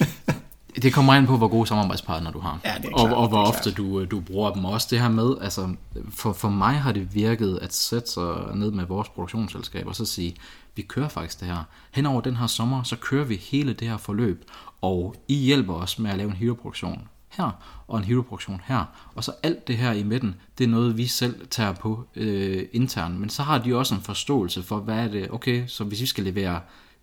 Det 0.76 0.92
kommer 0.92 1.14
ind 1.14 1.26
på, 1.26 1.36
hvor 1.36 1.48
gode 1.48 1.66
samarbejdspartnere 1.66 2.32
du 2.32 2.40
har. 2.40 2.60
Ja, 2.64 2.74
det 2.76 2.84
er 2.84 2.88
klart, 2.88 3.12
og, 3.12 3.16
og 3.16 3.28
hvor 3.28 3.38
ofte 3.38 3.72
du, 3.72 4.04
du 4.04 4.20
bruger 4.20 4.52
dem. 4.52 4.64
Også 4.64 4.88
det 4.90 5.00
her 5.00 5.08
med, 5.08 5.34
altså 5.40 5.74
for, 6.10 6.32
for 6.32 6.48
mig 6.48 6.74
har 6.74 6.92
det 6.92 7.14
virket 7.14 7.58
at 7.62 7.74
sætte 7.74 8.10
sig 8.10 8.34
ned 8.54 8.70
med 8.70 8.84
vores 8.84 9.08
produktionsselskab 9.08 9.86
og 9.86 9.96
så 9.96 10.04
sige, 10.04 10.36
vi 10.74 10.82
kører 10.82 11.08
faktisk 11.08 11.40
det 11.40 11.48
her. 11.48 11.64
Hen 11.90 12.06
over 12.06 12.20
den 12.20 12.36
her 12.36 12.46
sommer, 12.46 12.82
så 12.82 12.96
kører 12.96 13.24
vi 13.24 13.36
hele 13.36 13.72
det 13.72 13.88
her 13.88 13.96
forløb, 13.96 14.44
og 14.82 15.14
I 15.28 15.34
hjælper 15.34 15.74
os 15.74 15.98
med 15.98 16.10
at 16.10 16.16
lave 16.16 16.30
en 16.30 16.36
hero-produktion 16.36 17.08
her, 17.28 17.50
og 17.88 17.98
en 17.98 18.04
hero-produktion 18.04 18.60
her. 18.64 18.84
Og 19.14 19.24
så 19.24 19.32
alt 19.42 19.68
det 19.68 19.76
her 19.76 19.92
i 19.92 20.02
midten, 20.02 20.34
det 20.58 20.64
er 20.64 20.68
noget, 20.68 20.96
vi 20.96 21.06
selv 21.06 21.48
tager 21.50 21.72
på 21.72 22.04
øh, 22.16 22.66
internt. 22.72 23.20
Men 23.20 23.30
så 23.30 23.42
har 23.42 23.58
de 23.58 23.76
også 23.76 23.94
en 23.94 24.00
forståelse 24.00 24.62
for, 24.62 24.76
hvad 24.76 24.98
er 24.98 25.08
det, 25.08 25.30
okay, 25.30 25.66
så 25.66 25.84
hvis 25.84 26.00
vi 26.00 26.06
skal 26.06 26.24
levere 26.24 26.60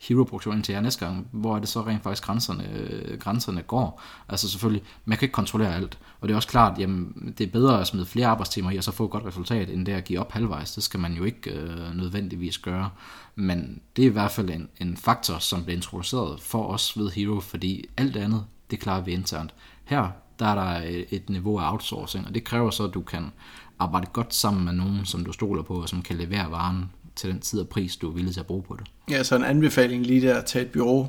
hero-produktion 0.07 0.61
til 0.61 0.73
jer 0.73 0.81
næste 0.81 1.05
gang, 1.05 1.27
hvor 1.31 1.55
er 1.55 1.59
det 1.59 1.69
så 1.69 1.81
rent 1.81 2.03
faktisk 2.03 2.23
grænserne, 2.23 2.69
øh, 2.73 3.19
grænserne 3.19 3.61
går. 3.61 4.01
Altså 4.29 4.49
selvfølgelig, 4.49 4.83
man 5.05 5.17
kan 5.17 5.25
ikke 5.25 5.33
kontrollere 5.33 5.75
alt, 5.75 5.97
og 6.21 6.27
det 6.27 6.33
er 6.33 6.35
også 6.35 6.47
klart, 6.47 6.79
jamen, 6.79 7.33
det 7.37 7.47
er 7.47 7.51
bedre 7.51 7.81
at 7.81 7.87
smide 7.87 8.05
flere 8.05 8.27
arbejdstimer 8.27 8.71
i, 8.71 8.77
og 8.77 8.83
så 8.83 8.91
få 8.91 9.05
et 9.05 9.11
godt 9.11 9.25
resultat, 9.25 9.69
end 9.69 9.85
det 9.85 9.91
at 9.91 10.03
give 10.03 10.19
op 10.19 10.31
halvvejs. 10.31 10.73
Det 10.73 10.83
skal 10.83 10.99
man 10.99 11.13
jo 11.13 11.23
ikke 11.23 11.51
øh, 11.51 11.95
nødvendigvis 11.95 12.57
gøre. 12.57 12.89
Men 13.35 13.81
det 13.95 14.03
er 14.03 14.09
i 14.09 14.11
hvert 14.11 14.31
fald 14.31 14.49
en, 14.49 14.69
en 14.81 14.97
faktor, 14.97 15.39
som 15.39 15.63
bliver 15.63 15.75
introduceret 15.75 16.41
for 16.41 16.67
os 16.67 16.97
ved 16.97 17.11
Hero, 17.11 17.39
fordi 17.39 17.85
alt 17.97 18.15
andet, 18.15 18.45
det 18.71 18.79
klarer 18.79 19.01
vi 19.01 19.11
internt. 19.11 19.53
Her, 19.85 20.09
der 20.39 20.45
er 20.45 20.55
der 20.55 20.87
et, 20.87 21.05
et 21.09 21.29
niveau 21.29 21.59
af 21.59 21.71
outsourcing, 21.71 22.27
og 22.27 22.35
det 22.35 22.43
kræver 22.43 22.69
så, 22.69 22.83
at 22.83 22.93
du 22.93 23.01
kan 23.01 23.31
arbejde 23.79 24.07
godt 24.13 24.33
sammen 24.33 24.65
med 24.65 24.73
nogen, 24.73 25.05
som 25.05 25.25
du 25.25 25.31
stoler 25.31 25.63
på, 25.63 25.81
og 25.81 25.89
som 25.89 26.01
kan 26.01 26.15
levere 26.15 26.51
varen 26.51 26.91
til 27.15 27.29
den 27.29 27.39
tid 27.39 27.59
og 27.59 27.67
pris, 27.67 27.95
du 27.95 28.09
er 28.09 28.13
villig 28.13 28.33
til 28.33 28.39
at 28.39 28.45
bruge 28.45 28.63
på 28.63 28.77
det. 28.79 28.87
Ja, 29.09 29.23
så 29.23 29.35
en 29.35 29.43
anbefaling 29.43 30.05
lige 30.05 30.27
der 30.27 30.35
at 30.35 30.45
tage 30.45 30.65
et 30.65 30.71
bureau, 30.71 31.07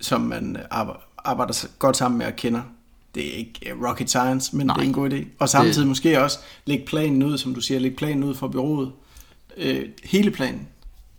som 0.00 0.20
man 0.20 0.56
arbejder 1.18 1.66
godt 1.78 1.96
sammen 1.96 2.18
med 2.18 2.26
og 2.26 2.36
kender. 2.36 2.62
Det 3.14 3.26
er 3.26 3.32
ikke 3.32 3.70
øh, 3.70 3.82
rocket 3.82 4.08
science, 4.08 4.56
men 4.56 4.66
Nej, 4.66 4.76
det 4.76 4.82
er 4.82 4.86
en 4.86 4.92
god 4.92 5.10
idé. 5.10 5.24
Og 5.38 5.48
samtidig 5.48 5.76
det... 5.76 5.86
måske 5.86 6.22
også 6.22 6.38
lægge 6.64 6.86
planen 6.86 7.22
ud, 7.22 7.38
som 7.38 7.54
du 7.54 7.60
siger, 7.60 7.80
lægge 7.80 7.96
planen 7.96 8.24
ud 8.24 8.34
for 8.34 8.48
bureauet. 8.48 8.92
Øh, 9.56 9.88
hele 10.04 10.30
planen. 10.30 10.68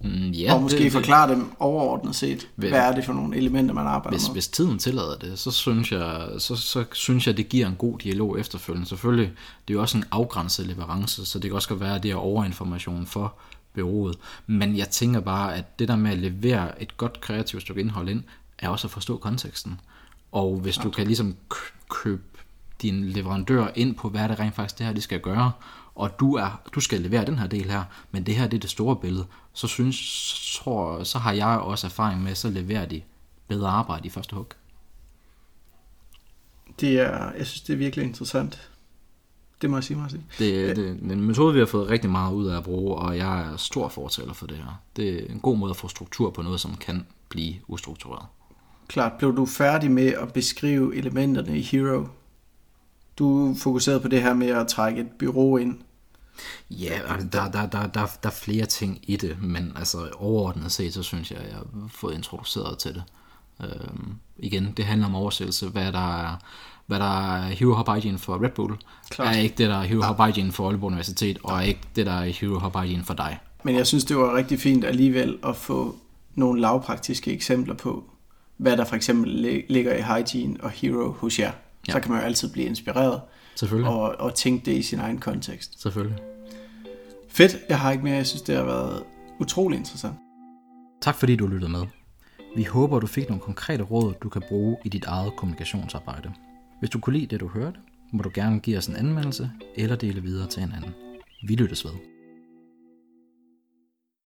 Mm, 0.04 0.30
ja, 0.30 0.54
og 0.54 0.62
måske 0.62 0.84
det, 0.84 0.92
forklare 0.92 1.32
dem 1.32 1.52
overordnet 1.60 2.16
set, 2.16 2.50
hvad 2.56 2.70
er 2.72 2.96
det 2.96 3.06
for 3.06 3.14
nogle 3.14 3.38
elementer, 3.38 3.74
man 3.74 3.88
arbejder 3.88 4.18
hvis, 4.18 4.28
med. 4.28 4.36
Hvis 4.36 4.48
tiden 4.48 4.80
tillader 4.80 5.16
det, 5.16 5.40
så 5.40 5.52
synes, 5.52 5.92
jeg, 5.92 6.28
så, 6.38 6.56
så 6.56 6.86
synes 6.94 7.28
jeg, 7.28 7.38
det 7.38 7.50
giver 7.50 7.68
en 7.68 7.76
god 7.76 8.00
dialog 8.00 8.40
efterfølgende. 8.40 8.90
Selvfølgelig, 8.90 9.32
det 9.68 9.74
er 9.74 9.76
jo 9.76 9.82
også 9.82 9.98
en 9.98 10.04
afgrænset 10.12 10.68
leverance, 10.68 11.26
så 11.26 11.40
det 11.40 11.50
kan 11.50 11.56
også 11.56 11.70
godt 11.70 11.80
være, 11.80 11.96
at 11.96 12.04
det 12.04 12.12
er 12.12 12.16
overinformation 12.16 13.06
for 13.06 13.34
byrådet. 13.74 14.18
Men 14.48 14.78
jeg 14.78 14.90
tænker 14.90 15.20
bare, 15.20 15.56
at 15.56 15.80
det 15.80 15.88
der 15.88 15.96
med 15.96 16.12
at 16.12 16.18
levere 16.18 16.82
et 16.82 16.98
godt 16.98 17.22
kreativt 17.22 17.62
stykke 17.62 17.82
indhold 17.82 18.10
ind, 18.10 18.24
er 18.60 18.70
også 18.70 18.88
at 18.88 18.92
forstå 18.92 19.18
konteksten. 19.18 19.80
Og 20.32 20.60
hvis 20.60 20.78
du 20.78 20.90
kan 20.90 21.08
ligesom 21.08 21.36
købe 21.90 22.24
din 22.82 23.10
leverandør 23.10 23.68
ind 23.76 23.96
på, 23.96 24.10
hvad 24.10 24.30
det 24.30 24.40
rent 24.40 24.56
faktisk 24.56 24.78
det 24.78 24.86
her, 24.86 24.94
de 24.94 25.02
skal 25.02 25.20
gøre, 25.20 25.52
og 25.96 26.20
du, 26.20 26.34
er, 26.36 26.62
du 26.76 26.80
skal 26.80 27.02
levere 27.02 27.26
den 27.26 27.40
her 27.40 27.48
del 27.48 27.72
her, 27.72 27.84
men 28.12 28.26
det 28.26 28.36
her 28.36 28.48
det 28.48 28.58
er 28.58 28.62
det 28.62 28.70
store 28.70 28.96
billede, 28.96 29.26
så 29.54 29.68
synes, 29.68 30.60
tror, 30.60 31.04
så 31.04 31.20
har 31.20 31.32
jeg 31.32 31.60
også 31.60 31.88
erfaring 31.88 32.24
med, 32.24 32.36
så 32.36 32.50
leverer 32.50 32.86
de 32.86 33.02
bedre 33.48 33.70
arbejde 33.70 34.08
i 34.08 34.10
første 34.10 34.36
hug. 34.36 34.48
Det 36.80 37.00
er, 37.00 37.32
jeg 37.38 37.48
synes, 37.48 37.62
det 37.62 37.74
er 37.74 37.78
virkelig 37.78 38.06
interessant. 38.06 38.70
Det 39.64 39.70
må 39.70 39.78
jeg 39.78 39.84
sige, 39.84 39.98
Martin. 39.98 40.24
Det, 40.40 40.76
det 40.76 40.88
er 40.88 40.92
en 40.92 41.22
metode, 41.22 41.54
vi 41.54 41.60
har 41.60 41.66
fået 41.66 41.90
rigtig 41.90 42.10
meget 42.10 42.34
ud 42.34 42.48
af 42.48 42.58
at 42.58 42.64
bruge, 42.64 42.96
og 42.96 43.18
jeg 43.18 43.42
er 43.42 43.58
stor 43.58 43.88
fortæller 43.88 44.34
for 44.34 44.48
det 44.48 44.58
her. 44.58 44.82
Det 44.96 45.10
er 45.10 45.34
en 45.34 45.40
god 45.40 45.58
måde 45.58 45.70
at 45.70 45.76
få 45.76 45.88
struktur 45.88 46.30
på 46.30 46.42
noget, 46.42 46.60
som 46.60 46.76
kan 46.76 47.08
blive 47.30 47.56
ustruktureret. 47.68 48.26
Klart. 48.88 49.14
Blev 49.14 49.36
du 49.36 49.46
færdig 49.46 49.92
med 49.92 50.08
at 50.08 50.34
beskrive 50.34 50.96
elementerne 50.96 51.58
i 51.58 51.62
Hero? 51.62 52.08
Du 53.20 53.56
fokuserede 53.58 54.00
på 54.00 54.08
det 54.08 54.22
her 54.22 54.34
med 54.34 54.48
at 54.48 54.68
trække 54.68 55.02
et 55.02 55.08
bureau 55.20 55.58
ind. 55.58 55.80
Ja, 56.70 57.00
der, 57.32 57.52
der, 57.52 57.66
der, 57.68 57.88
der, 57.88 58.08
der 58.24 58.30
er 58.30 58.34
flere 58.34 58.66
ting 58.66 59.00
i 59.04 59.16
det, 59.16 59.42
men 59.42 59.72
altså 59.76 60.10
overordnet 60.16 60.72
set, 60.72 60.94
så 60.94 61.04
synes 61.04 61.32
jeg, 61.32 61.40
at 61.40 61.48
jeg 61.48 61.56
har 61.56 61.66
fået 61.90 62.16
introduceret 62.16 62.78
til 62.78 62.94
det. 62.94 63.04
Øhm, 63.62 64.16
igen, 64.38 64.74
det 64.78 64.86
handler 64.86 65.08
om 65.08 65.16
oversættelse, 65.16 65.68
hvad 65.68 65.92
der 65.92 66.18
er 66.18 66.38
hvad 66.86 67.00
der 67.00 67.36
er 67.36 67.42
Hero 67.42 67.94
Hygiene 67.94 68.18
for 68.18 68.44
Red 68.44 68.50
Bull, 68.50 68.76
Klart. 69.10 69.36
er 69.36 69.40
ikke 69.40 69.56
det, 69.58 69.70
der 69.70 69.76
er 69.76 69.84
Hero 69.84 70.02
Hop 70.02 70.28
Hygiene 70.28 70.52
for 70.52 70.68
Aalborg 70.68 70.88
Universitet, 70.88 71.38
og 71.44 71.58
er 71.58 71.62
ikke 71.62 71.82
det, 71.96 72.06
der 72.06 72.12
er 72.12 72.26
Hero 72.26 72.80
Hygiene 72.80 73.04
for 73.04 73.14
dig. 73.14 73.40
Men 73.64 73.76
jeg 73.76 73.88
synes, 73.88 74.06
det 74.06 74.18
var 74.18 74.36
rigtig 74.36 74.60
fint 74.60 74.86
alligevel 74.86 75.38
at 75.44 75.56
få 75.56 75.96
nogle 76.36 76.62
lavpraktiske 76.62 77.32
eksempler 77.32 77.76
på, 77.76 78.04
hvad 78.58 78.78
der 78.78 78.86
for 78.86 78.96
eksempel 78.96 79.30
ligger 79.70 79.94
i 79.94 80.02
Hygiene 80.02 80.58
og 80.64 80.70
Hero 80.70 81.12
hos 81.12 81.40
jer. 81.40 81.52
Ja. 81.88 81.92
Så 81.92 82.00
kan 82.00 82.12
man 82.12 82.20
jo 82.20 82.26
altid 82.26 82.54
blive 82.54 82.68
inspireret 82.68 83.22
Selvfølgelig. 83.56 83.92
Og, 83.92 84.16
og 84.20 84.36
tænke 84.36 84.66
det 84.66 84.78
i 84.78 84.82
sin 84.82 85.00
egen 85.00 85.18
kontekst. 85.18 85.82
Selvfølgelig. 85.82 86.18
Fedt, 87.30 87.58
jeg 87.70 87.80
har 87.80 87.92
ikke 87.92 88.04
mere. 88.04 88.16
Jeg 88.16 88.28
synes, 88.28 88.42
det 88.42 88.56
har 88.56 88.64
været 88.64 89.04
utrolig 89.40 89.78
interessant. 89.78 90.14
Tak 91.02 91.16
fordi 91.16 91.36
du 91.36 91.48
lyttede 91.48 91.72
med. 91.72 91.86
Vi 92.56 92.64
håber, 92.64 93.00
du 93.00 93.08
fik 93.08 93.30
nogle 93.30 93.42
konkrete 93.42 93.84
råd, 93.84 94.14
du 94.24 94.30
kan 94.30 94.42
bruge 94.50 94.78
i 94.86 94.90
dit 94.90 95.06
eget 95.06 95.36
kommunikationsarbejde. 95.36 96.34
Hvis 96.80 96.90
du 96.90 97.00
kunne 97.00 97.18
lide 97.18 97.28
det, 97.28 97.40
du 97.40 97.48
hørte, 97.48 97.80
må 98.12 98.24
du 98.24 98.32
gerne 98.34 98.60
give 98.60 98.78
os 98.78 98.88
en 98.88 98.96
anmeldelse 98.96 99.52
eller 99.76 99.96
dele 99.96 100.22
videre 100.22 100.48
til 100.48 100.64
en 100.64 100.72
anden. 100.72 100.92
Vi 101.48 101.56
lyttes 101.56 101.86
ved. 101.86 102.13